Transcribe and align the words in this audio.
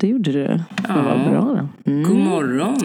det 0.00 0.06
gjorde 0.06 0.32
du. 0.32 0.60
Ja. 0.88 1.02
Vad 1.02 1.30
bra. 1.30 1.68
Mm. 1.84 2.02
God 2.02 2.16
morgon! 2.16 2.76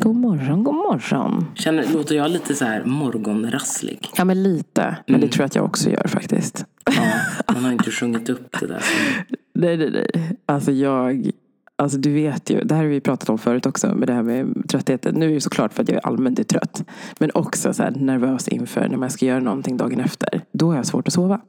God 0.00 0.16
morgon, 0.16 0.64
god 0.64 0.74
morgon. 0.74 1.46
Känner, 1.54 1.86
låter 1.92 2.14
jag 2.14 2.30
lite 2.30 2.54
så 2.54 2.64
här 2.64 2.84
morgonrasslig? 2.84 4.08
Ja, 4.16 4.24
men 4.24 4.42
lite. 4.42 4.96
Men 5.06 5.20
det 5.20 5.28
tror 5.28 5.42
jag 5.42 5.46
att 5.46 5.54
jag 5.54 5.64
också 5.64 5.90
gör 5.90 6.06
faktiskt. 6.08 6.66
Ja, 6.84 7.54
man 7.54 7.64
har 7.64 7.72
inte 7.72 7.90
sjungit 7.90 8.28
upp 8.28 8.60
det 8.60 8.66
där. 8.66 8.84
Nej, 9.54 9.76
nej, 9.76 9.90
nej. 9.90 10.36
Alltså 10.46 10.72
jag, 10.72 11.30
alltså 11.76 11.98
du 11.98 12.12
vet 12.12 12.50
ju, 12.50 12.60
det 12.60 12.74
här 12.74 12.82
har 12.82 12.88
vi 12.88 13.00
pratat 13.00 13.28
om 13.28 13.38
förut 13.38 13.66
också, 13.66 13.94
med 13.94 14.08
det 14.08 14.14
här 14.14 14.22
med 14.22 14.68
tröttheten. 14.68 15.14
Nu 15.14 15.30
är 15.30 15.34
det 15.34 15.40
såklart 15.40 15.72
för 15.72 15.82
att 15.82 15.88
jag 15.88 16.00
allmänt 16.02 16.38
är 16.38 16.44
trött. 16.44 16.84
Men 17.18 17.30
också 17.34 17.72
så 17.74 17.90
nervös 17.90 18.48
inför 18.48 18.88
när 18.88 18.96
man 18.96 19.10
ska 19.10 19.26
göra 19.26 19.40
någonting 19.40 19.76
dagen 19.76 20.00
efter. 20.00 20.40
Då 20.52 20.68
har 20.68 20.76
jag 20.76 20.86
svårt 20.86 21.08
att 21.08 21.14
sova. 21.14 21.40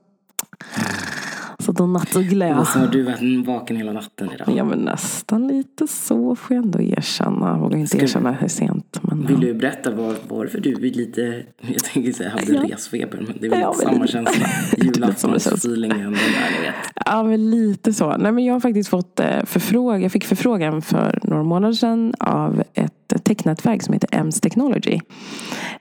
Så 1.59 1.71
då 1.71 1.85
natt 1.87 2.15
och 2.15 2.23
glä. 2.23 2.59
Och 2.59 2.67
så 2.67 2.79
har 2.79 2.87
du 2.87 3.03
varit 3.03 3.45
vaken 3.47 3.77
hela 3.77 3.91
natten 3.91 4.29
idag. 4.35 4.47
Ja 4.57 4.63
men 4.63 4.79
nästan 4.79 5.47
lite 5.47 5.87
så 5.87 6.35
får 6.35 6.55
jag 6.55 6.65
ändå 6.65 6.81
erkänna. 6.81 7.47
Jag 7.47 7.59
vågar 7.59 7.77
inte 7.77 7.89
Ska- 7.89 8.03
erkänna 8.03 8.31
hur 8.31 8.47
sent. 8.47 8.99
Men, 9.01 9.21
Vill 9.27 9.31
ja. 9.41 9.47
du 9.47 9.53
berätta 9.53 9.91
var, 9.91 10.15
varför 10.27 10.59
du 10.59 10.71
är 10.73 10.79
lite, 10.79 11.43
jag 11.61 11.83
tänker 11.83 12.11
säga 12.11 12.29
hade 12.29 12.53
Ja. 12.53 12.63
resfeber, 12.75 13.17
men 13.27 13.37
det 13.39 13.45
är 13.45 13.49
väl 13.49 13.59
Ja, 13.59 13.71
lite 13.71 13.85
men- 13.85 13.93
samma 13.93 14.07
känsla. 14.07 14.47
Samma. 14.47 14.83
Julaftonsfeelingen, 14.85 15.99
den 15.99 16.11
där 16.13 16.51
ni 16.61 16.65
vet. 16.67 16.75
Ja, 17.05 17.23
men 17.23 17.49
lite 17.51 17.93
så. 17.93 18.17
Nej, 18.17 18.31
men 18.31 18.45
jag 18.45 18.53
har 18.53 18.59
faktiskt 18.59 18.89
fått 18.89 19.19
eh, 19.19 19.43
förfrågan. 19.45 20.01
Jag 20.01 20.11
fick 20.11 20.25
förfrågan 20.25 20.81
för 20.81 21.19
några 21.23 21.43
månader 21.43 21.73
sedan 21.73 22.13
av 22.19 22.63
ett 22.73 23.13
technätverk 23.23 23.83
som 23.83 23.93
heter 23.93 24.09
EMS 24.19 24.41
Technology. 24.41 24.99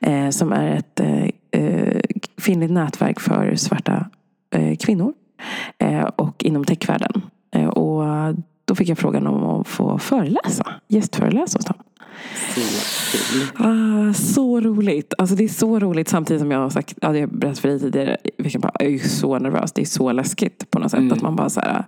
Eh, 0.01 0.29
som 0.31 0.53
är 0.53 0.77
ett 0.77 1.01
eh, 1.01 1.25
eh, 1.63 2.01
kvinnligt 2.43 2.73
nätverk 2.73 3.21
för 3.21 3.55
svarta 3.57 4.07
eh, 4.55 4.77
kvinnor. 4.77 5.13
Eh, 5.79 6.05
och 6.05 6.45
inom 6.45 6.65
techvärlden. 6.65 7.23
Eh, 7.55 7.69
och 7.69 8.35
då 8.65 8.75
fick 8.75 8.89
jag 8.89 8.99
frågan 8.99 9.27
om 9.27 9.45
att 9.45 9.69
få 9.69 9.99
föreläsa. 9.99 10.67
Gästföreläsa 10.89 11.59
hos 11.59 11.65
dem. 11.65 11.77
Så. 12.55 12.61
Ah, 13.65 14.13
så 14.15 14.61
roligt. 14.61 15.15
Alltså 15.19 15.37
det 15.37 15.45
är 15.45 15.49
så 15.49 15.79
roligt 15.79 16.09
samtidigt 16.09 16.41
som 16.41 16.51
jag 16.51 16.59
har 16.59 16.71
sagt, 16.71 16.95
ja, 17.01 17.17
jag 17.17 17.31
berättat 17.31 17.59
för 17.59 17.69
dig 17.69 17.81
tidigare, 17.81 18.17
vilken 18.39 18.61
bara, 18.61 18.73
jag 18.79 18.95
är 18.95 18.99
så 18.99 19.39
nervös. 19.39 19.73
Det 19.73 19.83
är 19.83 19.87
så 19.87 20.13
läskigt 20.13 20.71
på 20.71 20.79
något 20.79 20.91
sätt. 20.91 21.01
Mm. 21.01 21.13
Att 21.13 21.23
man 21.23 21.37
bara 21.37 21.49
så 21.49 21.61
här, 21.61 21.85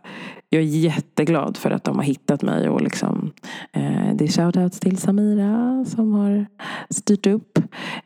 jag 0.50 0.62
är 0.62 0.66
jätteglad 0.66 1.56
för 1.56 1.70
att 1.70 1.84
de 1.84 1.96
har 1.96 2.04
hittat 2.04 2.42
mig 2.42 2.68
och 2.68 2.80
liksom, 2.80 3.32
eh, 3.72 4.14
det 4.14 4.24
är 4.24 4.28
shoutouts 4.28 4.80
till 4.80 4.98
Samira 4.98 5.84
som 5.84 6.12
har 6.12 6.46
styrt 6.90 7.26
upp. 7.26 7.58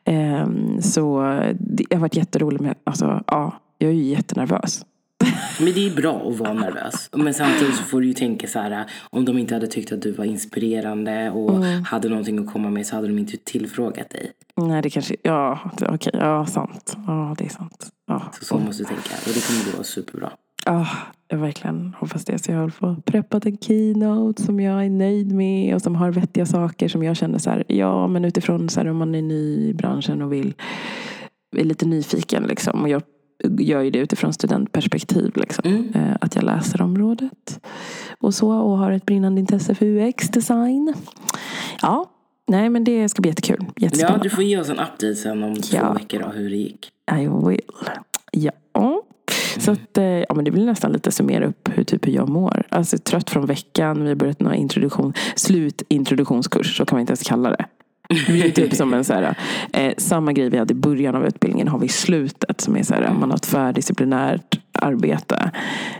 Eh, 0.05 0.49
så 0.81 1.21
det 1.59 1.95
har 1.95 2.01
varit 2.01 2.17
jätteroligt 2.17 2.63
med, 2.63 2.75
alltså 2.85 3.23
ja, 3.27 3.53
jag 3.79 3.91
är 3.91 3.95
ju 3.95 4.03
jättenervös. 4.03 4.85
Men 5.61 5.73
det 5.75 5.87
är 5.87 5.95
bra 5.97 6.29
att 6.31 6.39
vara 6.39 6.53
nervös. 6.53 7.09
Men 7.13 7.35
samtidigt 7.35 7.75
så 7.77 7.83
får 7.83 8.01
du 8.01 8.07
ju 8.07 8.15
tänka 8.15 8.47
så 8.47 8.59
här, 8.59 8.85
om 9.11 9.25
de 9.25 9.39
inte 9.39 9.55
hade 9.55 9.67
tyckt 9.67 9.93
att 9.93 10.03
du 10.03 10.13
var 10.13 10.25
inspirerande 10.25 11.31
och 11.31 11.57
Mm. 11.57 11.85
hade 11.85 12.09
någonting 12.09 12.39
att 12.39 12.53
komma 12.53 12.71
med 12.71 12.87
så 12.87 12.95
hade 12.97 13.09
de 13.09 13.19
inte 13.19 13.37
tillfrågat 13.45 14.11
dig. 14.11 14.33
Nej, 14.57 14.83
det 14.83 14.91
kanske, 14.91 15.17
ja, 15.23 15.59
okej, 15.89 16.13
ja, 16.15 16.47
sant. 16.47 16.97
Ja, 17.07 17.35
det 17.39 17.45
är 17.45 17.49
sant. 17.49 17.89
Ja. 18.07 18.23
Så 18.39 18.45
så 18.45 18.59
måste 18.59 18.83
du 18.83 18.87
tänka. 18.87 19.11
Och 19.27 19.33
det 19.35 19.47
kommer 19.47 19.77
gå 19.79 19.85
superbra. 19.85 20.31
Ja, 20.67 20.87
jag 21.29 21.39
verkligen 21.39 21.95
hoppas 21.99 22.25
det. 22.25 22.39
Så 22.39 22.53
jag 22.53 22.59
har 22.59 22.69
fått 22.69 23.05
preppat 23.05 23.47
en 23.47 23.59
keynote 23.59 24.43
som 24.43 24.61
jag 24.61 24.85
är 24.85 24.91
nöjd 24.91 25.33
med 25.33 25.75
och 25.75 25.83
som 25.83 25.95
har 25.97 26.11
vettiga 26.11 26.47
saker 26.47 26.89
som 26.89 27.03
jag 27.03 27.17
känner 27.17 27.39
så 27.39 27.51
här, 27.51 27.65
ja 27.69 28.07
men 28.07 28.25
utifrån 28.25 28.69
så 28.69 28.81
här 28.81 28.89
om 28.89 28.97
man 28.97 29.15
är 29.15 29.23
ny 29.23 29.69
i 29.69 29.75
branschen 29.75 30.23
och 30.23 30.33
vill, 30.33 30.55
är 31.57 31.65
lite 31.65 31.87
nyfiken 31.87 32.43
liksom. 32.43 32.83
Och 32.83 32.89
jag 32.89 33.03
gör 33.59 33.83
ju 33.83 33.91
det 33.91 33.99
utifrån 33.99 34.33
studentperspektiv 34.33 35.33
liksom. 35.37 35.63
Mm. 35.67 35.93
Eh, 35.95 36.17
Att 36.21 36.35
jag 36.35 36.45
läser 36.45 36.83
området 36.83 37.61
och 38.21 38.35
så 38.35 38.51
och 38.53 38.79
har 38.79 38.93
ett 38.93 39.07
brinnande 39.07 39.41
intresse 39.41 39.75
för 39.75 39.87
UX-design. 39.87 40.95
Ja, 41.83 42.11
nej 42.49 42.69
men 42.71 42.85
det 42.85 43.09
ska 43.09 43.23
bli 43.23 43.31
jättekul. 43.31 43.57
Ja, 43.61 43.73
Jättespännande. 43.77 44.23
du 44.23 44.31
får 44.31 44.45
ge 44.45 44.61
oss 44.61 44.69
en 44.69 44.79
update 44.79 45.15
sen 45.15 45.43
om 45.43 45.55
två 45.57 45.77
Ja. 45.77 45.93
veckor 45.93 46.19
då, 46.21 46.29
hur 46.29 46.51
det 46.51 46.57
gick. 46.57 46.89
I 47.21 47.27
will. 47.49 47.61
Ja. 48.33 48.53
Så 49.59 49.71
att, 49.73 49.99
eh, 49.99 50.05
ja, 50.05 50.35
men 50.35 50.45
det 50.45 50.51
blir 50.51 50.67
nästan 50.67 50.93
lite 50.93 51.11
summera 51.13 51.47
upp 51.47 51.69
hur, 51.75 51.85
typ 51.85 52.07
hur 52.07 52.13
jag 52.13 52.29
mår. 52.29 52.67
Alltså 52.69 52.99
trött 52.99 53.31
från 53.31 53.47
veckan. 53.47 54.03
Vi 54.03 54.09
har 54.09 54.15
börjat 54.15 54.41
några 54.41 54.57
introduktion, 54.57 55.13
slutintroduktionskurs. 55.37 56.77
Så 56.77 56.85
kan 56.85 56.97
man 56.97 57.01
inte 57.01 57.11
ens 57.11 57.23
kalla 57.23 57.51
det. 57.51 57.65
Det 58.27 58.51
typ 58.51 58.75
som 58.75 58.95
en 58.95 59.05
så 59.05 59.13
här, 59.13 59.35
eh, 59.73 59.93
samma 59.97 60.33
grej 60.33 60.51
vi 60.51 60.59
hade 60.59 60.73
i 60.73 60.77
början 60.77 61.15
av 61.15 61.27
utbildningen 61.27 61.69
har 61.69 61.79
vi 61.79 61.87
i 61.87 61.89
slutet. 61.89 62.61
Som 62.61 62.77
är 62.77 62.83
så 62.83 62.95
här, 62.95 63.13
man 63.21 63.31
har 63.31 63.37
ett 63.37 63.43
tvärdisciplinärt 63.43 64.61
arbete 64.73 65.51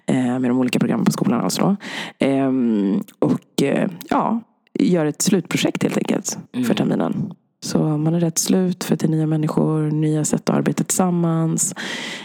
eh, 0.07 0.39
med 0.39 0.43
de 0.43 0.59
olika 0.59 0.79
programmen 0.79 1.05
på 1.05 1.13
skolan. 1.13 1.41
Alltså. 1.41 1.77
Ehm, 2.19 3.03
och 3.19 3.63
eh, 3.63 3.89
ja, 4.09 4.41
gör 4.79 5.07
ett 5.07 5.23
slutprojekt 5.23 5.83
helt 5.83 5.97
enkelt 5.97 6.39
för 6.67 6.75
terminen. 6.75 7.33
Så 7.63 7.79
man 7.79 8.15
är 8.15 8.21
rätt 8.21 8.39
slut 8.39 8.85
för 8.85 8.97
till 8.97 9.11
nya 9.11 9.27
människor, 9.27 9.91
nya 9.91 10.25
sätt 10.25 10.51
att 10.51 10.57
arbeta 10.57 10.85
tillsammans. 10.85 11.75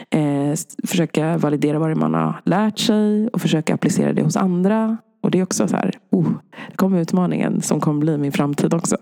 Eh, 0.10 0.54
försöka 0.88 1.38
validera 1.38 1.80
vad 1.80 1.90
det 1.90 1.94
är 1.94 1.96
man 1.96 2.14
har 2.14 2.42
lärt 2.46 2.80
sig 2.80 3.28
och 3.28 3.42
försöka 3.42 3.74
applicera 3.74 4.14
det 4.14 4.24
hos 4.24 4.38
andra. 4.38 4.98
Och 5.26 5.32
det 5.32 5.40
är 5.40 5.44
också 5.44 5.68
så 5.68 5.76
här, 5.76 5.92
oh, 6.10 6.30
det 6.70 6.76
kommer 6.76 7.00
utmaningen 7.00 7.62
som 7.62 7.80
kommer 7.80 8.00
bli 8.00 8.18
min 8.18 8.32
framtid 8.32 8.74
också. 8.74 8.98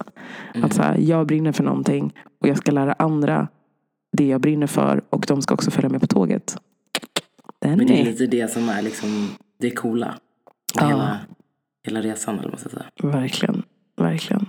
Att 0.63 0.73
så 0.73 0.81
här, 0.81 0.97
jag 0.97 1.27
brinner 1.27 1.51
för 1.51 1.63
någonting 1.63 2.13
och 2.41 2.47
jag 2.47 2.57
ska 2.57 2.71
lära 2.71 2.93
andra 2.93 3.47
det 4.17 4.27
jag 4.27 4.41
brinner 4.41 4.67
för 4.67 5.01
och 5.09 5.25
de 5.27 5.41
ska 5.41 5.53
också 5.53 5.71
följa 5.71 5.89
med 5.89 6.01
på 6.01 6.07
tåget. 6.07 6.57
Den 7.61 7.77
Men 7.77 7.87
det 7.87 8.01
är 8.01 8.05
lite 8.05 8.27
det 8.27 8.51
som 8.51 8.69
är 8.69 8.81
liksom 8.81 9.29
det 9.59 9.71
coola. 9.71 10.15
Ja. 10.79 10.87
Hela, 10.87 11.19
hela 11.85 12.01
resan 12.01 12.33
eller 12.33 12.43
vad 12.43 12.51
man 12.51 12.59
ska 12.59 12.69
säga. 12.69 12.85
verkligen, 13.03 13.63
verkligen. 13.97 14.45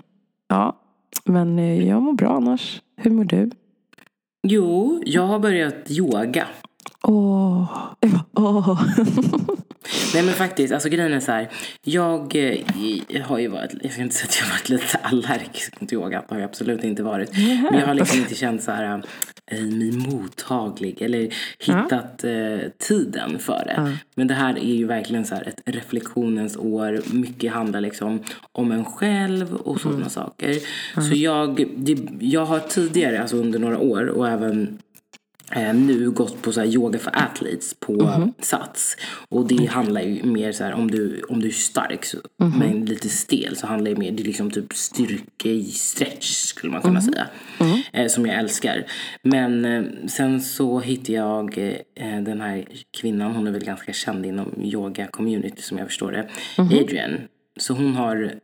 Ja, 0.48 0.80
men 1.24 1.58
eh, 1.58 1.88
jag 1.88 2.02
mår 2.02 2.12
bra 2.12 2.36
annars. 2.36 2.82
Hur 2.96 3.10
mår 3.10 3.24
du? 3.24 3.50
Jo, 4.42 5.02
jag 5.06 5.26
har 5.26 5.38
börjat 5.38 5.90
yoga. 5.90 6.46
Åh, 7.02 7.94
jag 8.00 8.10
bara, 8.10 8.24
åh. 8.32 8.82
Nej 10.14 10.22
men 10.22 10.34
faktiskt, 10.34 10.72
alltså 10.74 10.88
grejen 10.88 11.12
är 11.12 11.20
så 11.20 11.32
här. 11.32 11.50
Jag 11.82 12.36
eh, 12.36 13.22
har 13.22 13.38
ju 13.38 13.48
varit, 13.48 13.70
jag 13.82 13.92
ska 13.92 14.02
inte 14.02 14.14
säga 14.14 14.28
att 14.28 14.40
jag 14.40 14.46
har 14.46 14.52
varit 14.52 14.68
lite 14.68 14.98
allergisk 15.02 15.80
mot 15.80 15.92
yoga. 15.92 16.22
Det 16.28 16.34
har 16.34 16.40
jag 16.40 16.48
absolut 16.48 16.84
inte 16.84 17.02
varit. 17.02 17.36
Men 17.70 17.78
jag 17.78 17.86
har 17.86 17.94
liksom 17.94 18.18
inte 18.18 18.34
känt 18.34 18.62
så 18.62 18.70
här 18.70 19.02
eh, 19.46 19.60
mig 19.60 19.92
mottaglig 19.92 21.02
eller 21.02 21.28
hittat 21.58 22.24
eh, 22.24 22.70
tiden 22.78 23.38
för 23.38 23.64
det. 23.66 23.98
Men 24.14 24.26
det 24.26 24.34
här 24.34 24.58
är 24.58 24.74
ju 24.74 24.86
verkligen 24.86 25.24
så 25.24 25.34
här 25.34 25.48
ett 25.48 25.62
reflektionens 25.64 26.56
år. 26.56 27.00
Mycket 27.12 27.52
handlar 27.52 27.80
liksom 27.80 28.22
om 28.52 28.72
en 28.72 28.84
själv 28.84 29.54
och 29.54 29.80
sådana 29.80 30.08
saker. 30.08 30.58
Så 31.08 31.14
jag, 31.14 31.66
det, 31.76 31.98
jag 32.20 32.44
har 32.44 32.60
tidigare, 32.60 33.20
alltså 33.20 33.36
under 33.36 33.58
några 33.58 33.78
år 33.78 34.06
och 34.06 34.28
även 34.28 34.78
nu 35.74 36.10
gått 36.10 36.42
på 36.42 36.52
så 36.52 36.60
här 36.60 36.66
yoga 36.66 36.98
för 36.98 37.10
athletes 37.14 37.74
på 37.80 38.30
Sats. 38.38 38.96
Och 39.28 39.48
det 39.48 39.66
handlar 39.66 40.00
ju 40.00 40.22
mer 40.22 40.52
så 40.52 40.64
här 40.64 40.72
om 40.72 40.90
du, 40.90 41.22
om 41.28 41.40
du 41.40 41.48
är 41.48 41.52
stark 41.52 42.04
så, 42.04 42.18
men 42.36 42.84
lite 42.84 43.08
stel 43.08 43.56
så 43.56 43.66
handlar 43.66 43.90
det 43.90 43.96
mer, 43.96 44.12
det 44.12 44.22
är 44.22 44.24
liksom 44.24 44.50
typ 44.50 44.72
styrke 44.72 45.48
i 45.48 45.64
stretch 45.64 46.30
skulle 46.30 46.72
man 46.72 46.82
kunna 46.82 47.00
säga. 47.00 47.26
Eh, 47.92 48.06
som 48.06 48.26
jag 48.26 48.38
älskar. 48.38 48.84
Men 49.22 49.64
eh, 49.64 49.84
sen 50.06 50.40
så 50.40 50.80
hittade 50.80 51.12
jag 51.12 51.58
eh, 51.94 52.20
den 52.22 52.40
här 52.40 52.64
kvinnan, 53.00 53.32
hon 53.32 53.46
är 53.46 53.50
väl 53.52 53.64
ganska 53.64 53.92
känd 53.92 54.26
inom 54.26 54.62
yoga 54.62 55.06
community 55.06 55.62
som 55.62 55.78
jag 55.78 55.86
förstår 55.86 56.12
det. 56.12 56.28
Adrian. 56.56 57.20
Så 57.56 57.74
hon 57.74 57.94
har 57.94 58.34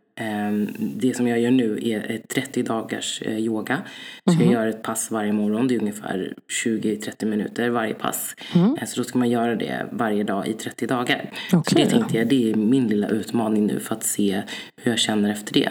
Det 0.78 1.16
som 1.16 1.28
jag 1.28 1.40
gör 1.40 1.50
nu 1.50 1.78
är 1.82 2.10
ett 2.10 2.28
30 2.28 2.62
dagars 2.62 3.22
eh, 3.26 3.38
yoga. 3.38 3.78
Så 4.24 4.42
jag 4.42 4.52
gör 4.52 4.66
ett 4.66 4.82
pass 4.82 5.10
varje 5.10 5.32
morgon. 5.32 5.68
Det 5.68 5.74
är 5.74 5.80
ungefär 5.80 6.34
20-30 6.64 7.26
minuter 7.26 7.70
varje 7.70 7.94
pass. 7.94 8.34
Eh, 8.54 8.86
Så 8.86 9.00
då 9.00 9.04
ska 9.04 9.18
man 9.18 9.30
göra 9.30 9.54
det 9.54 9.86
varje 9.92 10.24
dag 10.24 10.46
i 10.48 10.52
30 10.52 10.86
dagar. 10.86 11.30
Så 11.50 11.58
Okej. 11.58 11.84
det 11.84 11.90
tänkte 11.90 12.18
jag, 12.18 12.26
det 12.28 12.50
är 12.50 12.54
min 12.54 12.88
lilla 12.88 13.08
utmaning 13.08 13.66
nu 13.66 13.80
för 13.80 13.94
att 13.94 14.04
se 14.04 14.42
hur 14.82 14.92
jag 14.92 14.98
känner 14.98 15.30
efter 15.30 15.52
det. 15.54 15.70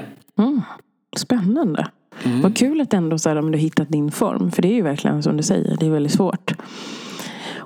Spännande. 1.17 1.87
Vad 2.43 2.57
kul 2.57 2.81
att 2.81 2.93
ändå 2.93 3.17
så 3.17 3.29
här, 3.29 3.35
om 3.35 3.51
du 3.51 3.57
hittat 3.57 3.89
din 3.89 4.11
form. 4.11 4.51
För 4.51 4.61
det 4.61 4.67
är 4.67 4.73
ju 4.73 4.81
verkligen 4.81 5.23
som 5.23 5.37
du 5.37 5.43
säger, 5.43 5.77
det 5.79 5.85
är 5.85 5.89
väldigt 5.89 6.11
svårt. 6.13 6.53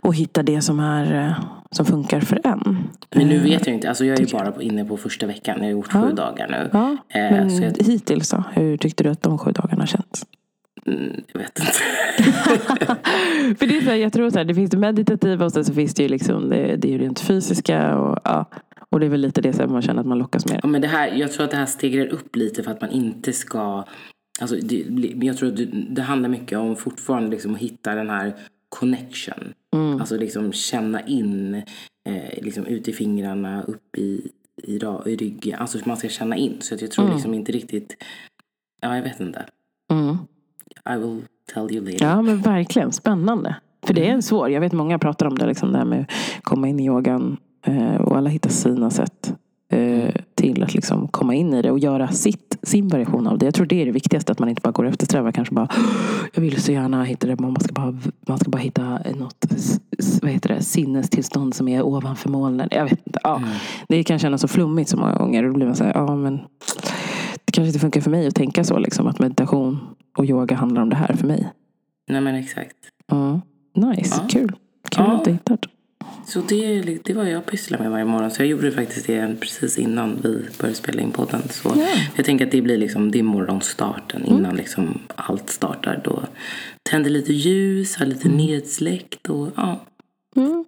Att 0.03 0.15
hitta 0.15 0.43
det 0.43 0.61
som, 0.61 0.79
är, 0.79 1.27
eh, 1.27 1.33
som 1.71 1.85
funkar 1.85 2.19
för 2.19 2.39
en. 2.43 2.77
Men 3.15 3.27
nu 3.27 3.39
vet 3.39 3.67
jag 3.67 3.75
inte, 3.75 3.89
alltså 3.89 4.05
jag 4.05 4.19
är 4.19 4.25
ju 4.25 4.31
bara 4.31 4.61
inne 4.61 4.85
på 4.85 4.97
första 4.97 5.25
veckan. 5.27 5.55
Jag 5.57 5.65
har 5.65 5.71
gjort 5.71 5.91
sju 5.91 6.11
dagar 6.11 6.47
nu. 6.47 6.69
Ja, 6.73 6.97
Eh, 7.09 7.31
men 7.31 7.51
så 7.51 7.63
jag, 7.63 7.73
hittills 7.85 8.29
då? 8.29 8.43
Hur 8.53 8.77
tyckte 8.77 9.03
du 9.03 9.09
att 9.09 9.21
de 9.21 9.37
sju 9.37 9.51
dagarna 9.51 9.85
känns? 9.87 10.25
mm, 10.85 11.23
jag 11.33 11.39
vet 11.39 11.59
inte. 11.59 11.71
För 13.59 13.67
det 13.67 13.77
är 13.77 13.81
så 13.81 13.89
här, 13.89 13.95
jag 13.95 14.13
tror 14.13 14.29
så 14.29 14.37
här, 14.37 14.45
det 14.45 14.55
finns 14.55 14.71
det 14.71 14.77
meditativa 14.77 15.45
och 15.45 15.51
sen 15.51 15.65
så 15.65 15.73
finns 15.73 15.93
det 15.93 16.03
ju 16.03 16.09
liksom 16.09 16.49
det, 16.49 16.75
det 16.75 16.87
är 16.87 16.91
ju 16.91 16.97
rent 16.97 17.19
fysiska. 17.19 17.97
Och, 17.97 18.19
ja, 18.23 18.45
och 18.89 18.99
det 18.99 19.05
är 19.05 19.09
väl 19.09 19.21
lite 19.21 19.41
det 19.41 19.53
som 19.53 19.71
man 19.71 19.81
känner 19.81 20.01
att 20.01 20.07
man 20.07 20.17
lockas 20.17 20.45
med. 20.45 20.59
Ja, 20.63 20.69
men 20.69 20.81
det 20.81 20.87
här, 20.87 21.07
jag 21.07 21.31
tror 21.31 21.45
att 21.45 21.51
det 21.51 21.57
här 21.57 21.65
stegrar 21.65 22.05
upp 22.05 22.35
lite 22.35 22.63
för 22.63 22.71
att 22.71 22.81
man 22.81 22.89
inte 22.89 23.33
ska... 23.33 23.83
Alltså, 24.41 24.55
det, 24.55 24.85
jag 25.21 25.37
tror 25.37 25.49
att 25.49 25.57
det, 25.57 25.65
det 25.89 26.01
handlar 26.01 26.29
mycket 26.29 26.57
om 26.57 26.75
fortfarande 26.75 27.29
liksom 27.29 27.53
att 27.53 27.59
hitta 27.59 27.95
den 27.95 28.09
här 28.09 28.33
connection 28.69 29.53
Mm. 29.73 29.99
Alltså 29.99 30.17
liksom 30.17 30.51
känna 30.53 31.01
in, 31.07 31.55
eh, 32.09 32.43
liksom 32.43 32.65
ut 32.65 32.87
i 32.87 32.93
fingrarna, 32.93 33.63
upp 33.63 33.97
i, 33.97 34.31
i, 34.63 34.75
i 35.05 35.15
ryggen. 35.15 35.59
Alltså 35.59 35.77
man 35.85 35.97
ska 35.97 36.09
känna 36.09 36.35
in. 36.37 36.57
Så 36.59 36.75
att 36.75 36.81
jag 36.81 36.91
tror 36.91 37.05
Mm. 37.05 37.15
liksom 37.15 37.33
inte 37.33 37.51
riktigt, 37.51 37.95
ja 38.81 38.95
jag 38.95 39.03
vet 39.03 39.19
inte. 39.19 39.45
Mm. 39.91 40.17
I 40.89 40.99
will 41.03 41.21
tell 41.53 41.71
you 41.71 41.85
later. 41.85 42.05
Ja 42.05 42.21
men 42.21 42.41
verkligen, 42.41 42.91
spännande. 42.91 43.55
För 43.85 43.93
det 43.93 44.07
är 44.07 44.11
en 44.11 44.21
svår, 44.23 44.49
jag 44.49 44.61
vet 44.61 44.73
många 44.73 44.99
pratar 44.99 45.25
om 45.25 45.37
det, 45.37 45.45
liksom 45.45 45.71
det 45.71 45.77
här 45.77 45.85
med 45.85 46.01
att 46.01 46.43
komma 46.43 46.67
in 46.67 46.79
i 46.79 46.85
yogan. 46.85 47.37
Eh, 47.65 47.95
och 47.95 48.17
alla 48.17 48.29
hittar 48.29 48.49
sina 48.49 48.89
sätt 48.89 49.33
eh, 49.71 50.15
till 50.35 50.63
att 50.63 50.73
liksom 50.73 51.07
komma 51.07 51.35
in 51.35 51.53
i 51.53 51.61
det 51.61 51.71
och 51.71 51.79
göra 51.79 52.07
sitt, 52.07 52.42
sin 52.63 52.87
variation 52.87 53.27
av 53.27 53.37
det. 53.37 53.45
Jag 53.45 53.53
tror 53.53 53.65
det 53.65 53.81
är 53.81 53.85
det 53.85 53.91
viktigaste, 53.91 54.31
att 54.31 54.39
man 54.39 54.49
inte 54.49 54.61
bara 54.61 54.71
går 54.71 54.83
och 54.83 54.89
eftersträvar 54.89 55.31
kanske 55.31 55.53
bara 55.55 55.67
jag 56.33 56.41
vill 56.41 56.61
så 56.61 56.71
gärna 56.71 57.03
hitta 57.03 57.27
det, 57.27 57.39
man 57.39 57.59
ska 57.59 57.73
bara, 57.73 57.97
man 58.27 58.39
ska 58.39 58.49
bara 58.49 58.57
hitta 58.57 58.99
något 59.15 59.45
vad 60.21 60.31
heter 60.31 60.49
det, 60.49 60.61
sinnestillstånd 60.63 61.53
som 61.53 61.67
är 61.67 61.81
ovanför 61.85 62.29
molnen. 62.29 62.67
Jag 62.71 62.83
vet 62.83 63.07
inte. 63.07 63.19
Ja. 63.23 63.41
Det 63.87 64.03
kan 64.03 64.19
kännas 64.19 64.41
så 64.41 64.47
flummigt 64.47 64.89
så 64.89 64.97
många 64.97 65.15
gånger. 65.17 65.43
Då 65.43 65.53
blir 65.53 65.65
man 65.65 65.75
så 65.75 65.83
här, 65.83 65.93
ja 65.93 66.15
men 66.15 66.37
det 67.45 67.51
kanske 67.51 67.67
inte 67.67 67.79
funkar 67.79 68.01
för 68.01 68.11
mig 68.11 68.27
att 68.27 68.35
tänka 68.35 68.63
så 68.63 68.77
liksom, 68.79 69.07
att 69.07 69.19
meditation 69.19 69.79
och 70.17 70.25
yoga 70.25 70.55
handlar 70.55 70.81
om 70.81 70.89
det 70.89 70.95
här 70.95 71.13
för 71.13 71.27
mig. 71.27 71.49
Nej 72.09 72.21
men 72.21 72.35
exakt. 72.35 72.75
Ja. 73.07 73.41
Nice, 73.75 74.15
Ja. 74.21 74.27
kul. 74.29 74.51
Kul 74.89 75.05
Ja. 75.07 75.11
att 75.17 75.25
du 75.25 75.31
hittat. 75.31 75.65
Så 76.25 76.41
det, 76.41 76.81
det 77.03 77.13
var 77.13 77.23
jag 77.23 77.45
pysslar 77.45 77.79
med 77.79 77.91
varje 77.91 78.05
morgon. 78.05 78.31
Så 78.31 78.41
jag 78.41 78.47
gjorde 78.47 78.71
faktiskt 78.71 79.07
det 79.07 79.35
precis 79.39 79.77
innan 79.77 80.19
vi 80.23 80.45
började 80.59 80.75
spela 80.75 81.01
in 81.01 81.11
podden. 81.11 81.41
Så. 81.49 81.73
Mm. 81.73 81.87
jag 82.15 82.25
tänker 82.25 82.45
att 82.45 82.51
det 82.51 82.61
blir 82.61 82.77
liksom, 82.77 83.11
det 83.11 83.19
är 83.19 83.23
morgonstarten 83.23 84.25
innan 84.25 84.55
liksom 84.55 84.99
allt 85.15 85.49
startar. 85.49 86.01
Då 86.03 86.23
tänder 86.83 87.09
lite 87.09 87.33
ljus, 87.33 87.95
har 87.95 88.05
lite 88.05 88.29
nedsläckt 88.29 89.29
och 89.29 89.49
ja. 89.55 89.85
Mm. 90.35 90.65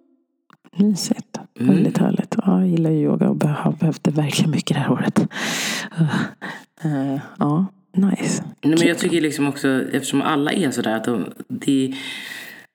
Mysigt. 0.76 1.38
Mm. 1.60 1.74
Väldigt 1.74 1.98
härligt. 1.98 2.34
Ja, 2.44 2.60
jag 2.60 2.68
gillar 2.68 2.90
ju 2.90 3.00
yoga 3.00 3.30
och 3.30 3.44
har 3.44 3.72
behövt 3.72 4.04
det 4.04 4.10
verkligen 4.10 4.50
mycket 4.50 4.76
det 4.76 4.80
här 4.80 4.92
året. 4.92 5.20
Uh, 6.00 7.14
eh, 7.14 7.20
ja, 7.38 7.66
nice. 7.92 8.44
Nej, 8.62 8.78
men 8.78 8.88
jag 8.88 8.98
tycker 8.98 9.20
liksom 9.20 9.48
också, 9.48 9.82
eftersom 9.92 10.22
alla 10.22 10.52
är 10.52 10.70
sådär 10.70 10.96
att 10.96 11.04
de, 11.04 11.24
det, 11.48 11.94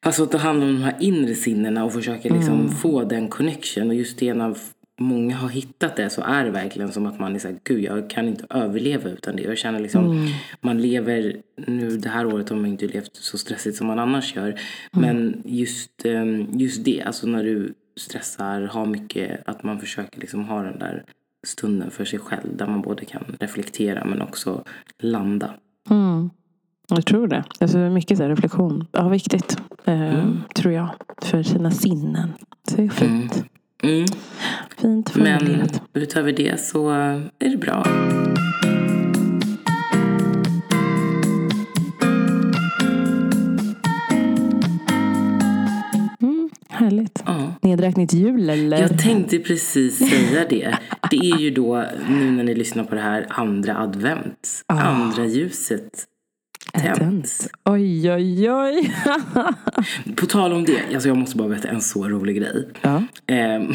alltså 0.05 0.23
att 0.23 0.31
det 0.31 0.37
handlar 0.37 0.67
om 0.67 0.73
de 0.73 0.83
här 0.83 0.95
inre 0.99 1.35
sinnena 1.35 1.85
och 1.85 1.93
försöka 1.93 2.33
liksom 2.33 2.59
Mm. 2.59 2.71
få 2.71 3.03
den 3.03 3.27
connection. 3.29 3.87
Och 3.89 3.95
just 3.95 4.17
det 4.19 4.33
när 4.33 4.55
många 4.99 5.35
har 5.35 5.49
hittat 5.49 5.95
det 5.95 6.09
så 6.09 6.21
är 6.21 6.43
det 6.45 6.51
verkligen 6.51 6.91
som 6.91 7.05
att 7.05 7.19
man 7.19 7.35
är 7.35 7.39
såhär, 7.39 7.57
gud 7.63 7.83
jag 7.83 8.09
kan 8.09 8.27
inte 8.27 8.45
överleva 8.49 9.09
utan 9.09 9.35
det. 9.35 9.41
Jag 9.43 9.57
känner 9.57 9.79
liksom, 9.79 10.05
Mm. 10.11 10.27
man 10.61 10.81
lever, 10.81 11.35
nu 11.67 11.97
det 11.97 12.09
här 12.09 12.25
året 12.25 12.49
har 12.49 12.55
man 12.55 12.65
inte 12.65 12.87
levt 12.87 13.15
så 13.15 13.37
stressigt 13.37 13.77
som 13.77 13.87
man 13.87 13.99
annars 13.99 14.35
gör. 14.35 14.47
Mm. 14.47 14.59
Men 14.91 15.41
just, 15.45 16.05
eh, 16.05 16.25
just 16.59 16.83
det, 16.85 17.01
alltså 17.01 17.27
när 17.27 17.43
du 17.43 17.73
stressar, 17.99 18.61
har 18.61 18.85
mycket, 18.85 19.41
att 19.45 19.63
man 19.63 19.79
försöker 19.79 20.19
liksom 20.19 20.43
ha 20.45 20.61
den 20.63 20.79
där 20.79 21.03
stunden 21.47 21.91
för 21.91 22.05
sig 22.05 22.19
själv. 22.19 22.57
Där 22.57 22.67
man 22.67 22.81
både 22.81 23.05
kan 23.05 23.23
reflektera 23.39 24.05
men 24.05 24.21
också 24.21 24.63
landa. 24.99 25.53
Mm. 25.89 26.29
Jag 26.97 27.05
tror 27.05 27.27
det. 27.27 27.43
Alltså 27.59 27.77
mycket 27.77 28.17
så 28.17 28.27
reflektion. 28.27 28.85
Ja, 28.91 29.07
viktigt. 29.09 29.57
Eh, 29.85 30.01
Mm. 30.01 30.39
Tror 30.55 30.73
jag. 30.73 30.89
För 31.21 31.43
sina 31.43 31.71
sinnen. 31.71 32.29
Så 32.69 32.77
det 32.77 32.83
är 32.83 32.89
fint. 32.89 33.43
Mm. 33.83 34.05
Fint 34.81 35.15
Men 35.15 35.39
formulerat. 35.39 35.81
utöver 35.93 36.31
det 36.31 36.61
så 36.61 36.89
är 36.89 37.49
det 37.49 37.57
bra. 37.57 37.83
Mm, 46.21 46.49
härligt. 46.69 47.23
Ja. 47.25 47.53
Nedräkning 47.61 48.07
till 48.07 48.19
jul 48.19 48.49
eller? 48.49 48.81
Jag 48.81 48.99
tänkte 48.99 49.39
precis 49.39 50.09
säga 50.09 50.45
det. 50.49 50.77
Det 51.11 51.17
är 51.31 51.37
ju 51.37 51.49
då, 51.51 51.85
nu 52.09 52.31
när 52.31 52.43
ni 52.43 52.55
lyssnar 52.55 52.83
på 52.83 52.95
det 52.95 53.01
här, 53.01 53.25
andra 53.29 53.77
advent. 53.77 54.63
Ah. 54.67 54.79
Andra 54.81 55.25
ljuset 55.25 56.03
tänds. 56.73 57.49
Oj, 57.65 58.11
oj, 58.11 58.51
oj. 58.51 58.95
På 60.15 60.25
tal 60.25 60.53
om 60.53 60.65
det, 60.65 60.93
alltså 60.93 61.07
jag 61.09 61.17
måste 61.17 61.37
bara 61.37 61.47
berätta 61.47 61.67
en 61.67 61.81
så 61.81 62.07
rolig 62.07 62.35
grej. 62.35 62.67
ja. 62.81 63.03
Ehm, 63.27 63.63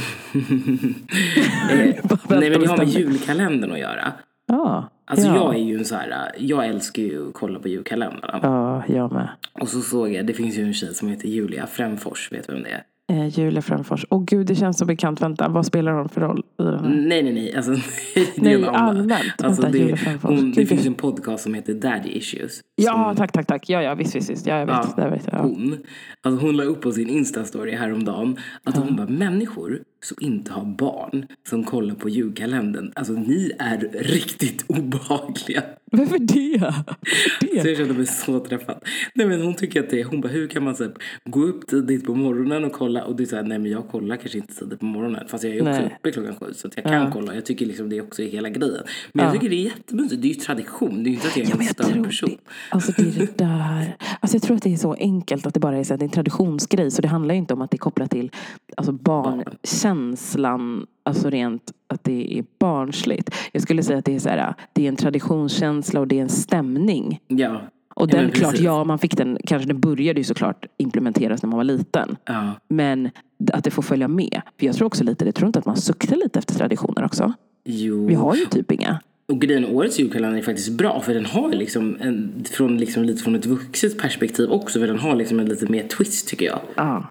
eh, 1.70 1.94
nej 2.28 2.50
men 2.50 2.60
det 2.60 2.68
har 2.68 2.76
med 2.76 2.88
julkalendern 2.88 3.72
att 3.72 3.78
göra. 3.78 4.12
Ja. 4.46 4.90
Alltså 5.04 5.26
ja. 5.26 5.34
jag 5.34 5.54
är 5.54 5.58
ju 5.58 5.78
en 5.78 5.84
så 5.84 5.94
här, 5.94 6.32
jag 6.38 6.66
älskar 6.66 7.02
ju 7.02 7.28
att 7.28 7.34
kolla 7.34 7.58
på 7.58 7.68
julkalendern. 7.68 8.40
Ja, 8.42 8.84
jag 8.88 9.12
med. 9.12 9.28
Och 9.60 9.68
så 9.68 9.80
såg 9.80 10.12
jag, 10.12 10.26
det 10.26 10.34
finns 10.34 10.58
ju 10.58 10.62
en 10.62 10.74
tjej 10.74 10.94
som 10.94 11.08
heter 11.08 11.28
Julia 11.28 11.66
Främfors, 11.66 12.32
vet 12.32 12.46
du 12.46 12.52
vem 12.52 12.62
det 12.62 12.70
är? 12.70 12.82
Eh, 13.12 13.26
Julia 13.28 13.62
Frändfors. 13.62 14.06
Åh 14.10 14.24
gud, 14.24 14.46
det 14.46 14.54
känns 14.54 14.78
så 14.78 14.84
bekant. 14.84 15.22
Vänta, 15.22 15.48
vad 15.48 15.66
spelar 15.66 15.92
hon 15.92 16.08
för 16.08 16.20
roll 16.20 16.38
i 16.38 16.62
den 16.62 16.78
här? 16.78 16.88
Nej, 16.88 17.22
nej, 17.22 17.32
nej. 17.32 17.54
Alltså, 17.56 17.70
Nej, 18.36 18.64
allmänt. 18.64 19.42
Alltså, 19.42 19.62
Vänta, 19.62 19.78
det, 19.78 20.18
hon, 20.22 20.52
det 20.52 20.66
finns 20.66 20.86
en 20.86 20.94
podcast 20.94 21.42
som 21.42 21.54
heter 21.54 21.74
Daddy 21.74 22.08
Issues. 22.08 22.60
Ja, 22.76 23.14
tack, 23.16 23.32
tack, 23.32 23.46
tack. 23.46 23.68
Ja, 23.68 23.82
ja, 23.82 23.94
visst, 23.94 24.16
visst, 24.16 24.30
visst. 24.30 24.46
Ja, 24.46 24.58
jag 24.58 24.66
vet. 24.66 24.94
Ja, 24.96 25.08
vet 25.08 25.28
jag. 25.32 25.34
Ja. 25.34 25.42
Hon, 25.42 25.78
alltså 26.22 26.46
hon 26.46 26.56
la 26.56 26.64
upp 26.64 26.80
på 26.80 26.92
sin 26.92 27.08
Insta-story 27.08 27.76
häromdagen 27.76 28.36
att 28.64 28.76
hon 28.76 28.96
bara, 28.96 29.06
människor 29.06 29.80
som 30.06 30.16
inte 30.20 30.52
har 30.52 30.64
barn 30.64 31.26
som 31.48 31.64
kollar 31.64 31.94
på 31.94 32.08
julkalendern, 32.08 32.92
alltså 32.94 33.12
ni 33.12 33.52
är 33.58 33.78
riktigt 33.92 34.64
obehagliga. 34.66 35.62
Varför 35.92 36.18
det? 36.18 36.58
Varför 36.60 36.84
Så 37.40 37.46
det? 37.62 37.68
jag 37.68 37.76
kände 37.76 37.94
mig 37.94 38.06
så 38.06 38.40
träffad. 38.40 38.84
Nej 39.14 39.26
men 39.26 39.42
hon 39.42 39.54
tycker 39.54 39.80
att 39.82 39.90
det 39.90 40.00
är, 40.00 40.04
hon 40.04 40.20
bara 40.20 40.28
hur 40.28 40.48
kan 40.48 40.64
man 40.64 40.76
så 40.76 40.84
här, 40.84 40.92
gå 41.24 41.40
upp 41.42 41.66
tidigt 41.66 42.06
på 42.06 42.14
morgonen 42.14 42.64
och 42.64 42.72
kolla 42.72 43.04
och 43.04 43.16
det 43.16 43.22
är 43.22 43.26
så 43.26 43.36
här, 43.36 43.42
nej 43.42 43.58
men 43.58 43.70
jag 43.70 43.88
kollar 43.88 44.16
kanske 44.16 44.38
inte 44.38 44.54
tidigt 44.54 44.80
på 44.80 44.86
morgonen 44.86 45.28
fast 45.28 45.44
jag 45.44 45.52
är 45.56 45.60
också 45.60 45.70
Nej. 45.70 45.96
uppe 46.00 46.10
klockan 46.12 46.34
sju 46.40 46.46
så 46.54 46.68
att 46.68 46.76
jag 46.76 46.84
kan 46.84 46.92
Ja. 46.94 47.10
kolla. 47.12 47.34
Jag 47.34 47.44
tycker 47.46 47.66
liksom 47.66 47.88
det 47.88 47.96
är 47.98 48.02
också 48.02 48.22
hela 48.22 48.48
grejen. 48.48 48.82
Men 49.12 49.24
jag 49.24 49.34
Ja. 49.34 49.40
tycker 49.40 49.50
det 49.50 49.56
är 49.56 49.64
jättemysigt, 49.64 50.22
det 50.22 50.28
är 50.28 50.34
ju 50.34 50.34
tradition, 50.34 51.02
det 51.04 51.08
är 51.08 51.10
ju 51.10 51.14
inte 51.16 51.28
att 51.28 51.36
jag 51.36 51.46
är 51.46 51.50
Ja, 51.50 51.56
en 51.60 51.66
jag 51.66 51.76
tror 51.94 52.04
person. 52.04 52.28
det. 52.30 52.36
Alltså 52.70 52.92
det 52.96 53.02
är 53.02 53.12
det 53.26 53.38
där. 53.38 53.96
Alltså 54.20 54.36
jag 54.36 54.42
tror 54.42 54.56
att 54.56 54.62
det 54.62 54.72
är 54.72 54.76
så 54.76 54.92
enkelt 54.94 55.46
att 55.46 55.54
det 55.54 55.60
bara 55.60 55.76
är, 55.78 55.84
så 55.84 55.92
här, 55.92 55.98
det 55.98 56.02
är 56.02 56.06
en 56.06 56.12
traditionsgrej. 56.12 56.90
Så 56.90 57.02
det 57.02 57.08
handlar 57.08 57.34
ju 57.34 57.38
inte 57.38 57.54
om 57.54 57.60
att 57.62 57.70
det 57.70 57.74
är 57.76 57.78
kopplat 57.78 58.10
till 58.10 58.30
alltså 58.76 58.92
barnkänslan. 59.96 60.86
Alltså 61.02 61.30
rent 61.30 61.72
att 61.88 62.04
det 62.04 62.38
är 62.38 62.44
barnsligt. 62.58 63.30
Jag 63.52 63.62
skulle 63.62 63.82
säga 63.82 63.98
att 63.98 64.04
det 64.04 64.14
är 64.14 64.18
så 64.18 64.28
här, 64.28 64.54
det 64.72 64.84
är 64.84 64.88
en 64.88 64.96
traditionskänsla 64.96 66.00
och 66.00 66.08
det 66.08 66.18
är 66.18 66.22
en 66.22 66.28
stämning. 66.28 67.20
Ja. 67.26 67.60
Och 67.94 68.02
Ja, 68.02 68.06
den, 68.06 68.22
men 68.22 68.30
klart, 68.30 68.58
ja, 68.58 68.84
man 68.84 68.98
fick 68.98 69.16
den, 69.16 69.38
kanske 69.44 69.68
den 69.68 69.80
började 69.80 70.20
ju 70.20 70.24
såklart 70.24 70.66
implementeras 70.78 71.42
när 71.42 71.50
man 71.50 71.56
var 71.56 71.64
liten. 71.64 72.16
Ja. 72.24 72.52
Men 72.68 73.10
att 73.52 73.64
det 73.64 73.70
får 73.70 73.82
följa 73.82 74.08
med. 74.08 74.42
För 74.58 74.66
jag 74.66 74.76
tror 74.76 74.86
också 74.86 75.04
lite, 75.04 75.24
jag 75.24 75.34
tror 75.34 75.46
inte 75.46 75.58
att 75.58 75.66
man 75.66 75.76
suktar 75.76 76.16
lite 76.16 76.38
efter 76.38 76.54
traditioner 76.54 77.04
också. 77.04 77.32
Jo. 77.64 78.06
Vi 78.06 78.14
har 78.14 78.34
ju 78.34 78.44
typ 78.46 78.72
inga. 78.72 79.00
Och 79.28 79.40
grejen 79.40 79.64
årets 79.64 79.98
julkalender 79.98 80.38
är 80.38 80.42
faktiskt 80.42 80.70
bra 80.70 81.00
för 81.00 81.14
den 81.14 81.26
har 81.26 81.52
liksom 81.52 81.96
en, 82.00 82.44
från 82.50 82.78
liksom 82.78 83.04
lite 83.04 83.22
från 83.22 83.34
ett 83.34 83.46
vuxet 83.46 83.98
perspektiv 83.98 84.50
också 84.50 84.80
för 84.80 84.86
den 84.86 84.98
har 84.98 85.16
liksom 85.16 85.40
en 85.40 85.48
lite 85.48 85.66
mer 85.66 85.88
twist 85.88 86.28
tycker 86.28 86.46
jag. 86.46 86.60
Ja. 86.74 87.04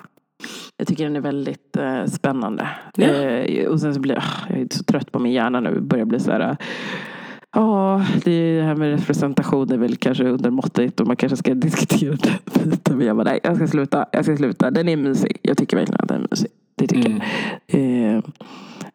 Jag 0.78 0.88
tycker 0.88 1.04
den 1.04 1.16
är 1.16 1.22
väldigt 1.22 1.78
eh, 1.78 2.06
spännande. 2.06 2.68
Ja. 2.96 3.06
Eh, 3.08 3.68
och 3.68 3.82
sen 3.82 3.94
så 3.94 4.00
blir 4.00 4.18
ah, 4.18 4.24
jag 4.50 4.60
är 4.60 4.68
så 4.72 4.84
trött 4.84 5.12
på 5.12 5.20
min 5.20 5.34
hjärna 5.34 5.60
nu. 5.60 5.80
börjar 5.80 6.06
bli 6.06 6.20
så 6.20 6.32
här. 6.32 6.40
eh, 6.50 6.56
Ja, 7.58 8.06
det 8.24 8.62
här 8.62 8.76
med 8.76 8.90
representation 9.00 9.72
är 9.72 9.78
väl 9.78 9.96
kanske 9.96 10.24
undermåttigt 10.24 11.00
och 11.00 11.08
man 11.08 11.16
kanske 11.16 11.38
ska 11.38 11.54
diskutera 11.54 12.16
det. 12.16 12.90
Men 12.96 13.08
jag 13.08 13.16
bara, 13.18 13.24
nej, 13.24 13.40
jag 13.44 13.56
ska 13.56 13.68
sluta. 13.68 14.06
Jag 14.12 14.26
ska 14.26 14.38
sluta. 14.38 14.72
Den 14.72 14.90
är 14.90 14.98
mysig. 14.98 15.38
Jag 15.42 15.58
tycker 15.58 15.78
verkligen 15.78 16.02
att 16.02 16.08
den 16.08 16.22
är 16.24 16.28
mysig. 16.32 16.52
Det 16.78 16.88
tycker 16.88 17.10
Mm. 17.10 17.22
jag. 17.68 17.80
Eh, 17.82 18.16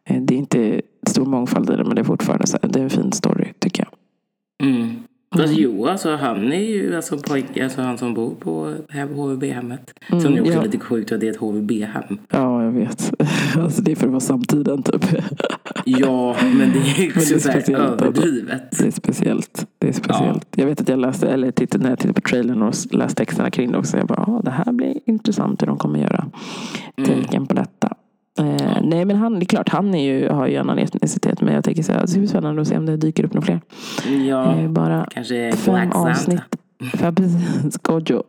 eh, 0.05 0.23
det 0.23 0.35
är 0.35 0.39
inte 0.39 0.81
stor 1.07 1.27
mångfald 1.27 1.71
i 1.71 1.77
den, 1.77 1.87
men 1.87 1.95
det 1.95 2.03
är 2.03 2.05
fortfarande 2.05 2.47
så 2.47 2.59
här, 2.63 2.71
det 2.71 2.79
är 2.79 2.83
en 2.85 2.91
fin 2.91 3.13
story, 3.13 3.53
tycker 3.59 3.85
jag. 3.85 4.69
Mm. 4.69 5.03
Fast 5.37 5.53
jo, 5.57 5.87
alltså 5.87 6.17
han 6.17 6.53
är 6.53 6.61
ju 6.61 6.97
alltså 6.97 7.19
pojke, 7.19 7.65
alltså 7.65 7.81
han 7.83 7.99
som 7.99 8.15
bor 8.15 8.35
på 8.35 8.75
HVB-hemmet. 9.15 9.95
Mm, 10.09 10.21
Som 10.21 10.35
är 10.35 10.41
också 10.41 10.53
ja. 10.53 10.63
lite 10.63 10.79
sjukt 10.79 11.13
att 11.13 11.21
det 11.21 11.27
är 11.29 11.31
ett 11.31 11.37
HVB-hem. 11.37 12.19
Ja, 12.31 12.65
jag 12.65 12.71
vet. 12.73 13.13
Alltså, 13.57 13.83
det 13.83 13.93
är 13.93 13.97
för 13.97 14.07
att 14.07 14.11
vara 14.13 14.21
samtiden, 14.21 14.83
typ. 14.83 15.05
Ja, 15.85 16.37
men 16.43 16.73
det 16.73 16.79
är 16.79 17.05
ju 17.05 17.13
så 17.13 17.19
här 17.51 17.61
speciellt 17.61 17.69
ändå. 17.69 18.05
överdrivet. 18.05 18.79
Det 18.79 18.87
är 18.87 18.91
speciellt. 18.91 19.67
Det 19.79 19.89
är 19.89 19.93
speciellt. 19.93 20.47
Jag 20.57 20.67
vet 20.67 20.81
att 20.81 20.89
jag 20.89 20.99
läste, 20.99 21.29
eller 21.29 21.51
tittade, 21.51 21.83
när 21.85 21.91
jag 21.91 21.99
tittade 21.99 22.21
på 22.21 22.29
trailern 22.29 22.63
och 22.63 22.75
läste 22.91 23.15
texterna 23.25 23.51
kring 23.51 23.73
det 23.73 23.79
också. 23.79 23.97
Jag 23.97 24.07
bara, 24.07 24.25
ah, 24.27 24.43
det 24.45 24.51
här 24.51 24.73
blir 24.73 24.99
intressant 25.07 25.63
hur 25.63 25.67
de 25.67 25.79
kommer 25.79 25.99
göra. 25.99 26.27
Mm. 26.97 27.11
Tänken 27.11 27.47
på 27.47 27.55
detta. 27.55 27.97
Eh, 28.39 28.79
nej 28.83 29.05
men 29.05 29.17
han, 29.17 29.39
det 29.39 29.45
är 29.45 29.47
klart, 29.47 29.69
han 29.69 29.95
är 29.95 30.13
ju, 30.13 30.29
har 30.29 30.47
ju 30.47 30.57
annan 30.57 30.79
etnicitet. 30.79 31.41
Men 31.41 31.55
jag 31.55 31.65
tänker 31.65 31.83
så 31.83 31.93
här, 31.93 32.01
det 32.01 32.09
ska 32.09 32.19
bli 32.21 32.29
spännande 32.29 32.63
att 32.63 32.69
se 32.69 32.77
om 32.77 32.87
det 32.87 32.97
dyker 32.97 33.25
upp 33.25 33.35
några 33.35 33.47
fler. 33.47 33.61
Ja, 34.29 34.57
Eh, 34.57 34.69
bara 34.71 35.07
kanske 35.11 35.53
fem 35.53 35.93
avsnitt. 35.93 36.41
Ja, 37.03 37.13
precis. 37.13 37.79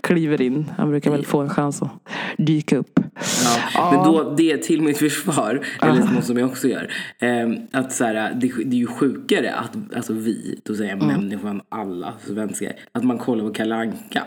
Kliver 0.00 0.42
in. 0.42 0.70
Han 0.76 0.90
brukar 0.90 1.10
väl 1.10 1.24
få 1.24 1.40
en 1.40 1.48
chans 1.50 1.82
att 1.82 1.90
dyka 2.38 2.76
upp. 2.76 3.00
Ja. 3.44 3.56
Ja. 3.74 3.90
Men 3.92 4.12
då, 4.12 4.34
det 4.36 4.56
till 4.56 4.82
mitt 4.82 4.98
försvar, 4.98 5.60
eller 5.82 6.14
något 6.14 6.24
som 6.24 6.38
jag 6.38 6.48
också 6.48 6.68
gör. 6.68 6.90
Eh, 7.18 7.48
att 7.72 7.92
så 7.92 8.04
här, 8.04 8.14
det, 8.34 8.52
det 8.64 8.76
är 8.76 8.80
ju 8.80 8.86
sjukare 8.86 9.54
att 9.54 9.96
alltså 9.96 10.12
vi, 10.12 10.60
då 10.64 10.74
säger 10.74 10.90
jag 10.90 11.02
Mm. 11.02 11.20
människan, 11.20 11.60
alla 11.68 12.12
svenskar, 12.26 12.72
att 12.92 13.04
man 13.04 13.18
kollar 13.18 13.44
på 13.44 13.50
Kalle 13.52 13.74
Anka. 13.74 14.22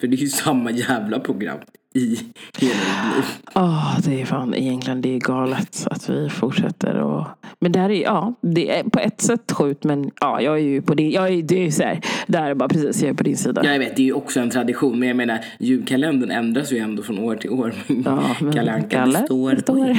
För 0.00 0.06
det 0.06 0.16
är 0.16 0.18
ju 0.18 0.28
samma 0.28 0.70
jävla 0.70 1.20
program 1.20 1.58
i 1.94 2.18
hela 2.58 2.74
ditt 2.74 3.16
liv. 3.16 3.24
Ja, 3.54 3.96
det 4.04 4.20
är 4.20 4.26
fan 4.26 4.54
egentligen 4.54 5.00
det 5.00 5.16
är 5.16 5.20
galet 5.20 5.86
att 5.90 6.08
vi 6.08 6.28
fortsätter 6.28 6.94
och 6.94 7.26
Men 7.60 7.72
det 7.72 7.78
här 7.78 7.90
är, 7.90 8.02
ja, 8.02 8.34
det 8.40 8.78
är 8.78 8.84
på 8.84 8.98
ett 8.98 9.20
sätt 9.20 9.52
sjukt 9.52 9.84
men 9.84 10.10
ja, 10.20 10.40
jag 10.40 10.54
är 10.54 10.62
ju 10.62 10.82
på 10.82 10.94
din, 10.94 11.10
jag 11.10 11.28
är, 11.28 11.42
det 11.42 11.54
är 11.54 11.64
ju 11.64 11.70
så 11.72 11.82
här, 11.82 12.00
där 12.26 12.42
är 12.42 12.54
bara 12.54 12.68
precis, 12.68 13.02
jag 13.02 13.10
är 13.10 13.14
på 13.14 13.22
din 13.22 13.36
sida. 13.36 13.60
Ja, 13.64 13.72
jag 13.72 13.78
vet, 13.78 13.96
det 13.96 14.02
är 14.02 14.06
ju 14.06 14.12
också 14.12 14.40
en 14.40 14.50
tradition. 14.50 14.98
Men 14.98 15.08
jag 15.08 15.16
menar, 15.16 15.44
julkalendern 15.58 16.30
ändras 16.30 16.72
ju 16.72 16.78
ändå 16.78 17.02
från 17.02 17.18
år 17.18 17.36
till 17.36 17.50
år. 17.50 17.74
Ja, 18.04 18.36
men 18.40 18.52
Kalle 18.54 18.72
Anka 18.72 18.88
Kalle 18.88 19.18
består. 19.18 19.54
består. 19.54 19.96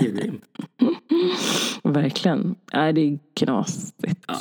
Julrim. 0.00 0.40
Verkligen. 1.82 2.54
Nej, 2.72 2.92
det 2.92 3.00
är 3.00 3.18
knasigt. 3.36 4.24
Ja. 4.26 4.34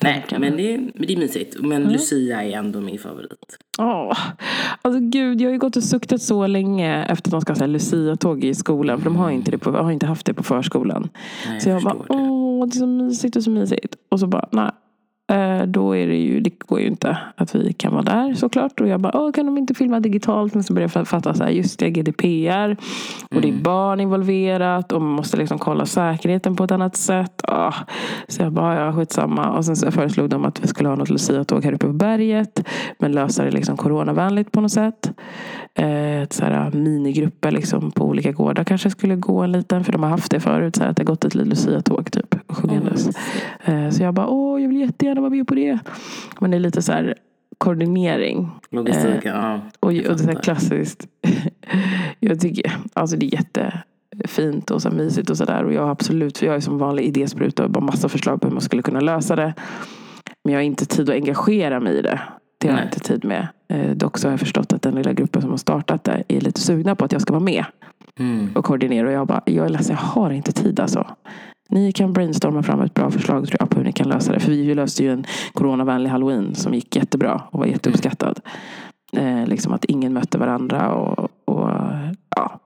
Nej, 0.00 0.24
men 0.38 0.56
det, 0.56 0.76
det 0.94 1.12
är 1.12 1.16
mysigt. 1.16 1.56
Men 1.60 1.82
Lucia 1.82 2.44
är 2.44 2.58
ändå 2.58 2.80
min 2.80 2.98
favorit. 2.98 3.58
Åh, 3.78 4.18
alltså 4.82 5.00
gud, 5.00 5.40
jag 5.40 5.48
har 5.48 5.52
ju 5.52 5.58
gått 5.58 5.76
och 5.76 5.84
suktat 5.84 6.22
så 6.22 6.45
länge 6.48 7.04
efter 7.04 7.28
att 7.28 7.32
de 7.32 7.40
ska 7.40 7.52
ha 7.52 7.56
så 7.56 7.66
Lucia-tåg 7.66 8.44
i 8.44 8.54
skolan. 8.54 8.98
För 8.98 9.04
de 9.04 9.16
har 9.16 9.30
inte, 9.30 9.50
det 9.50 9.58
på, 9.58 9.70
har 9.70 9.90
inte 9.90 10.06
haft 10.06 10.26
det 10.26 10.34
på 10.34 10.42
förskolan. 10.42 11.08
Nej, 11.48 11.60
så 11.60 11.68
jag 11.68 11.82
bara, 11.82 11.94
förstår 11.94 12.14
det. 12.14 12.22
åh, 12.22 12.66
det 12.66 12.76
är 12.76 12.78
så 12.78 12.86
mysigt 12.86 13.36
och 13.36 13.42
så 13.42 13.50
mysigt. 13.50 13.96
Och 14.08 14.20
så 14.20 14.26
bara, 14.26 14.48
nej. 14.50 14.70
Eh, 15.32 15.62
Då 15.66 15.96
är 15.96 16.06
det 16.06 16.16
ju, 16.16 16.40
det 16.40 16.58
går 16.58 16.80
ju 16.80 16.86
inte 16.86 17.18
att 17.36 17.54
vi 17.54 17.72
kan 17.72 17.92
vara 17.92 18.02
där 18.02 18.34
såklart. 18.34 18.80
Och 18.80 18.88
jag 18.88 19.00
bara, 19.00 19.20
åh, 19.20 19.32
kan 19.32 19.46
de 19.46 19.58
inte 19.58 19.74
filma 19.74 20.00
digitalt? 20.00 20.54
Men 20.54 20.64
så 20.64 20.74
börjar 20.74 20.90
jag 20.94 21.08
fatta 21.08 21.34
så 21.34 21.44
här, 21.44 21.50
just 21.50 21.78
det, 21.78 21.90
GDPR. 21.90 22.76
Och 23.34 23.40
det 23.40 23.48
är 23.48 23.62
barn 23.62 24.00
involverat. 24.00 24.92
Och 24.92 25.02
man 25.02 25.12
måste 25.12 25.36
liksom 25.36 25.58
kolla 25.58 25.86
säkerheten 25.86 26.56
på 26.56 26.64
ett 26.64 26.70
annat 26.70 26.96
sätt. 26.96 27.40
Ah. 27.44 27.74
Så 28.28 28.42
jag 28.42 28.52
bara, 28.52 28.84
ja 28.86 28.92
skitsamma. 28.92 29.50
Och 29.50 29.64
sen 29.64 29.76
så 29.76 29.90
föreslog 29.90 30.30
de 30.30 30.44
att 30.44 30.64
vi 30.64 30.68
skulle 30.68 30.88
ha 30.88 30.96
något 30.96 31.10
Lucia-tåg 31.10 31.64
här 31.64 31.72
uppe 31.72 31.86
på 31.86 31.92
berget. 31.92 32.68
Men 32.98 33.12
lösa 33.12 33.44
det 33.44 33.50
liksom 33.50 33.76
coronavänligt 33.76 34.52
på 34.52 34.60
något 34.60 34.72
sätt. 34.72 35.10
Eh, 35.74 36.22
ett 36.22 36.32
så 36.32 36.44
här, 36.44 36.70
minigrupper 36.70 37.50
liksom 37.50 37.90
på 37.90 38.04
olika 38.04 38.32
gårdar 38.32 38.64
kanske 38.64 38.90
skulle 38.90 39.16
gå 39.16 39.38
en 39.42 39.52
liten. 39.52 39.84
För 39.84 39.92
de 39.92 40.02
har 40.02 40.10
haft 40.10 40.30
det 40.30 40.40
förut. 40.40 40.76
Så 40.76 40.82
här, 40.82 40.90
att 40.90 40.96
det 40.96 41.02
har 41.02 41.06
gått 41.06 41.24
ett 41.24 41.34
litet 41.34 41.48
Lucia-tåg 41.48 42.12
typ. 42.12 42.34
Sjungandes. 42.48 43.08
Eh, 43.64 43.90
så 43.90 44.02
jag 44.02 44.14
bara, 44.14 44.26
åh 44.28 44.62
jag 44.62 44.68
vill 44.68 44.80
jättegärna 44.80 45.15
vara 45.20 45.30
med 45.30 45.46
på 45.46 45.54
det. 45.54 45.78
Men 46.40 46.50
det 46.50 46.56
är 46.56 46.60
lite 46.60 46.82
så 46.82 46.92
här 46.92 47.14
koordinering. 47.58 48.50
Logistik, 48.70 49.20
ja. 49.24 49.60
Och, 49.80 49.88
och 49.88 49.92
det 49.92 50.08
är 50.08 50.16
så 50.16 50.24
här 50.26 50.42
klassiskt. 50.42 51.06
jag 52.20 52.40
tycker, 52.40 52.76
alltså 52.92 53.16
det 53.16 53.26
är 53.26 53.34
jättefint 53.34 54.70
och 54.70 54.82
så 54.82 54.90
mysigt 54.90 55.30
och 55.30 55.36
sådär. 55.36 55.64
Och 55.64 55.72
jag 55.72 55.82
har 55.82 55.90
absolut, 55.90 56.38
för 56.38 56.46
jag 56.46 56.56
är 56.56 56.60
som 56.60 56.78
vanlig 56.78 57.04
idéspruta 57.04 57.64
och 57.64 57.70
bara 57.70 57.84
massa 57.84 58.08
förslag 58.08 58.40
på 58.40 58.46
hur 58.46 58.52
man 58.52 58.60
skulle 58.62 58.82
kunna 58.82 59.00
lösa 59.00 59.36
det. 59.36 59.54
Men 60.44 60.52
jag 60.52 60.60
har 60.60 60.64
inte 60.64 60.86
tid 60.86 61.10
att 61.10 61.16
engagera 61.16 61.80
mig 61.80 61.98
i 61.98 62.02
det. 62.02 62.20
Det 62.58 62.68
har 62.68 62.78
jag 62.78 62.86
inte 62.86 63.00
tid 63.00 63.24
med. 63.24 63.48
Eh, 63.68 63.90
dock 63.90 64.18
så 64.18 64.28
har 64.28 64.32
jag 64.32 64.40
förstått 64.40 64.72
att 64.72 64.82
den 64.82 64.94
lilla 64.94 65.12
gruppen 65.12 65.42
som 65.42 65.50
har 65.50 65.56
startat 65.58 66.04
det 66.04 66.24
är 66.28 66.40
lite 66.40 66.60
sugna 66.60 66.94
på 66.96 67.04
att 67.04 67.12
jag 67.12 67.22
ska 67.22 67.32
vara 67.32 67.44
med 67.44 67.64
Mm. 68.18 68.48
och 68.54 68.64
koordinera. 68.64 69.06
Och 69.06 69.12
jag 69.12 69.26
bara, 69.26 69.42
jag 69.46 69.66
är 69.66 69.68
ledsen, 69.68 69.96
jag 69.96 70.02
har 70.02 70.30
inte 70.30 70.52
tid 70.52 70.80
alltså. 70.80 71.06
Ni 71.68 71.92
kan 71.92 72.12
brainstorma 72.12 72.62
fram 72.62 72.80
ett 72.80 72.94
bra 72.94 73.10
förslag 73.10 73.46
tror 73.46 73.56
jag 73.60 73.70
på 73.70 73.78
hur 73.78 73.84
ni 73.84 73.92
kan 73.92 74.08
lösa 74.08 74.32
det. 74.32 74.40
För 74.40 74.50
vi 74.50 74.74
löste 74.74 75.02
ju 75.02 75.12
en 75.12 75.24
coronavänlig 75.52 76.10
halloween 76.10 76.54
som 76.54 76.74
gick 76.74 76.96
jättebra 76.96 77.42
och 77.50 77.58
var 77.58 77.66
jätteuppskattad. 77.66 78.40
Eh, 79.12 79.46
liksom 79.46 79.72
att 79.72 79.84
ingen 79.84 80.12
mötte 80.12 80.38
varandra 80.38 80.94
och, 80.94 81.30
och 81.44 81.70
ja. 82.36 82.60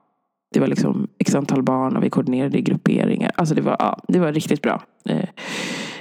Det 0.53 0.59
var 0.59 0.67
liksom 0.67 1.07
x 1.19 1.35
antal 1.35 1.63
barn 1.63 1.97
och 1.97 2.03
vi 2.03 2.09
koordinerade 2.09 2.57
i 2.57 2.61
grupperingar. 2.61 3.31
Alltså 3.35 3.55
det 3.55 3.61
var, 3.61 3.75
ja, 3.79 3.99
det 4.07 4.19
var 4.19 4.33
riktigt 4.33 4.61
bra. 4.61 4.83
Eh, 5.05 5.29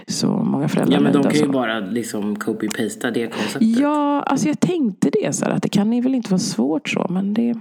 så 0.06 0.26
många 0.26 0.68
föräldrar 0.68 0.96
Ja, 0.96 1.00
men 1.00 1.12
de 1.12 1.22
kan 1.22 1.32
ju 1.32 1.48
bara 1.48 1.80
liksom 1.80 2.36
copy-pasta 2.36 3.10
det 3.10 3.26
konceptet. 3.26 3.78
Ja, 3.78 4.22
alltså 4.22 4.48
jag 4.48 4.60
tänkte 4.60 5.10
det 5.22 5.32
så 5.32 5.44
här, 5.44 5.52
att 5.52 5.62
det 5.62 5.68
kan 5.68 5.92
ju 5.92 6.00
väl 6.00 6.14
inte 6.14 6.30
vara 6.30 6.38
svårt 6.38 6.88
så. 6.88 7.06
Men 7.10 7.34
det, 7.34 7.54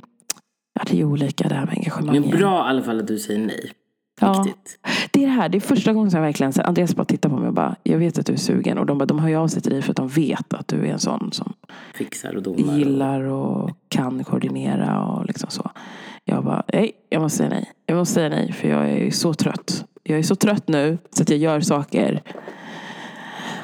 ja, 0.74 0.82
det 0.92 1.00
är 1.00 1.04
olika 1.04 1.48
det 1.48 1.56
här 1.56 1.66
med 1.66 1.76
engagemang. 1.78 2.22
Men 2.22 2.30
bra 2.30 2.66
i 2.66 2.70
alla 2.70 2.82
fall 2.82 3.00
att 3.00 3.08
du 3.08 3.20
säger 3.20 3.40
nej. 3.40 3.72
Ja. 4.20 4.44
Viktigt. 4.44 4.80
Det 5.12 5.24
är 5.24 5.28
det 5.28 5.34
här, 5.34 5.50
det 5.50 5.58
är 5.58 5.60
första 5.60 5.94
gången 5.94 6.12
som 6.12 6.18
jag 6.18 6.26
verkligen 6.26 6.54
så 6.54 6.62
Andreas 6.62 6.96
bara 6.96 7.06
tittar 7.06 7.30
på 7.30 7.38
mig 7.38 7.48
och 7.48 7.54
bara, 7.54 7.76
jag 7.84 7.98
vet 7.98 8.20
att 8.20 8.26
du 8.26 8.34
är 8.34 8.38
sugen. 8.38 8.78
Och 8.78 8.86
de, 8.86 8.98
bara, 8.98 9.06
de 9.06 9.20
hör 9.20 9.30
ju 9.30 9.36
av 9.36 9.48
sig 9.48 9.62
till 9.62 9.72
dig 9.72 9.82
för 9.82 9.90
att 9.92 9.98
de 9.98 10.08
vet 10.08 10.54
att 10.54 10.68
du 10.68 10.76
är 10.86 10.92
en 10.92 11.00
sån 11.00 11.32
som 11.32 11.54
Fixar 11.94 12.36
och 12.36 12.44
domar. 12.44 12.78
gillar 12.78 13.22
och 13.22 13.72
kan 13.90 14.24
koordinera 14.24 15.02
och 15.06 15.26
liksom 15.26 15.50
så. 15.50 15.72
Jag 16.26 16.44
bara, 16.44 16.64
nej, 16.74 16.92
jag 17.10 17.22
måste 17.22 17.38
säga 17.38 17.50
nej. 17.50 17.72
Jag 17.86 17.98
måste 17.98 18.14
säga 18.14 18.30
nej 18.30 18.52
för 18.52 18.68
jag 18.68 18.90
är 18.90 19.12
så 19.12 19.34
trött. 19.34 19.86
Jag 20.04 20.20
är 20.20 20.24
så 20.24 20.36
trött 20.36 20.68
nu 20.68 20.98
så 21.12 21.24
att 21.24 21.30
jag 21.30 21.40
gör 21.40 21.60
saker. 21.62 22.22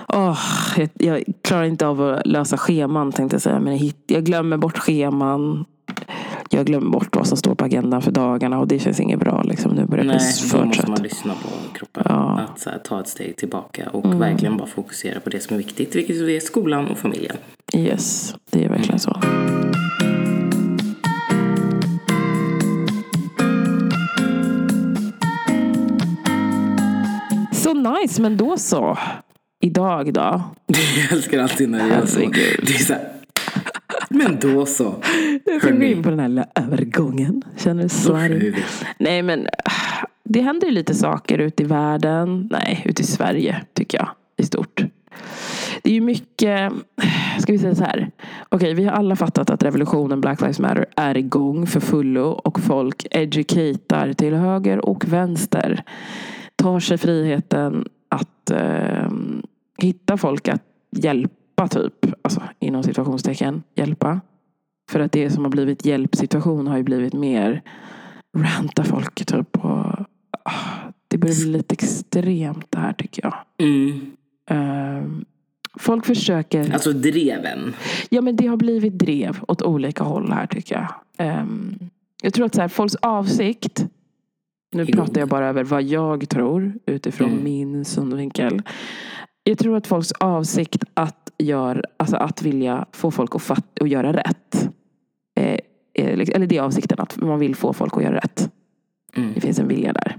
Åh, 0.08 0.40
jag, 0.78 0.90
jag 0.94 1.24
klarar 1.42 1.64
inte 1.64 1.88
av 1.88 2.02
att 2.02 2.28
lösa 2.28 2.58
scheman 2.58 3.12
tänkte 3.12 3.36
jag 3.36 3.42
säga. 3.42 3.60
Men 3.60 3.74
jag, 3.74 3.80
hit, 3.80 4.04
jag 4.08 4.24
glömmer 4.24 4.58
bort 4.58 4.78
scheman. 4.78 5.66
Jag 6.50 6.66
glömmer 6.66 6.90
bort 6.90 7.16
vad 7.16 7.28
som 7.28 7.38
står 7.38 7.56
på 7.56 7.66
agendan 7.66 8.02
för 8.02 8.12
dagarna 8.12 8.60
och 8.60 8.68
det 8.68 8.80
känns 8.80 9.00
inget 9.00 9.20
bra. 9.20 9.44
Liksom. 9.44 9.72
Nu 9.72 9.86
börjar 9.86 10.06
Nej, 10.06 10.18
bli 10.42 10.60
då 10.60 10.66
måste 10.66 10.90
man 10.90 11.02
lyssna 11.02 11.34
på 11.34 11.78
kroppen. 11.78 12.04
Ja. 12.06 12.32
Mm. 12.34 12.46
Att 12.46 12.66
här, 12.66 12.78
ta 12.78 13.00
ett 13.00 13.08
steg 13.08 13.38
tillbaka 13.38 13.90
och 13.90 14.22
verkligen 14.22 14.58
bara 14.58 14.68
fokusera 14.68 15.20
på 15.20 15.30
det 15.30 15.40
som 15.40 15.54
är 15.54 15.58
viktigt. 15.58 15.96
Vilket 15.96 16.16
är 16.16 16.40
skolan 16.40 16.88
och 16.88 16.98
familjen. 16.98 17.36
Yes, 17.74 18.36
det 18.52 18.66
är 18.66 18.70
verkligen 18.70 19.00
så. 19.00 19.20
Så 27.52 27.74
nice, 27.74 28.22
men 28.22 28.38
då 28.38 28.58
så. 28.58 28.98
Idag 29.62 30.14
då? 30.14 30.22
Jag 30.98 31.12
älskar 31.12 31.40
alltid 31.40 31.70
när 31.70 31.84
det 31.84 31.96
gör 31.96 32.06
så. 32.06 32.20
Det 32.20 32.74
är 32.74 32.84
så 32.84 32.94
här, 32.94 33.15
men 34.10 34.40
då 34.40 34.66
så. 34.66 34.96
Jag 35.46 35.62
ska 35.62 35.70
gå 35.70 35.76
Hörni. 35.76 35.92
in 35.92 36.04
på 36.04 36.10
den 36.10 36.20
här 36.20 36.28
lilla 36.28 36.46
övergången. 36.56 37.42
Känner 37.58 38.30
du 38.30 38.36
hur- 38.36 38.66
Nej 38.98 39.22
men 39.22 39.48
det 40.24 40.42
händer 40.42 40.68
ju 40.68 40.74
lite 40.74 40.96
saker 40.96 41.38
ute 41.38 41.64
i 41.64 41.66
världen. 41.66 42.48
Nej, 42.52 42.82
ute 42.86 43.02
i 43.02 43.06
Sverige 43.06 43.62
tycker 43.74 43.98
jag. 43.98 44.10
I 44.38 44.44
stort. 44.44 44.86
Det 45.84 45.90
är 45.90 45.94
ju 45.94 46.02
mycket, 46.02 46.72
ska 47.40 47.52
vi 47.52 47.60
säga 47.60 47.76
så 47.76 47.84
här. 47.84 48.12
Okej, 48.50 48.74
vi 48.74 48.84
har 48.86 48.92
alla 48.92 49.16
fattat 49.16 49.50
att 49.50 49.64
revolutionen 49.64 50.22
Black 50.22 50.42
Lives 50.42 50.60
Matter 50.60 50.86
är 50.96 51.18
igång 51.18 51.68
för 51.68 51.80
fullo. 51.80 52.24
Och 52.30 52.60
folk 52.60 53.06
educatar 53.12 54.14
till 54.14 54.34
höger 54.34 54.86
och 54.86 55.06
vänster. 55.08 55.84
Tar 56.56 56.80
sig 56.80 56.98
friheten 56.98 57.88
att 58.10 58.52
eh, 58.52 59.12
hitta 59.78 60.18
folk 60.18 60.48
att 60.48 60.62
hjälpa 60.92 61.34
typ. 61.68 61.94
Alltså 62.22 62.42
inom 62.60 62.84
situationstecken 62.84 63.64
hjälpa. 63.76 64.22
För 64.92 65.00
att 65.00 65.12
det 65.12 65.30
som 65.30 65.44
har 65.44 65.52
blivit 65.52 65.86
hjälpsituation 65.86 66.68
har 66.68 66.78
ju 66.78 66.84
blivit 66.84 67.14
mer 67.14 67.62
ranta 68.38 68.84
folk 68.84 69.26
typ. 69.26 69.58
Och, 69.66 69.86
ah, 70.44 70.92
det 71.08 71.18
börjar 71.18 71.36
bli 71.36 71.46
lite 71.46 71.74
extremt 71.74 72.66
det 72.72 72.78
här 72.80 72.94
tycker 72.94 73.24
jag. 73.24 73.36
Mm. 73.68 74.12
Ehm, 74.50 75.26
folk 75.80 76.06
försöker. 76.06 76.74
Alltså 76.74 76.92
dreven. 76.94 77.74
Ja 78.10 78.22
men 78.22 78.36
det 78.36 78.48
har 78.48 78.58
blivit 78.58 78.94
drev 79.00 79.40
åt 79.48 79.62
olika 79.62 80.04
håll 80.04 80.32
här 80.32 80.48
tycker 80.48 80.76
jag. 80.76 80.88
Ehm, 81.28 81.80
jag 82.22 82.34
tror 82.34 82.46
att 82.46 82.56
så 82.56 82.62
här, 82.62 82.68
folks 82.68 82.96
avsikt. 82.96 83.86
Nu 84.76 84.86
pratar 84.86 85.22
jag 85.22 85.30
bara 85.30 85.48
över 85.50 85.64
vad 85.64 85.84
jag 85.84 86.30
tror 86.30 86.74
utifrån 86.86 87.30
Mm. 87.32 87.44
min 87.44 87.86
synvinkel. 87.86 88.62
Jag 89.48 89.58
tror 89.58 89.78
att 89.78 89.88
folks 89.88 90.12
avsikt 90.12 90.84
att, 90.94 91.32
gör, 91.38 91.86
alltså 91.98 92.16
att 92.16 92.42
vilja 92.42 92.86
få 92.92 93.12
folk 93.12 93.36
att, 93.36 93.42
fatt, 93.42 93.80
att 93.82 93.90
göra 93.90 94.14
rätt. 94.14 94.70
Eh, 95.94 96.18
liksom- 96.18 96.36
eller 96.36 96.48
det 96.48 96.58
är 96.58 96.62
avsikten 96.62 97.00
att 97.00 97.18
man 97.22 97.40
vill 97.40 97.56
få 97.56 97.74
folk 97.74 97.98
att 97.98 98.04
göra 98.04 98.16
rätt. 98.16 98.50
Mm. 99.16 99.34
Det 99.34 99.42
finns 99.42 99.60
en 99.60 99.68
vilja 99.68 99.94
där. 99.94 100.18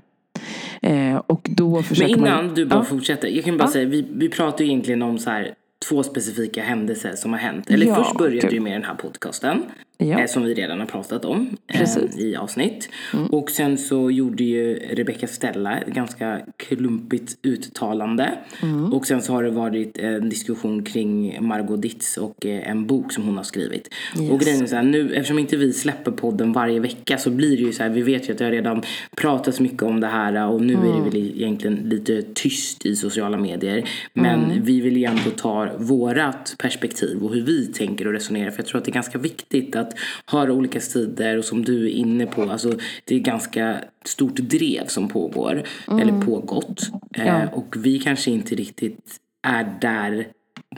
Eh, 0.82 1.16
och 1.16 1.48
då 1.50 1.70
Men 1.74 1.82
försöker 1.82 2.16
innan 2.16 2.46
man... 2.46 2.54
du 2.54 2.66
bara 2.66 2.78
Ja. 2.80 2.84
fortsätter. 2.84 3.28
Jag 3.28 3.44
kan 3.44 3.56
bara 3.58 3.64
Ja. 3.64 3.70
säga, 3.72 3.88
vi, 3.88 4.06
vi 4.14 4.28
pratar 4.28 4.64
ju 4.64 4.70
egentligen 4.70 5.02
om 5.02 5.18
så 5.18 5.30
här 5.30 5.54
två 5.88 6.02
specifika 6.02 6.62
händelser 6.62 7.12
som 7.16 7.32
har 7.32 7.40
hänt. 7.40 7.70
Eller 7.70 7.86
Ja, 7.86 7.94
först 7.94 8.18
började 8.18 8.40
kul. 8.40 8.54
ju 8.54 8.60
med 8.60 8.72
den 8.72 8.84
här 8.84 8.94
podcasten. 8.94 9.62
Ja. 9.98 10.20
Eh, 10.20 10.26
som 10.26 10.42
vi 10.42 10.54
redan 10.54 10.80
har 10.80 10.86
pratat 10.86 11.24
om 11.24 11.56
eh, 11.66 11.78
Precis. 11.78 12.14
Mm. 12.14 12.26
i 12.26 12.36
avsnitt. 12.36 12.88
Och 13.30 13.50
sen 13.50 13.78
så 13.78 14.10
gjorde 14.10 14.44
ju 14.44 14.74
Rebecca 14.74 15.26
Stella 15.26 15.78
ett 15.78 15.94
ganska 15.94 16.40
klumpigt 16.56 17.36
uttalande. 17.42 18.30
Mm. 18.62 18.92
Och 18.92 19.06
sen 19.06 19.22
så 19.22 19.32
har 19.32 19.42
det 19.42 19.50
varit 19.50 19.98
en 19.98 20.28
diskussion 20.28 20.82
kring 20.82 21.38
Margot 21.40 21.82
Ditz 21.82 22.16
och 22.16 22.46
eh, 22.46 22.70
en 22.70 22.86
bok 22.86 23.12
som 23.12 23.24
hon 23.24 23.36
har 23.36 23.44
skrivit. 23.44 23.88
Och 24.14 24.22
Yes. 24.22 24.44
grejen 24.44 24.62
är 24.62 24.66
så 24.66 24.76
här, 24.76 24.82
nu, 24.82 25.14
eftersom 25.14 25.38
inte 25.38 25.56
vi 25.56 25.72
släpper 25.72 26.10
podden 26.10 26.52
varje 26.52 26.80
vecka 26.80 27.18
så 27.18 27.30
blir 27.30 27.56
det 27.56 27.62
ju 27.62 27.72
så 27.72 27.82
här, 27.82 27.90
vi 27.90 28.02
vet 28.02 28.28
ju 28.28 28.32
att 28.32 28.38
det 28.38 28.44
har 28.44 28.52
redan 28.52 28.82
pratats 29.16 29.60
mycket 29.60 29.82
om 29.82 30.00
det 30.00 30.06
här 30.06 30.46
och 30.48 30.62
nu 30.62 30.74
är 30.74 30.96
det 30.96 31.10
väl 31.10 31.16
egentligen 31.16 31.76
lite 31.76 32.22
tyst 32.34 32.86
i 32.86 32.96
sociala 32.96 33.36
medier. 33.36 33.88
Men 34.12 34.62
vi 34.62 34.80
vill 34.80 34.96
ju 34.96 35.04
ändå 35.04 35.30
ta 35.36 35.68
vårat 35.78 36.54
perspektiv 36.58 37.24
och 37.24 37.34
hur 37.34 37.42
vi 37.42 37.66
tänker 37.66 38.06
och 38.06 38.12
resonerar. 38.12 38.50
För 38.50 38.58
jag 38.58 38.66
tror 38.66 38.78
att 38.78 38.84
det 38.84 38.90
är 38.90 38.94
ganska 38.94 39.18
viktigt 39.18 39.76
att 39.76 39.85
höra 40.26 40.52
olika 40.52 40.80
sidor 40.80 41.38
och 41.38 41.44
som 41.44 41.64
du 41.64 41.84
är 41.86 41.90
inne 41.90 42.26
på, 42.26 42.42
alltså 42.42 42.72
det 43.04 43.14
är 43.14 43.18
ganska 43.20 43.76
stort 44.04 44.36
drev 44.36 44.86
som 44.86 45.08
pågår, 45.08 45.62
eller 45.90 46.20
pågått. 46.20 46.90
Eh, 47.14 47.26
Ja. 47.26 47.46
och 47.52 47.74
vi 47.78 47.98
kanske 47.98 48.30
inte 48.30 48.54
riktigt 48.54 49.16
är 49.46 49.78
där 49.80 50.26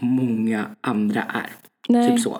många 0.02 0.64
andra 0.80 1.22
är. 1.22 1.46
Nej. 1.88 2.10
Typ 2.10 2.20
så. 2.20 2.38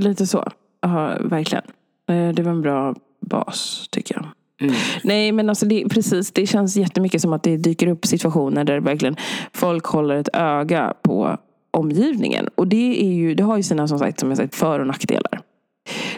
Lite 0.00 0.26
så. 0.26 0.48
ja, 0.80 1.18
verkligen. 1.20 1.64
Eh, 2.08 2.28
Det 2.34 2.42
var 2.42 2.52
en 2.52 2.62
bra 2.62 2.94
bas, 3.26 3.86
tycker 3.90 4.14
jag. 4.14 4.26
Mm. 4.60 4.74
Nej, 5.04 5.32
men 5.32 5.48
alltså 5.48 5.66
det, 5.66 5.88
precis. 5.88 6.32
Det 6.32 6.46
känns 6.46 6.76
jättemycket 6.76 7.20
som 7.22 7.32
att 7.32 7.42
det 7.42 7.56
dyker 7.56 7.86
upp 7.86 8.06
situationer 8.06 8.64
där 8.64 8.80
verkligen 8.80 9.16
folk 9.52 9.84
håller 9.86 10.14
ett 10.16 10.28
öga 10.32 10.94
på 11.02 11.38
omgivningen. 11.70 12.48
Och 12.54 12.68
det, 12.68 13.04
är 13.04 13.12
ju, 13.12 13.34
det 13.34 13.42
har 13.42 13.56
ju 13.56 13.62
sina 13.62 13.88
som 13.88 13.98
sagt, 13.98 14.20
som 14.20 14.28
jag 14.28 14.36
sagt, 14.38 14.54
för 14.54 14.80
och 14.80 14.86
nackdelar. 14.86 15.40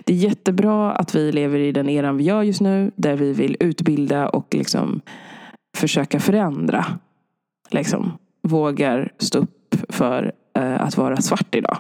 Det 0.05 0.13
är 0.13 0.17
jättebra 0.17 0.93
att 0.93 1.15
vi 1.15 1.33
lever 1.33 1.59
i 1.59 1.73
den 1.73 1.89
eran 1.89 2.17
vi 2.17 2.25
gör 2.25 2.43
just 2.43 2.61
nu. 2.61 2.91
Där 2.97 3.17
vi 3.17 3.33
vill 3.33 3.57
utbilda 3.61 4.29
och 4.29 4.55
liksom 4.55 5.01
försöka 5.77 6.21
förändra. 6.21 6.87
Liksom, 7.71 8.13
vågar 8.43 9.13
stå 9.19 9.39
upp 9.39 9.75
för 9.89 10.33
eh, 10.59 10.83
att 10.83 10.97
vara 10.97 11.17
svart 11.17 11.55
idag. 11.55 11.79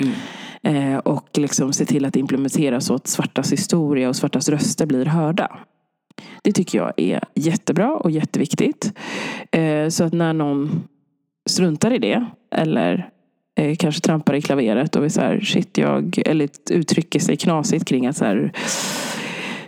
Mm. 0.00 0.14
Eh, 0.62 0.98
och 0.98 1.28
liksom 1.38 1.72
se 1.72 1.84
till 1.84 2.04
att 2.04 2.16
implementera 2.16 2.80
så 2.80 2.94
att 2.94 3.06
svartas 3.06 3.52
historia 3.52 4.08
och 4.08 4.16
svartas 4.16 4.48
röster 4.48 4.86
blir 4.86 5.06
hörda. 5.06 5.58
Det 6.42 6.52
tycker 6.52 6.78
jag 6.78 6.92
är 6.96 7.20
jättebra 7.34 7.96
och 7.96 8.10
jätteviktigt. 8.10 8.92
Eh, 9.52 9.88
så 9.88 10.04
att 10.04 10.12
när 10.12 10.32
någon 10.32 10.82
struntar 11.46 11.92
i 11.92 11.98
det 11.98 12.26
eller 12.50 13.10
eh, 13.60 13.76
kanske 13.76 14.00
trampar 14.00 14.34
i 14.34 14.42
klaveret 14.42 14.96
och 14.96 15.04
är 15.04 15.08
så 15.08 15.20
här, 15.20 15.40
shit 15.40 15.78
jag, 15.78 16.22
eller 16.26 16.48
uttrycker 16.70 17.20
sig 17.20 17.36
knasigt 17.36 17.84
kring 17.84 18.06
att 18.06 18.16
så 18.16 18.24
här, 18.24 18.52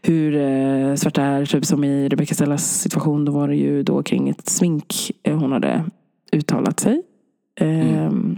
hur 0.03 0.37
eh, 0.37 0.95
svarta 0.95 1.23
är, 1.23 1.47
typ 1.47 1.65
som 1.65 1.85
i 1.85 2.09
Rebecca 2.09 2.35
Stellas 2.35 2.81
situation, 2.81 3.25
då 3.25 3.33
var 3.33 3.49
det 3.49 3.57
ju 3.57 3.83
då 3.83 4.03
kring 4.03 4.29
ett 4.29 4.49
smink 4.49 5.11
eh, 5.23 5.39
hon 5.39 5.53
hade 5.53 5.85
uttalat 6.33 6.81
sig. 6.81 7.03
Ehm, 7.61 8.37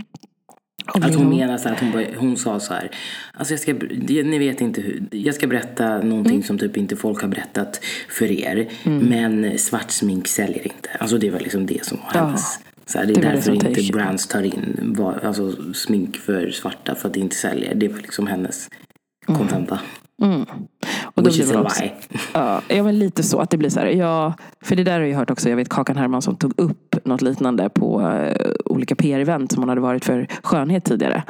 och 0.95 1.05
Att 1.05 1.15
hon 1.15 1.29
menar 1.29 1.59
så 1.59 1.69
att 1.69 1.81
hon, 1.81 1.93
bara- 1.93 2.05
hon 2.19 2.37
sa 2.37 2.61
så 2.61 2.75
här. 2.75 2.91
Alltså 3.35 3.53
jag 3.55 3.61
ska, 3.61 3.73
ni 4.25 4.39
vet 4.39 4.61
inte 4.61 4.81
hur. 4.81 5.03
Jag 5.11 5.35
ska 5.35 5.47
berätta 5.47 5.89
någonting 6.03 6.33
Mm. 6.35 6.43
som 6.43 6.59
typ 6.59 6.77
inte 6.77 6.97
folk 6.97 7.21
har 7.23 7.29
berättat 7.29 7.81
för 8.09 8.31
er. 8.31 8.69
Men 8.85 9.59
svart 9.59 9.91
smink 9.91 10.29
säljer 10.29 10.63
inte. 10.67 10.89
Alltså 10.99 11.19
det 11.19 11.31
var 11.31 11.41
liksom 11.41 11.67
det 11.67 11.85
som 11.85 11.99
var 11.99 12.21
Ja, 12.21 12.27
hennes. 12.27 12.59
Så 12.87 12.99
här, 12.99 13.07
det 13.07 13.13
är 13.13 13.15
det 13.15 13.21
det 13.21 13.29
därför 13.29 13.43
som 13.43 13.55
inte 13.55 13.93
brands 13.93 14.27
tar 14.27 14.43
in 14.43 14.97
alltså, 15.23 15.75
smink 15.75 16.17
för 16.17 16.51
svarta. 16.51 16.95
För 16.95 17.09
att 17.09 17.15
det 17.15 17.21
inte 17.21 17.37
säljer. 17.37 17.75
Det 17.75 17.89
var 17.89 17.99
liksom 17.99 18.27
hennes 18.27 18.69
kontenta. 19.27 19.81
Mm. 20.23 20.47
Och 21.17 21.23
då 21.23 21.29
Which 21.31 21.37
blir 21.37 21.45
is 21.47 21.53
man 21.53 21.63
a 21.63 21.67
också, 21.67 21.83
lie. 21.83 21.93
ja, 22.35 22.61
ja, 22.69 22.83
men 22.83 22.99
lite 22.99 23.23
så. 23.23 23.39
Att 23.39 23.51
det 23.51 23.57
blir 23.57 23.71
så 23.71 23.81
här, 23.81 23.87
ja, 23.87 24.35
för 24.63 24.77
det 24.77 24.85
där 24.85 24.93
har 25.01 25.07
jag 25.07 25.19
hört 25.19 25.31
också. 25.31 25.49
Jag 25.49 25.57
vet 25.57 25.69
Kakan 25.69 25.97
Hermansson 25.97 26.37
tog 26.37 26.53
upp 26.57 26.97
något 27.05 27.23
liknande 27.23 27.69
på 27.69 28.01
eh, 28.01 28.51
olika 28.65 28.95
PR-event 28.95 29.53
som 29.53 29.63
hon 29.63 29.69
hade 29.69 29.81
varit 29.81 30.05
för 30.05 30.27
skönhet 30.43 30.85
tidigare. 30.85 31.23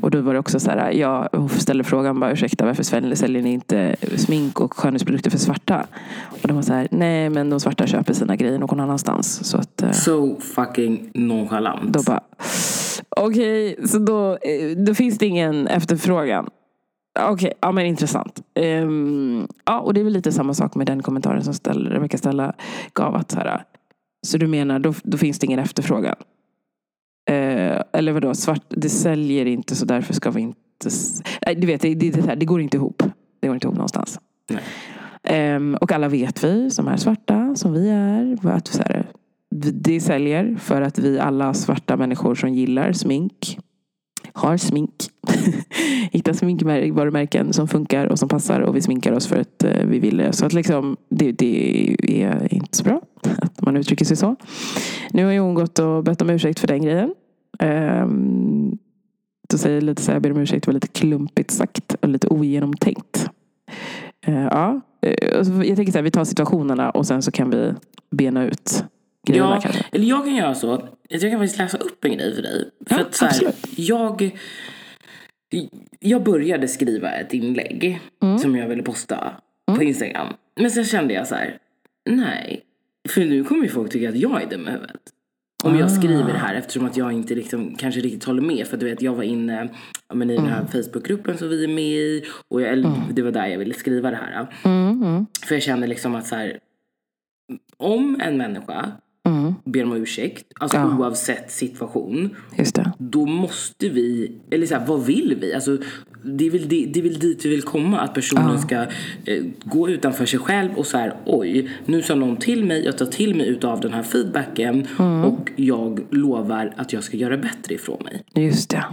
Och 0.00 0.10
då 0.10 0.20
var 0.20 0.32
det 0.32 0.38
också 0.40 0.60
så 0.60 0.70
här, 0.70 0.90
ja, 0.92 1.28
hon 1.32 1.48
ställde 1.48 1.84
frågan 1.84 2.20
bara, 2.20 2.32
ursäkta 2.32 2.64
varför 2.66 2.82
säljer 3.14 3.42
ni 3.42 3.52
inte 3.52 3.96
smink 4.16 4.60
och 4.60 4.74
skönhetsprodukter 4.74 5.30
för 5.30 5.38
svarta? 5.38 5.86
Och 6.42 6.48
de 6.48 6.56
var 6.56 6.62
så 6.62 6.72
här, 6.72 6.88
nej 6.90 7.30
men 7.30 7.50
de 7.50 7.60
svarta 7.60 7.86
köper 7.86 8.12
sina 8.14 8.36
grejer 8.36 8.58
någon 8.58 8.80
annanstans. 8.80 9.44
Så 9.44 9.58
att, 9.58 9.82
eh, 9.82 9.90
So 9.90 10.40
fucking 10.40 11.10
nonchalant. 11.14 11.92
då 11.92 12.02
bara, 12.02 12.20
okej, 13.16 13.76
så 13.88 13.98
då, 13.98 14.30
eh, 14.32 14.76
då 14.86 14.94
finns 14.94 15.18
det 15.18 15.26
ingen 15.26 15.66
efterfrågan. 15.66 16.46
Okej, 17.20 17.52
ja 17.60 17.72
men 17.72 17.86
intressant. 17.86 18.42
Ehm, 18.54 19.48
ja, 19.64 19.80
och 19.80 19.94
det 19.94 20.00
är 20.00 20.04
väl 20.04 20.12
lite 20.12 20.32
samma 20.32 20.54
sak 20.54 20.74
med 20.74 20.86
den 20.86 21.02
kommentaren 21.02 21.44
som 21.44 21.54
ställ, 21.54 21.88
Rebecca 21.88 22.18
Stella 22.18 22.54
gav. 22.92 23.14
Att 23.14 23.30
så, 23.30 23.38
här, 23.38 23.64
så 24.26 24.38
du 24.38 24.46
menar, 24.46 24.78
då, 24.78 24.94
då 25.02 25.18
finns 25.18 25.38
det 25.38 25.46
ingen 25.46 25.58
efterfrågan? 25.58 26.16
Eh, 27.30 27.82
eller 27.92 28.12
vadå, 28.12 28.34
svart, 28.34 28.64
det 28.68 28.88
säljer 28.88 29.46
inte 29.46 29.76
så 29.76 29.84
därför 29.84 30.14
ska 30.14 30.30
vi 30.30 30.40
inte... 30.40 30.90
Nej, 31.46 31.54
du 31.54 31.66
vet, 31.66 31.80
det, 31.80 31.94
det, 31.94 32.10
det, 32.10 32.26
här, 32.26 32.36
det 32.36 32.46
går 32.46 32.60
inte 32.60 32.76
ihop. 32.76 33.02
Det 33.40 33.46
går 33.46 33.54
inte 33.54 33.66
ihop 33.66 33.76
någonstans. 33.76 34.20
Ehm, 35.22 35.76
och 35.80 35.92
alla 35.92 36.08
vet 36.08 36.44
vi 36.44 36.70
som 36.70 36.88
är 36.88 36.96
svarta, 36.96 37.54
som 37.56 37.72
vi 37.72 37.88
är, 37.88 38.46
att 38.46 38.66
så 38.66 38.82
här, 38.82 39.06
det 39.72 40.00
säljer 40.00 40.56
för 40.56 40.82
att 40.82 40.98
vi 40.98 41.18
alla 41.18 41.54
svarta 41.54 41.96
människor 41.96 42.34
som 42.34 42.54
gillar 42.54 42.92
smink 42.92 43.58
har 44.32 44.56
smink. 44.56 44.94
Hittar 46.10 46.32
sminkvarumärken 46.32 47.52
som 47.52 47.68
funkar 47.68 48.06
och 48.06 48.18
som 48.18 48.28
passar 48.28 48.60
och 48.60 48.76
vi 48.76 48.82
sminkar 48.82 49.12
oss 49.12 49.26
för 49.26 49.40
att 49.40 49.64
eh, 49.64 49.86
vi 49.86 49.98
vill 49.98 50.16
det. 50.16 50.32
Så 50.32 50.46
att 50.46 50.52
liksom, 50.52 50.96
det, 51.08 51.32
det 51.32 51.96
är 52.06 52.54
inte 52.54 52.76
så 52.76 52.84
bra 52.84 53.00
att 53.42 53.62
man 53.62 53.76
uttrycker 53.76 54.04
sig 54.04 54.16
så. 54.16 54.36
Nu 55.10 55.24
har 55.24 55.32
ju 55.32 55.38
hon 55.38 55.54
gått 55.54 55.78
och 55.78 56.04
bett 56.04 56.22
om 56.22 56.30
ursäkt 56.30 56.60
för 56.60 56.66
den 56.66 56.82
grejen. 56.82 57.14
Um, 57.62 58.78
då 59.48 59.58
säger 59.58 59.76
jag 59.76 59.84
lite 59.84 60.02
så 60.02 60.10
här, 60.10 60.16
jag 60.16 60.22
ber 60.22 60.30
om 60.30 60.38
ursäkt, 60.38 60.64
det 60.64 60.68
var 60.68 60.74
lite 60.74 60.88
klumpigt 60.88 61.50
sagt 61.50 61.94
och 62.00 62.08
lite 62.08 62.28
ogenomtänkt. 62.28 63.30
Uh, 64.28 64.44
ja, 64.44 64.80
eh, 65.02 65.14
jag 65.32 65.76
tänker 65.76 65.92
så 65.92 65.98
här, 65.98 66.02
vi 66.02 66.10
tar 66.10 66.24
situationerna 66.24 66.90
och 66.90 67.06
sen 67.06 67.22
så 67.22 67.30
kan 67.30 67.50
vi 67.50 67.72
bena 68.10 68.44
ut 68.44 68.84
grejerna 69.26 69.54
Ja, 69.54 69.60
kanske. 69.60 69.84
eller 69.92 70.04
jag 70.06 70.24
kan 70.24 70.34
göra 70.36 70.54
så. 70.54 70.72
att 70.72 70.94
Jag 71.08 71.20
kan 71.20 71.30
faktiskt 71.40 71.58
läsa 71.58 71.78
upp 71.78 72.04
en 72.04 72.12
grej 72.16 72.34
för 72.34 72.42
dig. 72.42 72.70
För 72.86 72.94
Ja, 72.98 73.00
att 73.02 73.14
så 73.14 73.24
här, 73.24 73.52
jag, 73.76 74.38
jag 76.00 76.22
började 76.22 76.68
skriva 76.68 77.10
ett 77.10 77.34
inlägg 77.34 78.00
Mm. 78.22 78.38
som 78.38 78.56
jag 78.56 78.68
ville 78.68 78.82
posta 78.82 79.32
på 79.76 79.82
Instagram. 79.82 80.26
Men 80.60 80.70
sen 80.70 80.84
kände 80.84 81.14
jag 81.14 81.26
så 81.26 81.34
här, 81.34 81.58
nej. 82.10 82.60
För 83.08 83.20
nu 83.20 83.44
kommer 83.44 83.62
ju 83.62 83.68
folk 83.68 83.92
tycka 83.92 84.08
att 84.08 84.16
jag 84.16 84.42
är 84.42 84.46
dum 84.50 84.68
i 84.68 84.70
huvudet. 84.70 85.00
Om 85.64 85.74
Ah. 85.74 85.78
jag 85.78 85.90
skriver 85.92 86.32
det 86.32 86.38
här 86.38 86.54
eftersom 86.54 86.86
att 86.86 86.96
jag 86.96 87.12
inte 87.12 87.34
liksom, 87.34 87.74
kanske 87.74 88.00
riktigt 88.00 88.24
håller 88.24 88.42
med. 88.42 88.66
För 88.66 88.76
du 88.76 88.86
vet, 88.86 89.02
jag 89.02 89.14
var 89.14 89.22
inne 89.22 89.68
ja, 90.08 90.14
men 90.14 90.30
i 90.30 90.36
den 90.36 90.46
Mm. 90.46 90.54
här 90.58 90.66
Facebookgruppen 90.66 91.38
som 91.38 91.48
vi 91.48 91.64
är 91.64 91.68
med 91.68 91.84
i. 91.84 92.24
Och 92.48 92.62
jag, 92.62 92.92
det 93.12 93.22
var 93.22 93.30
där 93.32 93.46
jag 93.46 93.58
ville 93.58 93.74
skriva 93.74 94.10
det 94.10 94.16
här. 94.16 94.46
Mm, 94.64 95.02
mm, 95.02 95.26
För 95.46 95.54
jag 95.54 95.62
kände 95.62 95.86
liksom 95.86 96.14
att 96.14 96.26
så 96.26 96.34
här, 96.36 96.58
om 97.76 98.20
en 98.20 98.36
människa 98.36 98.92
mm, 99.28 99.54
ber 99.64 99.84
om 99.84 99.92
ursäkt, 99.92 100.44
alltså 100.60 100.76
Ja. 100.76 100.96
oavsett 100.98 101.50
situation, 101.52 102.36
just 102.58 102.74
det. 102.74 102.92
då 102.98 103.26
måste 103.26 103.88
vi, 103.88 104.32
eller 104.50 104.66
så 104.66 104.74
här, 104.74 104.86
vad 104.86 105.04
vill 105.06 105.36
vi? 105.40 105.54
Alltså, 105.54 105.78
det, 106.24 106.46
är 106.46 106.50
väl, 106.50 106.68
det, 106.68 106.86
det 106.86 106.98
är 107.00 107.02
väl 107.02 107.18
dit 107.18 107.44
vi 107.44 107.48
vill 107.48 107.62
komma, 107.62 108.00
att 108.00 108.14
personen 108.14 108.58
ska 108.58 108.76
eh, 109.24 109.44
gå 109.64 109.88
utanför 109.90 110.26
sig 110.26 110.38
själv 110.38 110.70
och 110.76 110.86
så 110.86 110.98
här, 110.98 111.14
oj, 111.24 111.70
nu 111.86 112.02
sa 112.02 112.14
någon 112.14 112.36
till 112.36 112.64
mig, 112.64 112.84
jag 112.84 112.98
tar 112.98 113.06
till 113.06 113.34
mig 113.34 113.48
utav 113.48 113.80
den 113.80 113.92
här 113.92 114.02
feedbacken 114.02 114.86
Mm. 114.98 115.24
och 115.24 115.50
jag 115.56 116.00
lovar 116.10 116.72
att 116.76 116.92
jag 116.92 117.04
ska 117.04 117.16
göra 117.16 117.36
bättre 117.36 117.74
ifrån 117.74 117.98
mig. 118.04 118.24
Just 118.46 118.70
det. 118.70 118.84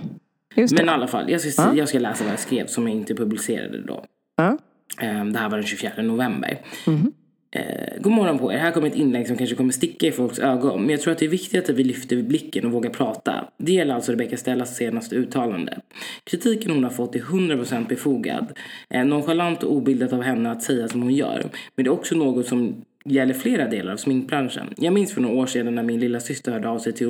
Just 0.56 0.74
Men 0.74 0.82
i 0.84 0.86
det. 0.86 0.91
alla 0.91 1.08
fall, 1.08 1.32
jag 1.32 1.41
ska, 1.41 1.76
jag 1.76 1.89
ska 1.89 2.00
läsa 2.00 2.24
vad 2.24 2.34
jag 2.34 2.39
skrev 2.39 2.67
som 2.67 2.88
jag 2.88 2.98
inte 2.98 3.15
publicerade 3.15 3.82
då. 3.82 4.06
Ja. 4.38 4.58
Eh, 5.02 5.26
Det 5.26 5.39
här 5.39 5.50
var 5.50 5.58
den 5.58 5.65
24 5.67 5.91
november. 6.04 6.58
Mhm. 6.88 7.12
Eh, 7.56 8.02
god 8.02 8.13
morgon 8.13 8.39
på 8.39 8.54
er. 8.54 8.58
Här 8.58 8.72
kommer 8.72 8.88
ett 8.88 8.96
inlägg 8.96 9.28
som 9.28 9.38
kanske 9.38 9.56
kommer 9.56 9.74
sticka 9.74 10.08
i 10.08 10.12
folks 10.12 10.39
ögon. 10.39 10.82
Men 10.82 10.89
jag 10.89 11.02
tror 11.02 11.12
att 11.12 11.20
det 11.20 11.26
är 11.26 11.30
viktigt 11.30 11.70
att 11.70 11.76
vi 11.76 11.84
lyfter 11.84 12.24
blicken 12.24 12.65
och 12.65 12.72
vågar 12.72 12.89
prata. 12.89 13.46
Det 13.58 13.72
gäller 13.72 13.96
alltså 13.96 14.12
Rebecca 14.12 14.38
Stellas 14.38 14.76
senaste 14.76 15.15
uttalande. 15.15 15.80
Kritiken 16.24 16.72
hon 16.72 16.84
har 16.84 16.91
fått 16.91 17.15
är 17.15 17.20
100% 17.20 17.88
befogad. 17.88 18.58
Eh, 18.89 19.06
nonchalant 19.06 19.63
och 19.63 19.74
obildat 19.74 20.13
av 20.13 20.22
henne 20.22 20.52
att 20.52 20.63
säga 20.63 20.88
som 20.88 21.02
hon 21.02 21.13
gör. 21.13 21.46
Men 21.76 21.84
det 21.84 21.89
är 21.89 21.94
också 21.94 22.15
något 22.15 22.48
som 22.48 22.86
gäller 23.10 23.34
flera 23.34 23.68
delar 23.68 23.94
av 23.94 23.98
sminkbranschen. 23.98 24.74
Jag 24.78 24.94
minns 24.94 25.13
för 25.13 25.22
några 25.22 25.36
år 25.36 25.46
sedan 25.46 25.76
när 25.76 25.84
min 25.84 26.00
lilla 26.00 26.20
syster 26.20 26.52
hörde 26.52 26.70
av 26.70 26.80
sig 26.80 26.94
till 26.94 27.08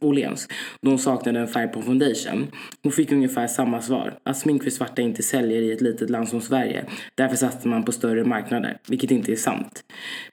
Åhléns, 0.00 0.48
då 0.82 0.90
hon 0.90 0.98
saknade 0.98 1.40
en 1.40 1.48
färg 1.48 1.68
på 1.68 1.82
foundation. 1.82 2.46
Hon 2.82 2.92
fick 2.92 3.12
ungefär 3.12 3.46
samma 3.46 3.82
svar. 3.82 4.14
Att 4.22 4.38
smink 4.38 4.62
för 4.62 4.70
svarta 4.70 5.02
inte 5.02 5.22
säljer 5.22 5.62
i 5.62 5.72
ett 5.72 5.80
litet 5.80 6.10
land 6.10 6.28
som 6.28 6.40
Sverige. 6.40 6.84
Därför 7.14 7.36
satsar 7.36 7.70
man 7.70 7.84
på 7.84 7.92
större 7.92 8.24
marknader. 8.24 8.78
Vilket 8.88 9.10
inte 9.10 9.32
är 9.32 9.36
sant. 9.36 9.84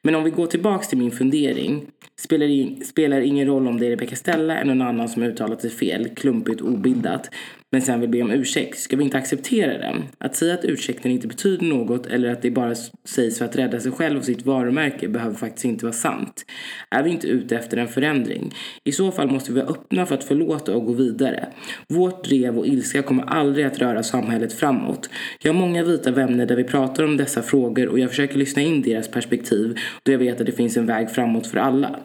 Men 0.03 0.15
om 0.15 0.23
vi 0.23 0.29
går 0.29 0.47
tillbaks 0.47 0.87
till 0.87 0.97
min 0.97 1.11
fundering. 1.11 1.87
Spelar, 2.19 2.45
in, 2.45 2.85
spelar 2.85 3.21
ingen 3.21 3.47
roll 3.47 3.67
om 3.67 3.79
det 3.79 3.85
är 3.85 3.89
Rebecca 3.89 4.15
Stella 4.15 4.57
eller 4.57 4.75
någon 4.75 4.87
annan 4.87 5.09
som 5.09 5.23
uttalat 5.23 5.61
sig 5.61 5.69
fel, 5.69 6.09
klumpigt 6.15 6.61
och 6.61 6.67
obildat. 6.67 7.29
Men 7.71 7.81
sen 7.81 7.99
vill 7.99 8.09
be 8.09 8.21
om 8.21 8.31
ursäkt. 8.31 8.79
Ska 8.79 8.97
vi 8.97 9.03
inte 9.03 9.17
acceptera 9.17 9.77
den? 9.77 10.03
Att 10.17 10.35
säga 10.35 10.53
att 10.53 10.65
ursäkten 10.65 11.11
inte 11.11 11.27
betyder 11.27 11.65
något 11.65 12.05
eller 12.05 12.31
att 12.31 12.41
det 12.41 12.51
bara 12.51 12.75
sägs 13.05 13.37
för 13.37 13.45
att 13.45 13.55
rädda 13.55 13.79
sig 13.79 13.91
själv 13.91 14.17
och 14.17 14.25
sitt 14.25 14.45
varumärke 14.45 15.07
behöver 15.07 15.35
faktiskt 15.35 15.65
inte 15.65 15.85
vara 15.85 15.93
sant. 15.93 16.45
Är 16.89 17.03
vi 17.03 17.09
inte 17.09 17.27
ute 17.27 17.55
efter 17.55 17.77
en 17.77 17.87
förändring? 17.87 18.53
I 18.83 18.91
så 18.91 19.11
fall 19.11 19.31
måste 19.31 19.51
vi 19.51 19.61
vara 19.61 19.69
öppna 19.69 20.05
för 20.05 20.15
att 20.15 20.23
förlåta 20.23 20.75
och 20.75 20.85
gå 20.85 20.93
vidare. 20.93 21.47
Vårt 21.87 22.23
drev 22.23 22.57
och 22.57 22.67
ilska 22.67 23.01
kommer 23.01 23.23
aldrig 23.23 23.65
att 23.65 23.79
röra 23.79 24.03
samhället 24.03 24.53
framåt. 24.53 25.09
Jag 25.41 25.53
har 25.53 25.59
många 25.59 25.83
vita 25.83 26.11
vänner 26.11 26.45
där 26.45 26.55
vi 26.55 26.63
pratar 26.63 27.03
om 27.03 27.17
dessa 27.17 27.41
frågor 27.41 27.87
och 27.87 27.99
jag 27.99 28.09
försöker 28.09 28.37
lyssna 28.37 28.61
in 28.61 28.81
deras 28.81 29.07
perspektiv 29.07 29.77
då 30.03 30.11
jag 30.11 30.19
vet 30.19 30.39
att 30.39 30.45
det 30.45 30.51
finns 30.51 30.77
en 30.77 30.85
väg 30.85 31.09
framåt 31.09 31.47
för 31.47 31.57
alla. 31.57 31.99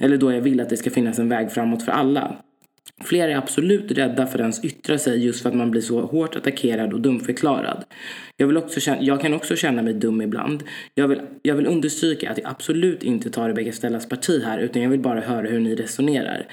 Eller 0.00 0.16
då 0.16 0.32
jag 0.32 0.40
vill 0.40 0.60
att 0.60 0.68
det 0.68 0.76
ska 0.76 0.90
finnas 0.90 1.18
en 1.18 1.28
väg 1.28 1.52
framåt 1.52 1.82
för 1.82 1.92
alla. 1.92 2.36
Flera 3.04 3.30
är 3.30 3.36
absolut 3.36 3.90
rädda 3.90 4.26
för 4.26 4.34
att 4.34 4.40
ens 4.40 4.64
yttra 4.64 4.98
sig 4.98 5.24
just 5.24 5.42
för 5.42 5.48
att 5.48 5.56
man 5.56 5.70
blir 5.70 5.80
så 5.80 6.00
hårt 6.00 6.36
attackerad 6.36 6.92
och 6.92 7.00
dumförklarad. 7.00 7.84
Jag, 8.36 8.46
vill 8.46 8.56
också 8.56 8.80
känna, 8.80 9.02
jag 9.02 9.20
kan 9.20 9.34
också 9.34 9.56
känna 9.56 9.82
mig 9.82 9.94
dum 9.94 10.22
ibland. 10.22 10.62
Jag 10.94 11.08
vill, 11.08 11.20
jag 11.42 11.54
vill 11.54 11.66
understryka 11.66 12.30
att 12.30 12.38
jag 12.38 12.50
absolut 12.50 13.02
inte 13.02 13.30
tar 13.30 13.48
Rebecca 13.48 13.72
Stellas 13.72 14.08
parti 14.08 14.42
här 14.44 14.58
utan 14.58 14.82
jag 14.82 14.90
vill 14.90 15.00
bara 15.00 15.20
höra 15.20 15.48
hur 15.48 15.60
ni 15.60 15.74
resonerar. 15.74 16.46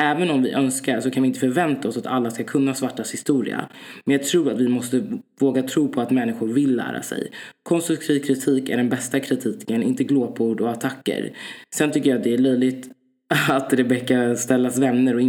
Även 0.00 0.30
om 0.30 0.42
vi 0.42 0.52
önskar 0.52 1.00
så 1.00 1.10
kan 1.10 1.22
vi 1.22 1.26
inte 1.26 1.40
förvänta 1.40 1.88
oss 1.88 1.96
att 1.96 2.06
alla 2.06 2.30
ska 2.30 2.44
kunna 2.44 2.74
svartas 2.74 3.12
historia. 3.12 3.68
Men 4.04 4.12
jag 4.12 4.26
tror 4.26 4.52
att 4.52 4.60
vi 4.60 4.68
måste 4.68 5.02
våga 5.40 5.62
tro 5.62 5.88
på 5.88 6.00
att 6.00 6.10
människor 6.10 6.48
vill 6.48 6.76
lära 6.76 7.02
sig. 7.02 7.30
Konstruktiv 7.62 8.20
kritik 8.20 8.68
är 8.68 8.76
den 8.76 8.88
bästa 8.88 9.20
kritiken, 9.20 9.82
inte 9.82 10.04
glåpord 10.04 10.60
och 10.60 10.70
attacker. 10.70 11.32
Sen 11.74 11.92
tycker 11.92 12.10
jag 12.10 12.16
att 12.16 12.24
det 12.24 12.34
är 12.34 12.38
löjligt 12.38 12.88
att 13.48 13.72
Rebecca 13.72 14.36
Stellas 14.36 14.78
vänner 14.78 15.14
och 15.14 15.20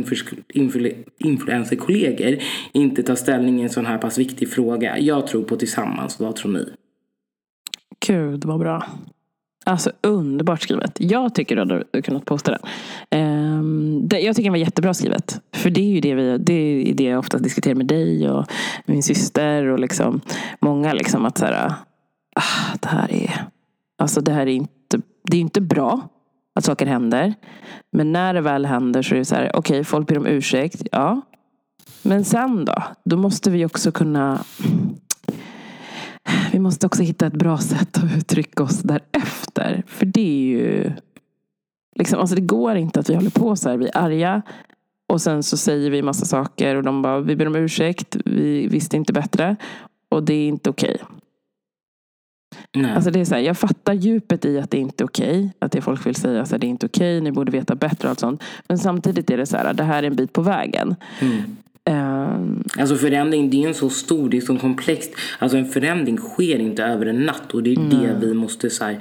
influencerkollegor 1.17 2.37
inte 2.71 3.03
tar 3.03 3.15
ställning 3.15 3.59
i 3.59 3.63
en 3.63 3.69
sån 3.69 3.85
här 3.85 3.97
pass 3.97 4.17
viktig 4.17 4.49
fråga. 4.49 4.99
Jag 4.99 5.27
tror 5.27 5.43
på 5.43 5.55
tillsammans. 5.55 6.19
Vad 6.19 6.35
tror 6.35 6.51
ni? 6.51 6.65
Gud 8.07 8.45
vad 8.45 8.59
bra. 8.59 8.85
Alltså 9.65 9.91
underbart 10.01 10.61
skrivet. 10.61 10.97
Jag 10.99 11.35
tycker 11.35 11.55
du 11.55 11.61
hade 11.61 12.01
kunnat 12.01 12.25
posta 12.25 12.51
den. 12.51 12.61
Um, 13.21 14.07
det, 14.07 14.19
jag 14.19 14.35
tycker 14.35 14.43
den 14.43 14.53
var 14.53 14.59
jättebra 14.59 14.93
skrivet. 14.93 15.41
För 15.53 15.69
det 15.69 15.81
är 15.81 15.93
ju 15.93 15.99
det, 15.99 16.15
vi, 16.15 16.37
det, 16.37 16.53
är 16.53 16.93
det 16.93 17.03
jag 17.03 17.19
ofta 17.19 17.37
diskuterar 17.37 17.75
med 17.75 17.87
dig 17.87 18.29
och 18.29 18.45
min 18.85 19.03
syster 19.03 19.65
och 19.65 19.79
liksom 19.79 20.21
många. 20.59 20.93
Liksom 20.93 21.25
att 21.25 21.37
så 21.37 21.45
här, 21.45 21.73
ah, 22.35 22.77
det 22.81 22.87
här 22.87 23.11
är, 23.11 23.45
alltså 23.97 24.21
det 24.21 24.31
här 24.31 24.47
är 24.47 24.53
inte, 24.53 25.01
det 25.23 25.37
är 25.37 25.41
inte 25.41 25.61
bra 25.61 26.09
att 26.55 26.65
saker 26.65 26.85
händer. 26.85 27.33
Men 27.91 28.11
när 28.11 28.33
det 28.33 28.41
väl 28.41 28.65
händer 28.65 29.01
så 29.01 29.15
är 29.15 29.19
det 29.19 29.25
så 29.25 29.35
här, 29.35 29.51
okej, 29.53 29.59
okay, 29.59 29.83
folk 29.83 30.07
ber 30.07 30.17
om 30.17 30.27
ursäkt, 30.27 30.81
ja. 30.91 31.21
Men 32.01 32.25
sen 32.25 32.65
då? 32.65 32.83
Då 33.05 33.17
måste 33.17 33.51
vi 33.51 33.65
också 33.65 33.91
kunna 33.91 34.43
vi 36.51 36.59
måste 36.59 36.85
också 36.85 37.03
hitta 37.03 37.27
ett 37.27 37.33
bra 37.33 37.57
sätt 37.57 37.97
att 37.97 38.17
uttrycka 38.17 38.63
oss 38.63 38.81
därefter. 38.81 39.83
För 39.87 40.05
det 40.05 40.21
är 40.21 40.59
ju... 40.59 40.91
Liksom, 41.95 42.19
alltså 42.19 42.35
det 42.35 42.41
går 42.41 42.75
inte 42.75 42.99
att 42.99 43.09
vi 43.09 43.15
håller 43.15 43.29
på 43.29 43.55
så 43.55 43.69
här. 43.69 43.77
Vi 43.77 43.85
är 43.85 43.97
arga 43.97 44.41
och 45.07 45.21
sen 45.21 45.43
så 45.43 45.57
säger 45.57 45.91
vi 45.91 46.01
massa 46.01 46.25
saker 46.25 46.75
och 46.75 46.83
de 46.83 47.01
bara, 47.01 47.19
vi 47.19 47.35
ber 47.35 47.47
om 47.47 47.55
ursäkt, 47.55 48.17
vi 48.25 48.67
visste 48.67 48.97
inte 48.97 49.13
bättre. 49.13 49.55
Och 50.09 50.23
det 50.23 50.33
är 50.33 50.47
inte 50.47 50.69
okej. 50.69 50.95
Okay. 50.95 51.17
Alltså 52.95 53.11
det 53.11 53.19
är 53.19 53.25
så 53.25 53.35
här, 53.35 53.41
jag 53.41 53.57
fattar 53.57 53.93
djupet 53.93 54.45
i 54.45 54.59
att 54.59 54.71
det 54.71 54.77
inte 54.77 55.03
är 55.03 55.05
okej. 55.05 55.39
Okay, 55.39 55.49
att 55.59 55.71
det 55.71 55.81
folk 55.81 56.05
vill 56.05 56.15
säga 56.15 56.41
att 56.41 56.49
det 56.49 56.55
är 56.55 56.69
inte 56.69 56.85
okej, 56.85 57.17
okay, 57.17 57.21
ni 57.21 57.31
borde 57.31 57.51
veta 57.51 57.75
bättre 57.75 58.07
och 58.07 58.09
allt 58.09 58.19
sånt. 58.19 58.43
Men 58.67 58.77
samtidigt 58.77 59.29
är 59.29 59.37
det 59.37 59.45
så 59.45 59.57
här, 59.57 59.73
det 59.73 59.83
här 59.83 60.03
är 60.03 60.07
en 60.07 60.15
bit 60.15 60.33
på 60.33 60.41
vägen. 60.41 60.95
Mm. 61.19 61.41
Um, 61.85 62.63
alltså 62.77 62.95
förändring 62.95 63.49
det 63.49 63.63
är 63.63 63.67
en 63.67 63.73
så 63.73 63.89
stor, 63.89 64.29
det 64.29 64.37
är 64.37 64.41
så 64.41 64.57
komplext. 64.57 65.11
Alltså 65.39 65.57
en 65.57 65.65
förändring 65.65 66.17
sker 66.17 66.59
inte 66.59 66.83
över 66.83 67.05
en 67.05 67.25
natt 67.25 67.53
och 67.53 67.63
det 67.63 67.71
är 67.71 67.77
mm. 67.77 67.89
det 67.89 68.27
vi 68.27 68.33
måste 68.33 68.69
så 68.69 68.83
här, 68.83 68.97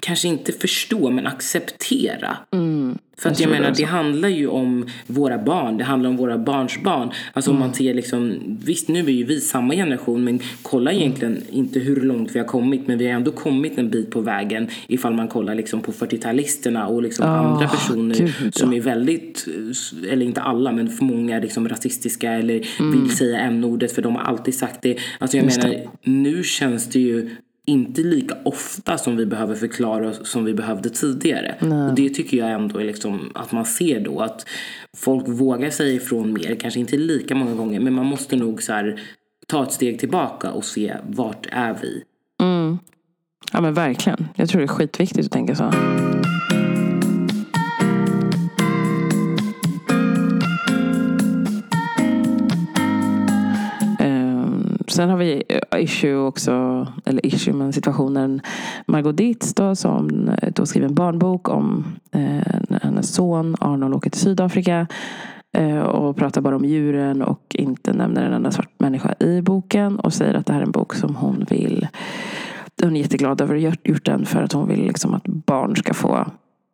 kanske 0.00 0.28
inte 0.28 0.52
förstå 0.52 1.10
men 1.10 1.26
acceptera. 1.26 2.36
Mm. 2.52 2.98
För 3.18 3.30
att 3.30 3.40
jag, 3.40 3.50
menar, 3.50 3.74
det, 3.76 3.84
handlar 3.84 4.28
ju 4.28 4.46
om 4.46 4.86
våra 5.06 5.38
barn. 5.38 5.76
Det 5.76 5.84
handlar 5.84 6.10
om 6.10 6.16
våra 6.16 6.38
barns 6.38 6.82
barn. 6.82 7.10
Alltså 7.32 7.50
mm. 7.50 7.62
om 7.62 7.68
man 7.68 7.74
ser 7.74 7.94
liksom, 7.94 8.38
visst 8.64 8.88
nu 8.88 8.98
är 8.98 9.10
ju 9.10 9.24
vi 9.24 9.40
samma 9.40 9.74
generation 9.74 10.24
men 10.24 10.40
kolla 10.62 10.92
egentligen 10.92 11.42
inte 11.50 11.80
hur 11.80 12.00
långt 12.00 12.34
vi 12.34 12.38
har 12.38 12.46
kommit 12.46 12.86
men 12.86 12.98
vi 12.98 13.06
har 13.06 13.12
ändå 13.12 13.32
kommit 13.32 13.78
en 13.78 13.90
bit 13.90 14.10
på 14.10 14.20
vägen 14.20 14.68
ifall 14.86 15.14
man 15.14 15.28
kollar 15.28 15.54
liksom 15.54 15.80
på 15.80 15.92
40-talisterna 15.92 16.84
och 16.84 17.02
liksom 17.02 17.26
oh, 17.26 17.32
andra 17.32 17.68
personer 17.68 18.14
Gud, 18.14 18.54
som 18.54 18.72
är 18.72 18.80
väldigt, 18.80 19.46
eller 20.10 20.26
inte 20.26 20.40
alla 20.40 20.72
men 20.72 20.88
för 20.88 21.04
många 21.04 21.38
liksom 21.38 21.68
rasistiska 21.68 22.32
eller 22.32 22.66
mm. 22.80 23.00
vill 23.00 23.16
säga 23.16 23.40
n-ordet 23.40 23.92
för 23.92 24.02
de 24.02 24.16
har 24.16 24.22
alltid 24.22 24.54
sagt 24.54 24.82
det. 24.82 24.98
Alltså 25.18 25.36
jag 25.36 25.44
Just 25.44 25.62
menar, 25.62 25.74
det. 25.74 26.10
nu 26.10 26.42
känns 26.42 26.88
det 26.88 27.00
ju 27.00 27.30
inte 27.70 28.02
lika 28.02 28.36
ofta 28.44 28.98
som 28.98 29.16
vi 29.16 29.26
behöver 29.26 29.54
förklara 29.54 30.08
oss 30.08 30.30
som 30.30 30.44
vi 30.44 30.54
behövde 30.54 30.90
tidigare. 30.90 31.54
Nej. 31.60 31.88
Och 31.88 31.94
det 31.94 32.08
tycker 32.08 32.36
jag 32.36 32.50
ändå 32.50 32.78
är 32.78 32.84
liksom 32.84 33.30
att 33.34 33.52
man 33.52 33.64
ser 33.64 34.00
då 34.00 34.20
att 34.20 34.46
folk 34.96 35.28
vågar 35.28 35.70
säga 35.70 35.92
ifrån 35.92 36.32
mer, 36.32 36.54
kanske 36.54 36.80
inte 36.80 36.96
lika 36.96 37.34
många 37.34 37.54
gånger 37.54 37.80
men 37.80 37.92
man 37.92 38.06
måste 38.06 38.36
nog 38.36 38.62
så 38.62 38.72
här, 38.72 39.00
ta 39.46 39.62
ett 39.62 39.72
steg 39.72 39.98
tillbaka 39.98 40.50
och 40.50 40.64
se 40.64 40.96
vart 41.06 41.46
är 41.50 41.76
vi? 41.82 42.02
Mm. 42.42 42.78
Ja 43.52 43.60
men 43.60 43.74
verkligen. 43.74 44.28
Jag 44.34 44.48
tror 44.48 44.60
det 44.60 44.64
är 44.64 44.68
skitviktigt 44.68 45.26
att 45.26 45.32
tänka 45.32 45.54
så. 45.54 45.72
Sen 54.90 55.10
har 55.10 55.16
vi 55.16 55.42
eh, 55.48 55.82
issue 55.82 56.16
också, 56.16 56.86
eller 57.04 57.26
issue 57.26 57.54
men 57.54 57.72
situationen 57.72 58.40
Margot 58.86 59.16
Dietz 59.16 59.54
då, 59.54 59.74
som 59.74 60.28
eh, 60.28 60.52
då 60.52 60.66
skriver 60.66 60.88
en 60.88 60.94
barnbok 60.94 61.48
om 61.48 61.84
eh, 62.12 62.78
hennes 62.82 63.14
son 63.14 63.56
Arnold 63.60 63.94
åker 63.94 64.10
till 64.10 64.20
Sydafrika 64.20 64.86
eh, 65.56 65.78
och 65.78 66.16
pratar 66.16 66.40
bara 66.40 66.56
om 66.56 66.64
djuren 66.64 67.22
och 67.22 67.56
inte 67.58 67.92
nämner 67.92 68.24
en 68.24 68.32
enda 68.32 68.50
svart 68.50 68.70
människa 68.78 69.14
i 69.20 69.42
boken 69.42 69.98
och 69.98 70.12
säger 70.12 70.34
att 70.34 70.46
det 70.46 70.52
här 70.52 70.60
är 70.60 70.64
en 70.64 70.72
bok 70.72 70.94
som 70.94 71.16
hon 71.16 71.46
vill 71.50 71.88
hon 72.82 72.96
är 72.96 73.00
jätteglad 73.00 73.40
över 73.40 73.56
att 73.56 73.62
ha 73.62 73.72
gjort 73.84 74.04
den 74.04 74.26
för 74.26 74.42
att 74.42 74.52
hon 74.52 74.68
vill 74.68 74.86
liksom 74.86 75.14
att 75.14 75.24
barn 75.26 75.76
ska 75.76 75.94
få 75.94 76.26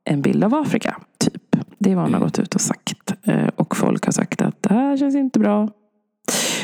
en 0.04 0.22
bild 0.22 0.44
av 0.44 0.54
Afrika. 0.54 0.96
Typ. 1.18 1.56
Det 1.78 1.92
är 1.92 1.94
vad 1.94 2.04
hon 2.04 2.14
har 2.14 2.20
gått 2.20 2.38
ut 2.38 2.54
och 2.54 2.60
sagt. 2.60 3.12
Och 3.56 3.76
folk 3.76 4.04
har 4.04 4.12
sagt 4.12 4.42
att 4.42 4.62
det 4.62 4.74
här 4.74 4.96
känns 4.96 5.14
inte 5.14 5.38
bra. 5.38 5.68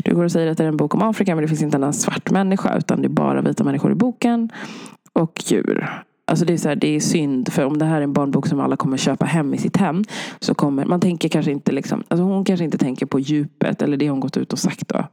Du 0.05 0.15
går 0.15 0.25
och 0.25 0.33
säger 0.33 0.51
att 0.51 0.59
det 0.59 0.65
är 0.65 0.69
en 0.69 0.77
bok 0.77 0.95
om 0.95 1.03
Afrika 1.03 1.35
men 1.35 1.43
det 1.43 1.49
finns 1.49 1.63
inte 1.63 1.77
en 1.77 1.93
svart 1.93 2.31
människa 2.31 2.77
utan 2.79 3.03
det 3.03 3.07
är 3.07 3.11
bara 3.11 3.43
vita 3.43 3.65
människor 3.65 3.93
i 3.93 3.95
boken. 3.95 4.51
Och 5.13 5.43
djur. 5.47 6.05
Alltså 6.25 6.45
det 6.45 6.53
är, 6.53 6.57
så 6.59 6.69
här, 6.69 6.77
det 6.77 6.97
är 6.97 7.01
synd, 7.01 7.53
för 7.53 7.65
om 7.65 7.79
det 7.79 7.85
här 7.85 7.99
är 7.99 8.03
en 8.03 8.13
barnbok 8.13 8.47
som 8.47 8.61
alla 8.61 8.77
kommer 8.77 8.97
köpa 8.97 9.25
hem 9.25 9.55
i 9.55 9.59
sitt 9.59 9.77
hem 9.77 10.05
så 10.41 10.55
kommer, 10.55 10.85
man 10.85 11.01
tänker 11.01 11.29
kanske 11.29 11.53
inte 11.53 11.73
liksom, 11.73 12.05
alltså 12.09 12.25
hon 12.25 12.45
kanske 12.45 12.65
inte 12.65 12.79
tänker 12.79 13.07
på 13.07 13.21
djupet 13.21 13.83
eller 13.83 13.97
det 13.97 14.11
hon 14.11 14.21
gått 14.21 14.37
ut 14.37 14.53
och 14.53 14.59
sagt 14.59 14.89
då. 14.89 15.05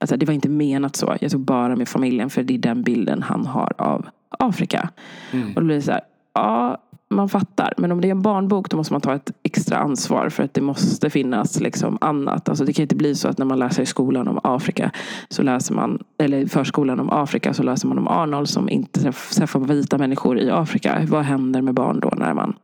Alltså 0.00 0.16
det 0.16 0.26
var 0.26 0.34
inte 0.34 0.48
menat 0.48 0.96
så, 0.96 1.16
jag 1.20 1.30
tog 1.30 1.40
bara 1.40 1.76
med 1.76 1.88
familjen 1.88 2.30
för 2.30 2.42
det 2.42 2.54
är 2.54 2.58
den 2.58 2.82
bilden 2.82 3.22
han 3.22 3.46
har 3.46 3.72
av 3.78 4.06
Afrika. 4.38 4.88
Mm. 5.32 5.48
Och 5.48 5.60
då 5.60 5.66
blir 5.66 5.76
det 5.76 5.82
så 5.82 5.92
här, 5.92 6.00
ja 6.34 6.78
man 7.14 7.28
fattar. 7.28 7.72
Men 7.76 7.92
om 7.92 8.00
det 8.00 8.08
är 8.08 8.10
en 8.10 8.22
barnbok 8.22 8.70
då 8.70 8.76
måste 8.76 8.94
man 8.94 9.00
ta 9.00 9.14
ett 9.14 9.30
extra 9.42 9.78
ansvar 9.78 10.28
för 10.28 10.42
att 10.42 10.54
det 10.54 10.60
måste 10.60 11.10
finnas 11.10 11.60
liksom 11.60 11.98
annat. 12.00 12.48
Alltså 12.48 12.64
det 12.64 12.72
kan 12.72 12.82
inte 12.82 12.96
bli 12.96 13.14
så 13.14 13.28
att 13.28 13.38
när 13.38 13.46
man 13.46 13.58
läser 13.58 13.82
i 13.82 13.86
skolan 13.86 14.28
om 14.28 14.40
Afrika 14.42 14.90
så 15.28 15.42
läser 15.42 15.74
man, 15.74 16.02
eller 16.18 16.46
förskolan 16.46 17.00
om 17.00 17.10
Afrika 17.10 17.54
så 17.54 17.62
läser 17.62 17.88
man 17.88 17.98
om 17.98 18.08
Arnold 18.08 18.48
som 18.48 18.68
inte 18.68 19.12
träffar 19.34 19.60
vita 19.60 19.98
människor 19.98 20.38
i 20.38 20.50
Afrika. 20.50 21.06
Vad 21.08 21.24
händer 21.24 21.62
med 21.62 21.74
barn 21.74 22.00
då 22.00 22.12
när 22.16 22.34
man 22.34 22.56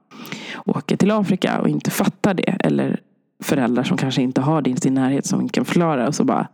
åker 0.67 0.97
till 0.97 1.11
Afrika 1.11 1.61
och 1.61 1.69
inte 1.69 1.91
fattar 1.91 2.35
det? 2.35 2.57
Eller 2.61 3.01
föräldrar 3.43 3.83
som 3.83 3.97
kanske 3.97 4.23
inte 4.23 4.41
har 4.41 4.63
det 4.63 4.71
i 4.71 4.77
sin 4.77 4.95
närhet 4.95 5.27
som 5.27 5.49
kan 5.49 5.65
förklara 5.65 6.09
och 6.09 6.15
så 6.15 6.25
bara 6.25 6.49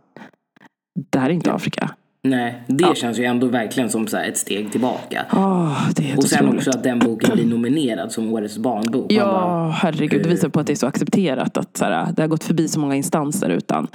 det 1.11 1.19
här 1.19 1.29
är 1.29 1.33
inte 1.33 1.53
Afrika. 1.53 1.89
Nej, 2.29 2.63
det 2.67 2.83
ja. 2.83 2.95
känns 2.95 3.19
ju 3.19 3.23
ändå 3.23 3.47
verkligen 3.47 3.89
som 3.89 4.07
så 4.07 4.17
ett 4.17 4.37
steg 4.37 4.71
tillbaka. 4.71 5.25
Oh, 5.31 5.89
och 6.17 6.23
sen 6.23 6.39
otroligt. 6.45 6.57
också 6.57 6.69
att 6.69 6.83
den 6.83 6.99
boken 6.99 7.33
blir 7.33 7.45
nominerad 7.45 8.11
som 8.11 8.33
årets 8.33 8.57
barnbok. 8.57 9.11
Ja, 9.11 9.25
bara, 9.25 9.69
herregud. 9.69 10.23
Det 10.23 10.29
visar 10.29 10.49
på 10.49 10.59
att 10.59 10.67
det 10.67 10.73
är 10.73 10.75
så 10.75 10.87
accepterat. 10.87 11.57
Att 11.57 11.77
så 11.77 11.85
här, 11.85 12.07
det 12.15 12.21
har 12.21 12.27
gått 12.27 12.43
förbi 12.43 12.67
så 12.67 12.79
många 12.79 12.95
instanser 12.95 13.49
utan, 13.49 13.87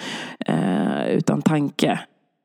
eh, 0.46 1.08
utan 1.08 1.42
tanke. 1.42 1.98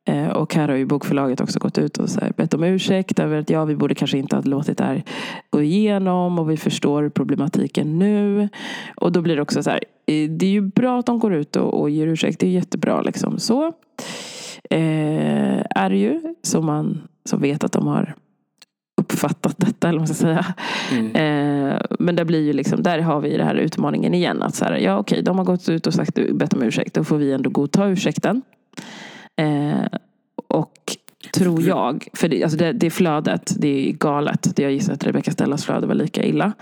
Eh, 0.07 0.27
och 0.27 0.55
här 0.55 0.67
har 0.67 0.75
ju 0.75 0.85
bokförlaget 0.85 1.41
också 1.41 1.59
gått 1.59 1.77
ut 1.77 1.97
och 1.97 2.09
så 2.09 2.19
här, 2.19 2.33
bett 2.37 2.53
om 2.53 2.63
ursäkt 2.63 3.19
över 3.19 3.37
att 3.37 3.49
ja, 3.49 3.65
vi 3.65 3.75
borde 3.75 3.95
kanske 3.95 4.17
inte 4.17 4.35
ha 4.35 4.43
låtit 4.43 4.77
det 4.77 4.83
här 4.83 5.03
gå 5.49 5.61
igenom 5.61 6.39
och 6.39 6.51
vi 6.51 6.57
förstår 6.57 7.09
problematiken 7.09 7.99
nu. 7.99 8.49
Och 8.95 9.11
då 9.11 9.21
blir 9.21 9.35
det 9.35 9.41
också 9.41 9.63
så 9.63 9.69
här, 9.69 9.79
eh, 10.05 10.29
det 10.29 10.45
är 10.45 10.49
ju 10.49 10.61
bra 10.61 10.99
att 10.99 11.05
de 11.05 11.19
går 11.19 11.33
ut 11.33 11.55
och, 11.55 11.81
och 11.81 11.89
ger 11.89 12.07
ursäkt. 12.07 12.39
Det 12.39 12.47
är 12.47 12.51
jättebra 12.51 13.01
liksom. 13.01 13.39
Så 13.39 13.73
eh, 14.69 15.65
är 15.75 15.89
det 15.89 15.97
ju. 15.97 16.21
Så 16.43 16.61
man 16.61 17.07
som 17.25 17.41
vet 17.41 17.63
att 17.63 17.71
de 17.71 17.87
har 17.87 18.15
uppfattat 19.01 19.55
detta, 19.57 19.89
eller 19.89 19.99
man 19.99 20.07
ska 20.07 20.15
säga. 20.15 20.45
Mm. 20.91 21.15
Eh, 21.15 21.81
men 21.99 22.15
det 22.15 22.25
blir 22.25 22.45
ju 22.45 22.53
liksom, 22.53 22.83
där 22.83 22.99
har 22.99 23.21
vi 23.21 23.37
den 23.37 23.47
här 23.47 23.55
utmaningen 23.55 24.13
igen. 24.13 24.41
Att 24.41 24.55
så 24.55 24.65
här, 24.65 24.77
ja 24.77 24.97
okej, 24.97 25.21
de 25.23 25.37
har 25.37 25.45
gått 25.45 25.69
ut 25.69 25.87
och 25.87 25.93
sagt, 25.93 26.19
bett 26.33 26.53
om 26.53 26.63
ursäkt. 26.63 26.93
Då 26.93 27.03
får 27.03 27.17
vi 27.17 27.33
ändå 27.33 27.49
godta 27.49 27.87
ursäkten. 27.87 28.41
Eh, 29.35 29.85
och 30.47 30.97
tror 31.33 31.61
jag, 31.61 32.07
för 32.13 32.27
det, 32.27 32.43
alltså 32.43 32.57
det, 32.57 32.71
det 32.73 32.89
flödet, 32.89 33.53
det 33.57 33.89
är 33.89 33.93
galet. 33.93 34.59
Jag 34.59 34.71
gissar 34.71 34.93
att 34.93 35.03
Rebecca 35.03 35.31
Stellas 35.31 35.65
flöde 35.65 35.87
var 35.87 35.95
lika 35.95 36.23
illa. 36.23 36.53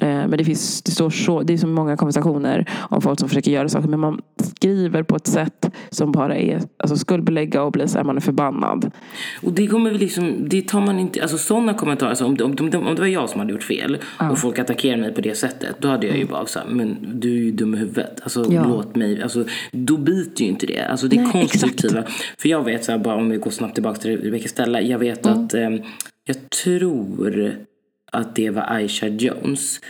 Eh, 0.00 0.06
Men 0.08 0.30
det, 0.30 0.44
finns, 0.44 0.82
det, 0.82 0.90
står 0.92 1.10
så, 1.10 1.42
det 1.42 1.52
är 1.52 1.56
så 1.56 1.66
många 1.66 1.96
konversationer 1.96 2.70
om 2.90 3.00
folk 3.02 3.18
som 3.20 3.28
försöker 3.28 3.50
göra 3.50 3.68
saker. 3.68 3.88
Men 3.88 4.00
man 4.00 4.20
skriver 4.42 5.02
på 5.02 5.16
ett 5.16 5.26
sätt 5.26 5.70
som 5.90 6.12
bara 6.12 6.36
är 6.36 6.60
alltså 6.76 6.96
skuldbelägga 6.96 7.62
och 7.62 7.72
bli 7.72 7.88
så 7.88 7.98
här, 7.98 8.04
man 8.04 8.16
är 8.16 8.20
förbannad. 8.20 8.90
Och 9.42 9.52
det 9.52 9.66
kommer 9.66 9.90
vi 9.90 9.98
liksom, 9.98 10.48
det 10.48 10.62
tar 10.68 10.80
man 10.80 10.98
inte, 10.98 11.22
alltså 11.22 11.38
sådana 11.38 11.74
kommentarer, 11.74 12.10
alltså 12.10 12.24
om, 12.24 12.36
om, 12.42 12.56
om, 12.60 12.86
om 12.86 12.94
det 12.94 13.00
var 13.00 13.06
jag 13.06 13.28
som 13.30 13.40
hade 13.40 13.52
gjort 13.52 13.62
fel 13.62 13.98
och 14.30 14.38
folk 14.38 14.58
attackerade 14.58 15.02
mig 15.02 15.14
på 15.14 15.20
det 15.20 15.36
sättet, 15.36 15.76
då 15.78 15.88
hade 15.88 16.06
jag 16.06 16.16
ju 16.18 16.26
bara 16.26 16.46
såhär, 16.46 16.66
men 16.66 16.96
du 17.14 17.30
är 17.32 17.42
ju 17.44 17.50
dum 17.52 17.74
i 17.74 17.78
huvudet. 17.78 18.20
Alltså 18.22 18.46
Ja. 18.52 18.64
låt 18.68 18.96
mig, 18.96 19.22
alltså 19.22 19.44
då 19.72 19.96
biter 19.96 20.42
ju 20.44 20.50
inte 20.50 20.66
det. 20.66 20.80
Alltså 20.90 21.08
det 21.08 21.16
är 21.16 21.22
Nej, 21.22 21.32
konstruktiva. 21.32 22.02
För 22.38 22.48
jag 22.48 22.64
vet 22.64 22.84
såhär, 22.84 22.98
bara 22.98 23.14
om 23.16 23.28
vi 23.30 23.36
går 23.36 23.50
snabbt 23.50 23.74
tillbaka 23.74 24.00
till 24.00 24.20
Rebecca 24.20 24.48
Stella, 24.48 24.80
jag 24.80 24.98
vet 24.98 25.26
att, 25.26 25.54
eh, 25.54 25.70
jag 26.26 26.50
tror 26.64 27.54
att 28.10 28.36
det 28.36 28.50
var 28.50 28.62
Aisha 28.62 29.06
Jones 29.06 29.80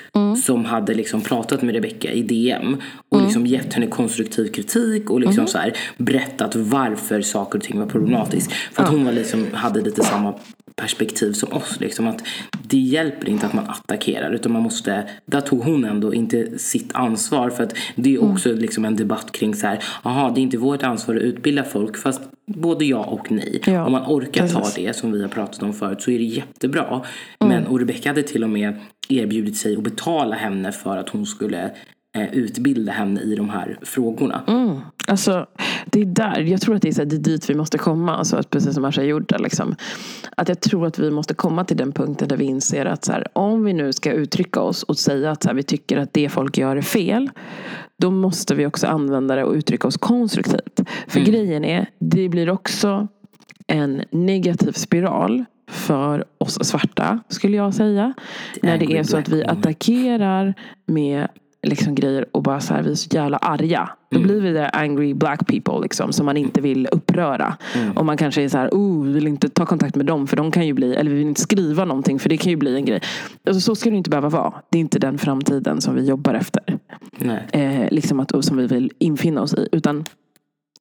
som 0.45 0.65
hade 0.65 0.95
liksom 0.95 1.21
pratat 1.21 1.63
med 1.63 1.75
Rebecca 1.75 2.13
i 2.13 2.23
DM 2.23 2.77
och 3.09 3.23
liksom 3.23 3.47
gett 3.47 3.75
henne 3.75 3.87
konstruktiv 3.87 4.53
kritik 4.53 5.11
och 5.11 5.21
liksom 5.21 5.47
så 5.47 5.59
här 5.59 5.77
berättat 5.97 6.57
varför 6.57 7.23
saker 7.23 7.59
och 7.59 7.65
ting 7.65 7.79
var 7.79 7.87
problematiskt. 7.87 8.53
För 8.53 8.83
att 8.83 8.89
hon 8.89 9.05
var 9.05 9.13
liksom, 9.13 9.47
hade 9.53 9.81
lite 9.81 10.05
samma 10.05 10.35
perspektiv 10.81 11.33
som 11.33 11.53
oss. 11.53 11.81
Liksom, 11.81 12.07
att 12.07 12.23
det 12.63 12.79
hjälper 12.79 13.29
inte 13.29 13.47
att 13.47 13.53
man 13.53 13.69
attackerar 13.69 14.33
utan 14.33 14.53
man 14.53 14.63
måste, 14.63 15.09
där 15.27 15.41
tog 15.41 15.63
hon 15.63 15.85
ändå 15.85 16.15
inte 16.15 16.59
sitt 16.59 16.91
ansvar 16.95 17.51
för 17.51 17.65
att 17.65 17.77
det 17.97 18.15
är 18.15 18.25
också 18.25 18.53
liksom 18.53 18.85
en 18.85 18.97
debatt 18.97 19.33
kring 19.33 19.55
så 19.55 19.67
här, 19.67 19.85
aha 20.03 20.31
det 20.31 20.41
är 20.41 20.43
inte 20.43 20.59
vårt 20.59 20.83
ansvar 20.83 21.17
att 21.17 21.23
utbilda 21.23 21.65
folk 21.65 21.97
fast 21.97 22.21
både 22.47 22.85
jag 22.85 23.13
och 23.13 23.33
ni. 23.33 23.61
Ja, 23.67 23.85
Om 23.87 23.93
man 23.93 24.03
orkar 24.07 24.49
ta 24.49 24.69
det 24.77 24.97
som 24.97 25.13
vi 25.13 25.23
har 25.23 25.29
pratat 25.29 25.63
om 25.63 25.73
förut 25.73 26.03
så 26.03 26.11
är 26.11 26.19
det 26.19 26.25
jättebra. 26.25 27.03
Men 27.41 27.67
och 27.67 27.79
Rebecca 27.79 28.09
hade 28.09 28.23
till 28.23 28.45
och 28.45 28.51
med 28.51 28.81
erbjudit 29.09 29.57
sig 29.57 29.77
att 29.77 29.83
betala 29.83 30.37
henne 30.37 30.73
för 30.73 30.97
att 30.97 31.09
hon 31.09 31.27
skulle 31.27 31.71
utbilda 32.33 32.93
henne 32.93 33.21
i 33.21 33.35
de 33.35 33.51
här 33.51 33.79
frågorna. 33.83 34.43
Alltså, 35.07 35.47
det 35.87 36.01
är 36.01 36.05
där, 36.05 36.41
jag 36.41 36.61
tror 36.61 36.75
att 36.75 36.83
det 36.83 36.89
är, 36.89 36.93
så 36.93 37.01
här, 37.01 37.07
det 37.07 37.17
är 37.17 37.21
dit 37.21 37.51
vi 37.51 37.55
måste 37.55 37.79
komma. 37.79 38.17
Alltså, 38.17 38.37
att 38.37 38.51
precis 38.51 38.75
som 38.75 38.85
Asha 38.85 39.03
gjorde. 39.03 39.39
Liksom. 39.39 39.75
Att 40.37 40.49
jag 40.49 40.61
tror 40.61 40.87
att 40.87 40.99
vi 40.99 41.11
måste 41.11 41.35
komma 41.35 41.65
till 41.65 41.77
den 41.77 41.93
punkten 41.93 42.29
där 42.29 42.37
vi 42.37 42.45
inser 42.45 42.87
att 42.87 43.05
så 43.05 43.13
här, 43.13 43.27
om 43.33 43.65
vi 43.65 43.73
nu 43.73 43.93
ska 43.93 44.13
uttrycka 44.13 44.61
oss 44.61 44.83
och 44.83 44.99
säga 44.99 45.31
att 45.31 45.43
så 45.43 45.49
här, 45.49 45.55
vi 45.55 45.63
tycker 45.63 45.99
att 45.99 46.13
det 46.13 46.29
folk 46.29 46.59
gör 46.59 46.77
är 46.77 46.83
fel. 46.83 47.31
Då 47.99 48.11
måste 48.11 48.55
vi 48.55 48.67
också 48.67 48.87
använda 48.87 49.37
det 49.37 49.45
och 49.45 49.55
uttrycka 49.55 49.89
oss 49.89 49.97
konstruktivt. 49.97 50.81
För 51.09 51.21
grejen 51.21 51.65
är, 51.65 51.87
det 51.99 52.29
blir 52.29 52.51
också 52.51 53.09
en 53.67 54.03
negativ 54.11 54.73
spiral 54.73 55.45
för 55.71 56.25
oss 56.39 56.59
svarta, 56.63 57.21
skulle 57.29 57.57
jag 57.57 57.75
säga. 57.75 58.15
När 58.63 58.79
det 58.79 58.99
är 58.99 59.03
så 59.03 59.17
att 59.17 59.29
vi 59.29 59.45
attackerar 59.45 60.55
med 60.87 61.29
liksom 61.63 61.95
grejer 61.95 62.27
och 62.33 62.43
bara 62.43 62.61
så 62.61 62.75
här, 62.75 62.83
vi 62.83 62.91
är 62.91 62.95
så 62.95 63.09
jävla 63.13 63.37
arga. 63.37 63.91
Då 64.11 64.17
Mm. 64.17 64.29
blir 64.29 64.41
vi 64.41 64.53
där 64.53 64.71
angry 64.77 65.15
black 65.15 65.47
people 65.47 65.81
liksom, 65.83 66.13
som 66.13 66.27
man 66.27 66.37
inte 66.37 66.61
vill 66.61 66.87
uppröra. 66.93 67.57
Mm. 67.75 67.97
Och 67.97 68.07
man 68.07 68.17
kanske 68.17 68.43
är 68.43 68.49
så 68.49 68.59
här, 68.59 68.69
oh, 68.69 69.05
vi 69.05 69.13
vill 69.13 69.27
inte 69.27 69.49
ta 69.49 69.67
kontakt 69.67 69.97
med 69.97 70.07
dem 70.07 70.27
för 70.27 70.37
de 70.37 70.51
kan 70.51 70.67
ju 70.67 70.73
bli, 70.73 70.95
eller 70.95 71.11
vi 71.11 71.17
vill 71.19 71.27
inte 71.27 71.41
skriva 71.41 71.85
någonting 71.85 72.19
för 72.19 72.29
det 72.29 72.37
kan 72.37 72.51
ju 72.51 72.57
bli 72.57 72.77
en 72.77 72.85
grej. 72.85 73.01
Alltså, 73.47 73.61
så 73.61 73.75
ska 73.75 73.91
det 73.91 73.97
inte 73.97 74.11
behöva 74.11 74.29
vara. 74.29 74.53
Det 74.71 74.79
är 74.79 74.81
inte 74.81 74.99
den 74.99 75.19
framtiden 75.19 75.81
som 75.81 75.95
vi 75.95 76.05
jobbar 76.05 76.35
efter. 76.35 76.63
Nej. 77.19 77.47
Eh, 77.53 77.91
liksom 77.91 78.21
att, 78.21 78.45
som 78.45 78.57
vi 78.57 78.67
vill 78.67 78.91
infinna 78.99 79.43
oss 79.43 79.55
i. 79.55 79.69
Utan 79.73 80.05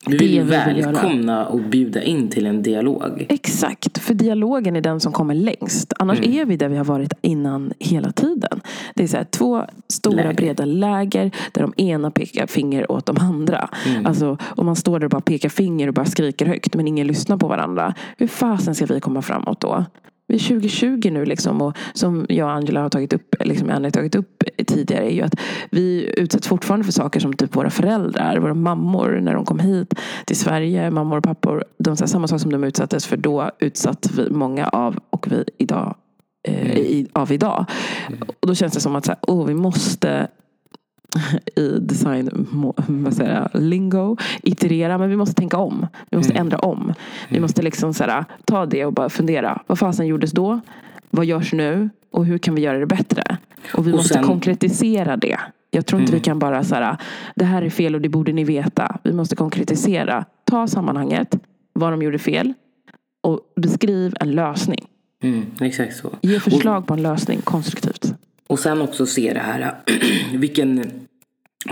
Vi 0.07 0.17
vill 0.17 0.43
välkomna 0.43 1.47
och 1.47 1.59
bjuda 1.59 2.03
in 2.03 2.29
till 2.29 2.45
en 2.45 2.63
dialog. 2.63 3.25
Exakt, 3.29 3.97
för 3.97 4.13
dialogen 4.13 4.75
är 4.75 4.81
den 4.81 4.99
som 4.99 5.11
kommer 5.11 5.33
längst. 5.35 5.93
Annars 5.99 6.19
Mm. 6.19 6.31
är 6.31 6.45
vi 6.45 6.57
där 6.57 6.69
vi 6.69 6.77
har 6.77 6.85
varit 6.85 7.13
innan 7.21 7.73
hela 7.79 8.11
tiden. 8.11 8.61
Det 8.95 9.03
är 9.03 9.07
så 9.07 9.17
här, 9.17 9.23
två 9.23 9.65
stora 9.87 10.15
Läger. 10.15 10.33
breda 10.33 10.65
läger 10.65 11.31
där 11.51 11.61
de 11.61 11.73
ena 11.83 12.11
pekar 12.11 12.47
finger 12.47 12.91
åt 12.91 13.05
de 13.05 13.17
andra. 13.17 13.69
Mm. 13.87 14.05
Alltså, 14.05 14.37
om 14.41 14.65
man 14.65 14.75
står 14.75 14.99
där 14.99 15.05
och 15.05 15.11
bara 15.11 15.21
pekar 15.21 15.49
finger 15.49 15.87
och 15.87 15.93
bara 15.93 16.05
skriker 16.05 16.45
högt 16.45 16.75
men 16.75 16.87
ingen 16.87 17.07
lyssnar 17.07 17.37
på 17.37 17.47
varandra. 17.47 17.93
Hur 18.17 18.27
fasen 18.27 18.75
ska 18.75 18.85
vi 18.85 18.99
komma 18.99 19.21
framåt 19.21 19.61
då? 19.61 19.85
Vi 20.27 20.35
är 20.35 20.39
2020 20.39 21.09
nu 21.11 21.25
liksom 21.25 21.61
och 21.61 21.77
som 21.93 22.25
jag 22.29 22.45
och 22.47 22.53
Angela 22.53 22.81
har 22.81 22.89
tagit 22.89 23.13
upp, 23.13 23.35
liksom 23.39 23.69
Annie 23.69 23.85
har 23.85 23.91
tagit 23.91 24.15
upp 24.15 24.38
tidigare 24.63 25.05
är 25.05 25.13
ju 25.13 25.21
att 25.21 25.35
vi 25.69 26.13
utsätts 26.17 26.47
fortfarande 26.47 26.85
för 26.85 26.91
saker 26.91 27.19
som 27.19 27.33
typ 27.33 27.55
våra 27.55 27.69
föräldrar, 27.69 28.37
våra 28.37 28.53
mammor 28.53 29.19
när 29.21 29.33
de 29.33 29.45
kom 29.45 29.59
hit 29.59 29.93
till 30.25 30.35
Sverige, 30.35 30.91
mammor 30.91 31.17
och 31.17 31.23
pappor. 31.23 31.63
De, 31.77 31.89
här, 31.89 32.05
samma 32.05 32.27
sak 32.27 32.41
som 32.41 32.51
de 32.51 32.63
utsattes 32.63 33.05
för 33.05 33.17
då 33.17 33.51
utsatt 33.59 34.11
vi 34.17 34.29
många 34.29 34.67
av 34.67 34.99
och 35.09 35.31
vi 35.31 35.43
idag 35.57 35.95
eh, 36.47 36.77
i, 36.77 37.07
av 37.13 37.31
idag. 37.31 37.65
Och 38.41 38.47
då 38.47 38.55
känns 38.55 38.73
det 38.73 38.79
som 38.79 38.95
att 38.95 39.05
så 39.05 39.11
här, 39.11 39.19
oh, 39.27 39.45
vi 39.45 39.53
måste 39.53 40.27
i 41.55 41.79
design 41.79 42.47
vad 42.87 43.13
säger 43.13 43.33
jag, 43.33 43.61
lingo 43.61 44.17
iterera 44.41 44.97
men 44.97 45.09
vi 45.09 45.15
måste 45.15 45.35
tänka 45.35 45.57
om. 45.57 45.87
Vi 46.09 46.17
måste 46.17 46.33
ändra 46.33 46.57
om. 46.57 46.93
Vi 47.29 47.39
måste 47.39 47.61
liksom 47.61 47.93
så 47.93 48.03
här, 48.03 48.25
ta 48.45 48.65
det 48.65 48.85
och 48.85 48.93
bara 48.93 49.09
fundera. 49.09 49.61
Vad 49.67 49.79
fasen 49.79 50.07
gjordes 50.07 50.31
då? 50.31 50.59
Vad 51.09 51.25
görs 51.25 51.53
nu? 51.53 51.89
Och 52.11 52.25
hur 52.25 52.37
kan 52.37 52.55
vi 52.55 52.61
göra 52.61 52.79
det 52.79 52.85
bättre? 52.85 53.37
Och 53.73 53.87
vi 53.87 53.91
Och 53.91 53.95
måste 53.95 54.13
sen- 54.13 54.23
konkretisera 54.23 55.17
det. 55.17 55.39
Jag 55.71 55.85
tror 55.85 56.01
inte 56.01 56.13
vi 56.13 56.19
kan 56.19 56.39
bara 56.39 56.63
så 56.63 56.75
här, 56.75 56.97
det 57.35 57.45
här 57.45 57.61
är 57.61 57.69
fel 57.69 57.95
och 57.95 58.01
det 58.01 58.09
borde 58.09 58.31
ni 58.31 58.43
veta. 58.43 58.99
Vi 59.03 59.13
måste 59.13 59.35
konkretisera. 59.35 60.25
Ta 60.43 60.67
sammanhanget, 60.67 61.35
vad 61.73 61.93
de 61.93 62.01
gjorde 62.01 62.19
fel 62.19 62.53
och 63.21 63.39
beskriv 63.55 64.13
en 64.19 64.31
lösning. 64.31 64.85
Mm, 65.23 65.45
exakt 65.61 65.95
så. 65.97 66.09
Ge 66.21 66.39
förslag 66.39 66.87
på 66.87 66.93
en 66.93 67.01
lösning 67.01 67.41
konstruktivt. 67.41 68.13
Och 68.47 68.59
sen 68.59 68.81
också 68.81 69.05
se 69.05 69.33
det 69.33 69.39
här 69.39 69.75
vilken 70.33 70.91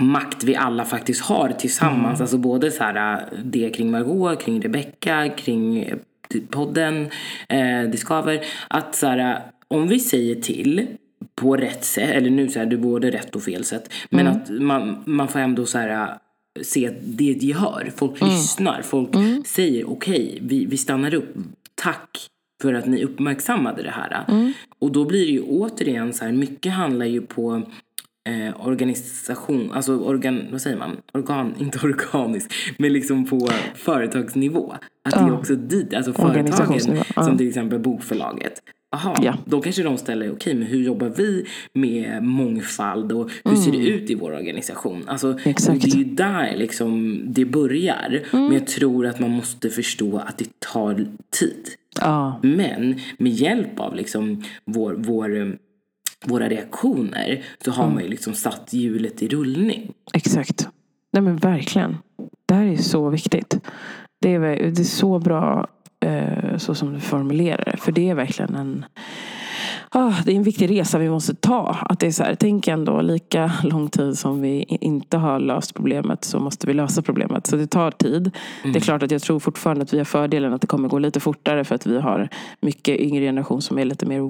makt 0.00 0.44
vi 0.44 0.56
alla 0.56 0.84
faktiskt 0.84 1.20
har 1.22 1.48
tillsammans. 1.58 2.20
Alltså 2.20 2.38
både 2.38 2.70
så 2.70 2.84
här, 2.84 3.24
det 3.44 3.70
kring 3.70 3.90
Margot, 3.90 4.42
kring 4.42 4.60
Rebecca, 4.62 5.28
kring 5.28 5.78
eh, 5.82 5.96
podden, 6.50 7.08
eh, 7.48 7.90
Discover. 7.90 8.40
Att 8.68 8.94
så 8.94 9.06
här, 9.06 9.42
om 9.68 9.88
vi 9.88 10.00
säger 10.00 10.34
till 10.34 10.86
på 11.34 11.56
rätt 11.56 11.84
sätt, 11.84 12.10
eller 12.10 12.30
nu 12.30 12.48
så 12.48 12.58
här, 12.58 12.66
det 12.66 12.76
är 12.76 12.80
både 12.80 13.10
rätt 13.10 13.36
och 13.36 13.42
fel 13.42 13.64
sätt. 13.64 13.92
Men 14.10 14.26
att 14.26 14.50
man, 14.50 15.02
man 15.04 15.28
får 15.28 15.38
ändå 15.38 15.66
så 15.66 15.78
här 15.78 16.18
se 16.62 16.88
att 16.88 16.94
det 17.00 17.30
är 17.30 17.36
ett 17.36 17.42
gehör. 17.42 17.92
Folk 17.96 18.20
lyssnar. 18.22 18.82
Folk 18.82 19.08
säger 19.46 19.90
okej, 19.90 20.38
vi, 20.42 20.66
vi 20.66 20.76
stannar 20.76 21.14
upp. 21.14 21.34
Tack 21.74 22.28
för 22.62 22.74
att 22.74 22.86
ni 22.86 23.04
uppmärksammade 23.04 23.82
det 23.82 23.90
här. 23.90 24.24
Och 24.78 24.92
då 24.92 25.04
blir 25.04 25.26
det 25.26 25.32
ju 25.32 25.42
återigen 25.42 26.12
så 26.12 26.24
här, 26.24 26.32
mycket 26.32 26.72
handlar 26.72 27.06
ju 27.06 27.20
på 27.20 27.62
eh, 28.28 28.66
organisation, 28.66 29.72
alltså 29.72 29.96
organ, 29.96 30.46
vad 30.50 30.60
säger 30.60 30.76
man? 30.76 30.96
Organ, 31.12 31.54
inte 31.58 31.78
organisk, 31.78 32.52
men 32.78 32.92
liksom 32.92 33.26
på 33.26 33.48
företagsnivå. 33.74 34.74
Att 35.04 35.14
det 35.14 35.20
är 35.20 35.34
också 35.34 35.54
dit, 35.54 35.94
alltså 35.94 36.12
företagen, 36.12 37.02
ja. 37.16 37.22
som 37.22 37.38
till 37.38 37.48
exempel 37.48 37.78
bokförlaget. 37.78 38.62
Jaha, 38.90 39.14
Ja. 39.22 39.34
då 39.44 39.60
kanske 39.60 39.82
de 39.82 39.98
ställer, 39.98 40.32
okej 40.32 40.54
men 40.54 40.66
hur 40.66 40.82
jobbar 40.82 41.08
vi 41.16 41.46
med 41.72 42.22
mångfald 42.22 43.12
och 43.12 43.30
hur 43.44 43.56
ser 43.56 43.72
det 43.72 43.78
ut 43.78 44.10
i 44.10 44.14
vår 44.14 44.32
organisation? 44.32 45.04
Alltså, 45.06 45.26
Mm. 45.28 45.38
Exakt. 45.44 45.82
Det 45.82 45.88
är 45.90 45.96
ju 45.96 46.04
där 46.04 46.56
liksom 46.56 47.20
det 47.26 47.44
börjar. 47.44 48.22
Men 48.32 48.52
jag 48.52 48.66
tror 48.66 49.06
att 49.06 49.20
man 49.20 49.30
måste 49.30 49.70
förstå 49.70 50.18
att 50.18 50.38
det 50.38 50.60
tar 50.72 51.06
tid. 51.38 51.68
Ja, 52.00 52.40
Men 52.42 53.00
med 53.18 53.32
hjälp 53.32 53.80
av 53.80 53.94
liksom 53.94 54.42
vår, 54.64 54.94
vår, 54.98 55.36
eh, 55.40 55.48
våra 56.26 56.48
reaktioner 56.48 57.44
så 57.64 57.70
har 57.70 57.90
man 57.90 58.02
ju 58.02 58.08
liksom 58.08 58.34
satt 58.34 58.68
hjulet 58.72 59.22
i 59.22 59.28
rullning. 59.28 59.92
exakt. 60.14 60.68
Nej 61.12 61.22
men 61.22 61.36
verkligen. 61.36 61.96
Det 62.46 62.54
här 62.54 62.64
är 62.64 62.76
så 62.76 63.10
viktigt. 63.10 63.60
Det 64.20 64.34
är, 64.34 64.40
det 64.40 64.80
är 64.80 64.84
så 64.84 65.18
bra 65.18 65.68
Eh, 66.08 66.56
så 66.56 66.74
som 66.74 66.94
du 66.94 67.00
formulerar 67.00 67.64
det. 67.64 67.76
För 67.76 67.92
det 67.92 68.08
är 68.08 68.14
verkligen 68.14 68.54
en 68.54 68.84
Ah, 69.90 70.12
det 70.24 70.32
är 70.32 70.36
en 70.36 70.42
viktig 70.42 70.70
resa 70.70 70.98
vi 70.98 71.10
måste 71.10 71.34
ta. 71.34 71.76
Att 71.80 72.00
det 72.00 72.06
är 72.06 72.10
så 72.10 72.22
här, 72.22 72.34
tänk 72.34 72.68
ändå 72.68 73.00
lika 73.00 73.52
lång 73.62 73.88
tid 73.88 74.18
som 74.18 74.40
vi 74.40 74.62
inte 74.68 75.16
har 75.16 75.40
löst 75.40 75.74
problemet 75.74 76.24
så 76.24 76.40
måste 76.40 76.66
vi 76.66 76.74
lösa 76.74 77.02
problemet. 77.02 77.46
Så 77.46 77.56
det 77.56 77.66
tar 77.66 77.90
tid. 77.90 78.30
Det 78.62 78.76
är 78.76 78.80
klart 78.80 79.02
att 79.02 79.10
jag 79.10 79.22
tror 79.22 79.38
fortfarande 79.38 79.82
att 79.82 79.92
vi 79.92 79.98
har 79.98 80.04
fördelen 80.04 80.52
att 80.52 80.60
det 80.60 80.66
kommer 80.66 80.88
gå 80.88 80.98
lite 80.98 81.20
fortare 81.20 81.64
för 81.64 81.74
att 81.74 81.86
vi 81.86 82.00
har 82.00 82.28
mycket 82.60 83.00
yngre 83.00 83.24
generation 83.24 83.62
som 83.62 83.78
är 83.78 83.84
lite 83.84 84.06
mer, 84.06 84.20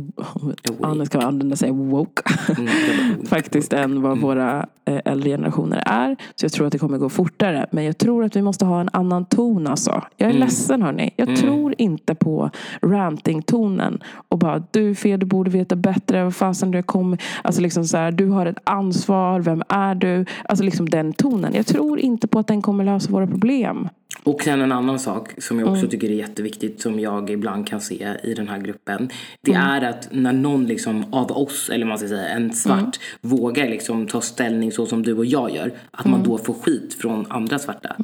nu 0.94 1.07
ska 1.07 1.18
man 1.18 1.27
använda 1.27 1.57
sig 1.57 1.71
woke. 1.71 2.23
Mm, 2.59 3.27
faktiskt 3.27 3.73
än 3.73 4.03
vad 4.03 4.18
våra 4.18 4.66
eh, 4.85 5.01
äldre 5.05 5.31
generationer 5.31 5.83
är. 5.87 6.16
Så 6.35 6.44
jag 6.44 6.53
tror 6.53 6.66
att 6.66 6.73
det 6.73 6.79
kommer 6.79 6.99
gå 6.99 7.09
fortare. 7.09 7.66
Men 7.71 7.85
jag 7.85 7.99
tror 7.99 8.25
att 8.25 8.37
vi 8.37 8.42
måste 8.42 8.64
ha 8.64 8.81
en 8.81 8.88
annan 8.92 9.25
ton 9.25 9.66
alltså. 9.66 10.03
Jag 10.16 10.31
är 10.31 10.35
ledsen 10.35 10.83
hörni. 10.83 11.11
Jag 11.16 11.37
tror 11.37 11.75
inte 11.79 12.14
på 12.14 12.51
ranting-tonen. 12.83 14.03
Och 14.29 14.38
bara 14.38 14.62
du 14.71 14.90
är 14.90 14.94
fel, 14.94 15.21
du 15.21 15.27
borde 15.27 15.47
borde 15.48 15.58
veta 15.58 15.76
bättre. 15.76 16.24
Vad 16.24 16.34
fasen 16.34 16.70
du 16.70 16.82
kommer. 16.82 17.22
Alltså 17.42 17.61
liksom 17.61 17.84
så 17.84 17.96
här, 17.96 18.12
du 18.12 18.26
har 18.26 18.46
ett 18.46 18.58
ansvar. 18.64 19.40
Vem 19.40 19.62
är 19.68 19.94
du? 19.94 20.24
Alltså 20.44 20.64
liksom 20.64 20.88
den 20.88 21.12
tonen. 21.12 21.54
Jag 21.54 21.66
tror 21.66 22.00
inte 22.00 22.28
på 22.28 22.38
att 22.38 22.46
den 22.46 22.62
kommer 22.62 22.84
lösa 22.84 23.11
våra 23.11 23.26
problem. 23.26 23.88
Och 24.24 24.42
sen 24.42 24.61
en 24.61 24.72
annan 24.72 24.98
sak 24.98 25.42
som 25.42 25.58
jag 25.58 25.68
också 25.68 25.78
mm. 25.78 25.90
tycker 25.90 26.11
är 26.11 26.14
jätteviktigt 26.14 26.80
som 26.80 27.00
jag 27.00 27.30
ibland 27.30 27.68
kan 27.68 27.80
se 27.80 28.08
i 28.22 28.34
den 28.34 28.48
här 28.48 28.58
gruppen. 28.58 29.11
Det 29.42 29.52
mm. 29.52 29.62
är 29.62 29.82
att 29.82 30.08
när 30.11 30.32
någon 30.32 30.66
liksom 30.66 31.04
av 31.12 31.30
oss, 31.30 31.70
eller 31.70 31.87
man 31.87 31.98
ska 31.98 32.08
säga 32.08 32.28
en 32.28 32.52
svart, 32.52 32.78
mm. 32.78 32.90
vågar 33.20 33.68
liksom 33.68 34.06
ta 34.06 34.20
ställning 34.20 34.72
så 34.72 34.87
som 34.87 35.02
du 35.02 35.14
och 35.14 35.24
jag 35.24 35.50
gör. 35.50 35.72
Att 35.90 36.04
man 36.04 36.20
mm. 36.20 36.28
då 36.28 36.38
får 36.38 36.54
skit 36.54 36.94
från 36.94 37.26
andra 37.28 37.58
svarta. 37.58 37.96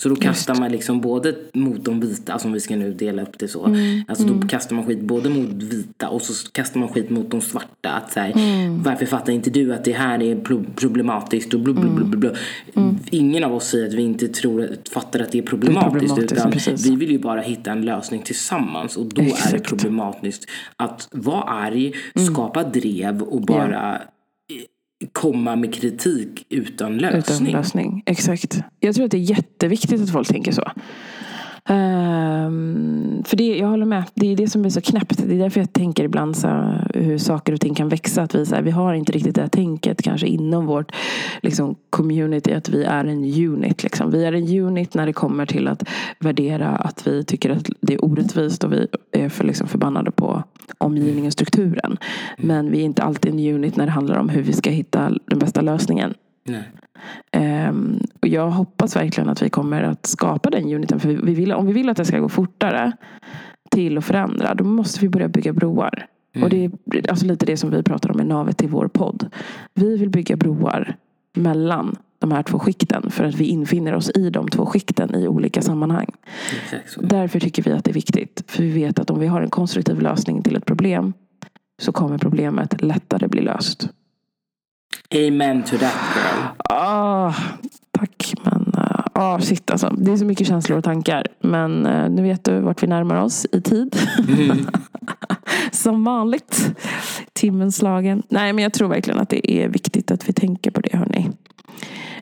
Mm. 0.00 0.02
Så 0.02 0.08
då 0.08 0.16
kastar 0.16 0.54
man 0.54 0.72
liksom 0.72 1.00
både 1.00 1.34
mot 1.52 1.84
de 1.84 2.00
vita, 2.00 2.32
alltså 2.32 2.48
om 2.48 2.54
vi 2.54 2.60
ska 2.60 2.76
nu 2.76 2.92
dela 2.92 3.22
upp 3.22 3.38
det 3.38 3.48
så. 3.48 3.66
Mm. 3.66 4.04
Alltså 4.08 4.24
då 4.24 4.34
mm. 4.34 4.48
kastar 4.48 4.76
man 4.76 4.86
skit 4.86 5.00
både 5.00 5.28
mot 5.28 5.50
vita 5.50 6.08
och 6.08 6.22
så 6.22 6.50
kastar 6.52 6.80
man 6.80 6.88
skit 6.88 7.10
mot 7.10 7.30
de 7.30 7.40
svarta. 7.40 7.90
Att 7.90 8.12
så 8.12 8.20
här, 8.20 8.32
mm. 8.32 8.82
Varför 8.82 9.06
fattar 9.06 9.32
inte 9.32 9.50
du 9.50 9.74
att 9.74 9.84
det 9.84 9.92
här 9.92 10.22
är 10.22 10.36
problematiskt 10.76 11.54
och 11.54 11.60
blub, 11.60 11.80
blub, 11.80 12.08
blub, 12.08 12.36
mm. 12.74 12.98
Ingen 13.10 13.44
av 13.44 13.54
oss 13.54 13.68
säger 13.68 13.86
att 13.86 13.94
vi 13.94 14.02
inte 14.02 14.28
tror, 14.28 14.68
fattar 14.90 15.20
att 15.20 15.32
det 15.32 15.38
är 15.38 15.42
problematiskt. 15.42 16.16
Det 16.16 16.22
är 16.22 16.26
problematiskt 16.26 16.68
utan 16.68 16.90
vi 16.90 16.96
vill 16.96 17.10
ju 17.10 17.18
bara 17.18 17.40
hitta 17.40 17.72
en 17.72 17.84
lösning 17.84 18.22
tillsammans. 18.22 18.96
Och 18.96 19.06
då 19.06 19.22
Exakt. 19.22 19.52
är 19.52 19.58
det 19.58 19.64
problematiskt 19.64 20.46
att 20.76 21.08
vara 21.12 21.42
arg, 21.42 21.92
mm. 22.14 22.26
skapa 22.34 22.64
drev 22.64 23.22
och 23.22 23.40
bara 23.40 23.70
yeah 23.70 24.00
komma 25.12 25.56
med 25.56 25.74
kritik 25.74 26.46
utan 26.48 26.98
lösning. 26.98 27.18
Utan 27.18 27.44
lösning, 27.60 28.02
exakt. 28.06 28.60
Jag 28.80 28.94
tror 28.94 29.04
att 29.04 29.10
det 29.10 29.16
är 29.16 29.30
jätteviktigt 29.30 30.02
att 30.02 30.10
folk 30.12 30.28
tänker 30.28 30.52
så. 30.52 30.72
Um, 31.68 33.22
för 33.24 33.36
det, 33.36 33.58
jag 33.58 33.68
håller 33.68 33.86
med. 33.86 34.04
Det 34.14 34.32
är 34.32 34.36
det 34.36 34.48
som 34.48 34.64
är 34.64 34.70
så 34.70 34.80
knäppt. 34.80 35.28
Det 35.28 35.34
är 35.34 35.38
därför 35.38 35.60
jag 35.60 35.72
tänker 35.72 36.04
ibland 36.04 36.36
så 36.36 36.74
hur 36.94 37.18
saker 37.18 37.52
och 37.52 37.60
ting 37.60 37.74
kan 37.74 37.88
växa. 37.88 38.22
Att 38.22 38.34
vi, 38.34 38.46
så 38.46 38.54
här, 38.54 38.62
vi 38.62 38.70
har 38.70 38.94
inte 38.94 39.12
riktigt 39.12 39.34
det 39.34 39.40
här 39.40 39.48
tänket 39.48 40.02
kanske 40.02 40.26
inom 40.26 40.66
vårt 40.66 40.92
liksom, 41.42 41.74
community. 41.90 42.52
Att 42.52 42.68
vi 42.68 42.84
är 42.84 43.04
en 43.04 43.24
unit. 43.24 43.82
Liksom. 43.82 44.10
Vi 44.10 44.24
är 44.24 44.32
en 44.32 44.58
unit 44.60 44.94
när 44.94 45.06
det 45.06 45.12
kommer 45.12 45.46
till 45.46 45.68
att 45.68 45.88
värdera 46.18 46.68
att 46.68 47.06
vi 47.06 47.24
tycker 47.24 47.50
att 47.50 47.70
det 47.80 47.94
är 47.94 48.04
orättvist. 48.04 48.64
Och 48.64 48.72
vi 48.72 48.86
är 49.12 49.28
för, 49.28 49.44
liksom, 49.44 49.68
förbannade 49.68 50.10
på 50.10 50.42
omgivningen 50.78 51.26
och 51.26 51.32
strukturen. 51.32 51.96
Men 52.38 52.70
vi 52.70 52.80
är 52.80 52.84
inte 52.84 53.02
alltid 53.02 53.32
en 53.32 53.54
unit 53.54 53.76
när 53.76 53.86
det 53.86 53.92
handlar 53.92 54.16
om 54.16 54.28
hur 54.28 54.42
vi 54.42 54.52
ska 54.52 54.70
hitta 54.70 55.12
den 55.26 55.38
bästa 55.38 55.60
lösningen. 55.60 56.14
Um, 57.36 58.00
och 58.22 58.28
jag 58.28 58.50
hoppas 58.50 58.96
verkligen 58.96 59.28
att 59.28 59.42
vi 59.42 59.50
kommer 59.50 59.82
att 59.82 60.06
skapa 60.06 60.50
den 60.50 60.74
uniten. 60.74 61.00
För 61.00 61.08
vi 61.08 61.34
vill, 61.34 61.52
om 61.52 61.66
vi 61.66 61.72
vill 61.72 61.88
att 61.88 61.96
det 61.96 62.04
ska 62.04 62.18
gå 62.18 62.28
fortare 62.28 62.92
till 63.70 63.98
att 63.98 64.04
förändra, 64.04 64.54
då 64.54 64.64
måste 64.64 65.00
vi 65.00 65.08
börja 65.08 65.28
bygga 65.28 65.52
broar. 65.52 66.06
Mm. 66.34 66.44
Och 66.44 66.50
det 66.50 66.64
är 66.64 67.10
alltså 67.10 67.26
lite 67.26 67.46
det 67.46 67.56
som 67.56 67.70
vi 67.70 67.82
pratar 67.82 68.10
om 68.10 68.20
i 68.20 68.24
navet 68.24 68.58
till 68.58 68.68
vår 68.68 68.88
podd. 68.88 69.28
Vi 69.74 69.96
vill 69.96 70.10
bygga 70.10 70.36
broar 70.36 70.96
mellan 71.36 71.96
de 72.18 72.32
här 72.32 72.42
två 72.42 72.58
skikten 72.58 73.10
för 73.10 73.24
att 73.24 73.34
vi 73.34 73.44
infinner 73.44 73.94
oss 73.94 74.10
i 74.14 74.30
de 74.30 74.48
två 74.48 74.66
skikten 74.66 75.14
i 75.14 75.28
olika 75.28 75.62
sammanhang. 75.62 76.06
Därför 77.00 77.40
tycker 77.40 77.62
vi 77.62 77.72
att 77.72 77.84
det 77.84 77.90
är 77.90 77.94
viktigt. 77.94 78.44
För 78.46 78.62
vi 78.62 78.70
vet 78.70 78.98
att 78.98 79.10
om 79.10 79.20
vi 79.20 79.26
har 79.26 79.42
en 79.42 79.50
konstruktiv 79.50 80.00
lösning 80.00 80.42
till 80.42 80.56
ett 80.56 80.66
problem 80.66 81.12
så 81.82 81.92
kommer 81.92 82.18
problemet 82.18 82.82
lättare 82.82 83.28
bli 83.28 83.40
löst. 83.40 83.88
Amen 85.14 85.62
to 85.62 85.78
that 85.78 85.94
girl. 86.14 86.46
Ah, 86.58 87.34
tack. 87.90 88.34
Men 88.44 88.72
uh, 88.76 89.06
ah, 89.14 89.40
shit 89.40 89.70
alltså. 89.70 89.94
Det 89.98 90.12
är 90.12 90.16
så 90.16 90.24
mycket 90.24 90.46
känslor 90.46 90.78
och 90.78 90.84
tankar. 90.84 91.26
Men 91.40 91.86
uh, 91.86 92.10
nu 92.10 92.22
vet 92.22 92.44
du 92.44 92.60
vart 92.60 92.82
vi 92.82 92.86
närmar 92.86 93.22
oss 93.22 93.46
i 93.52 93.60
tid. 93.60 93.96
Mm. 94.28 94.66
Som 95.72 96.04
vanligt. 96.04 96.80
Timmen 97.32 97.72
slagen. 97.72 98.22
Nej 98.28 98.52
men 98.52 98.62
jag 98.62 98.72
tror 98.72 98.88
verkligen 98.88 99.20
att 99.20 99.28
det 99.28 99.52
är 99.52 99.68
viktigt 99.68 100.10
att 100.10 100.28
vi 100.28 100.32
tänker 100.32 100.70
på 100.70 100.80
det 100.80 100.96
hörni. 100.96 101.30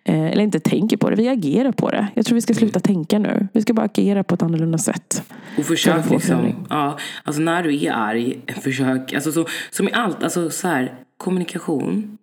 Eh, 0.08 0.26
eller 0.26 0.42
inte 0.42 0.60
tänker 0.60 0.96
på 0.96 1.10
det, 1.10 1.16
vi 1.16 1.28
agerar 1.28 1.72
på 1.72 1.90
det. 1.90 2.08
Jag 2.14 2.26
tror 2.26 2.34
vi 2.34 2.40
ska 2.40 2.54
sluta 2.54 2.80
tänka 2.80 3.18
nu. 3.18 3.48
Vi 3.52 3.62
ska 3.62 3.74
bara 3.74 3.86
agera 3.86 4.24
på 4.24 4.34
ett 4.34 4.42
annorlunda 4.42 4.78
sätt. 4.78 5.22
Och 5.58 5.64
försök 5.64 6.10
liksom, 6.10 6.66
ja, 6.70 6.98
alltså 7.24 7.42
när 7.42 7.62
du 7.62 7.84
är 7.84 7.92
arg, 7.92 8.40
försök, 8.62 9.12
alltså 9.12 9.32
så, 9.32 9.46
som 9.70 9.88
i 9.88 9.92
allt, 9.92 10.22
alltså 10.22 10.50
så 10.50 10.68
här, 10.68 10.94
kommunikation 11.16 12.18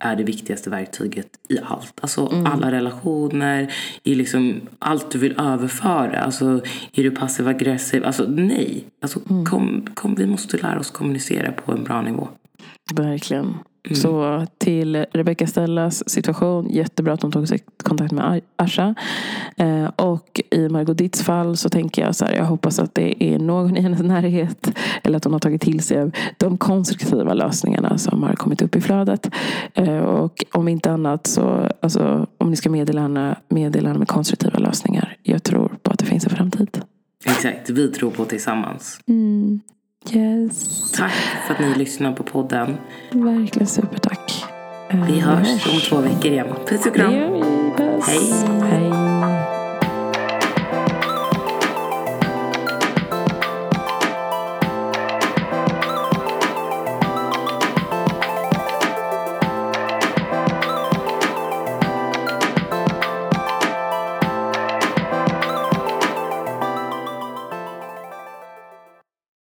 är 0.00 0.16
det 0.16 0.24
viktigaste 0.24 0.70
verktyget 0.70 1.28
i 1.48 1.58
allt. 1.64 1.98
Alltså 2.00 2.32
mm. 2.32 2.46
alla 2.46 2.70
relationer, 2.72 3.72
i 4.02 4.14
liksom 4.14 4.60
allt 4.78 5.10
du 5.10 5.18
vill 5.18 5.40
överföra. 5.40 6.20
Alltså 6.20 6.60
är 6.92 7.02
du 7.02 7.10
passiv 7.10 7.48
aggressiv? 7.48 8.04
Alltså 8.04 8.24
nej. 8.28 8.84
Alltså, 9.02 9.20
mm. 9.30 9.44
kom, 9.44 9.86
kom, 9.94 10.14
vi 10.14 10.26
måste 10.26 10.56
lära 10.56 10.78
oss 10.78 10.90
kommunicera 10.90 11.52
på 11.52 11.72
en 11.72 11.84
bra 11.84 12.02
nivå. 12.02 12.28
Verkligen. 12.94 13.54
Mm. 13.84 13.96
Så 13.96 14.46
till 14.58 15.06
Rebecca 15.12 15.46
Stellas 15.46 16.08
situation, 16.08 16.70
jättebra 16.70 17.12
att 17.12 17.22
hon 17.22 17.32
tog 17.32 17.48
sig 17.48 17.58
kontakt 17.82 18.12
med 18.12 18.40
Asha. 18.56 18.94
Eh, 19.56 19.84
och 19.84 20.40
i 20.50 20.68
Margot 20.68 20.98
Ditts 20.98 21.22
fall 21.22 21.56
så 21.56 21.68
tänker 21.68 22.02
jag 22.02 22.16
så 22.16 22.24
här, 22.24 22.34
jag 22.34 22.44
hoppas 22.44 22.78
att 22.78 22.94
det 22.94 23.24
är 23.24 23.38
någon 23.38 23.76
i 23.76 23.80
hennes 23.80 24.00
närhet 24.00 24.72
eller 25.02 25.16
att 25.16 25.24
hon 25.24 25.32
har 25.32 25.40
tagit 25.40 25.60
till 25.60 25.80
sig 25.80 26.10
de 26.36 26.58
konstruktiva 26.58 27.34
lösningarna 27.34 27.98
som 27.98 28.22
har 28.22 28.34
kommit 28.34 28.62
upp 28.62 28.76
i 28.76 28.80
flödet. 28.80 29.30
Eh, 29.74 29.98
och 29.98 30.44
om 30.52 30.68
inte 30.68 30.90
annat 30.90 31.26
så, 31.26 31.68
alltså, 31.80 32.26
om 32.38 32.50
ni 32.50 32.56
ska 32.56 32.70
meddela 32.70 33.00
henne, 33.00 33.36
meddela 33.48 33.88
henne 33.88 33.98
med 33.98 34.08
konstruktiva 34.08 34.58
lösningar. 34.58 35.16
Jag 35.22 35.42
tror 35.42 35.76
på 35.82 35.92
att 35.92 35.98
det 35.98 36.06
finns 36.06 36.24
en 36.24 36.30
framtid. 36.30 36.80
Exakt, 37.24 37.70
vi 37.70 37.88
tror 37.88 38.10
på 38.10 38.24
tillsammans. 38.24 39.00
Mm. 39.06 39.60
Yes. 40.08 40.92
Tack 40.92 41.12
för 41.46 41.54
att 41.54 41.60
ni 41.60 41.74
lyssnar 41.74 42.12
på 42.12 42.22
podden. 42.22 42.76
Verkligen 43.10 43.66
supertack. 43.66 44.44
Vi 44.90 45.20
hörs 45.20 45.66
om 45.66 45.80
två 45.88 45.96
veckor 45.96 46.32
igen. 46.32 46.46
Puss 46.66 46.86
och 46.86 46.94
kram. 46.94 47.12
Hej. 47.12 48.32
Hej. 48.62 48.99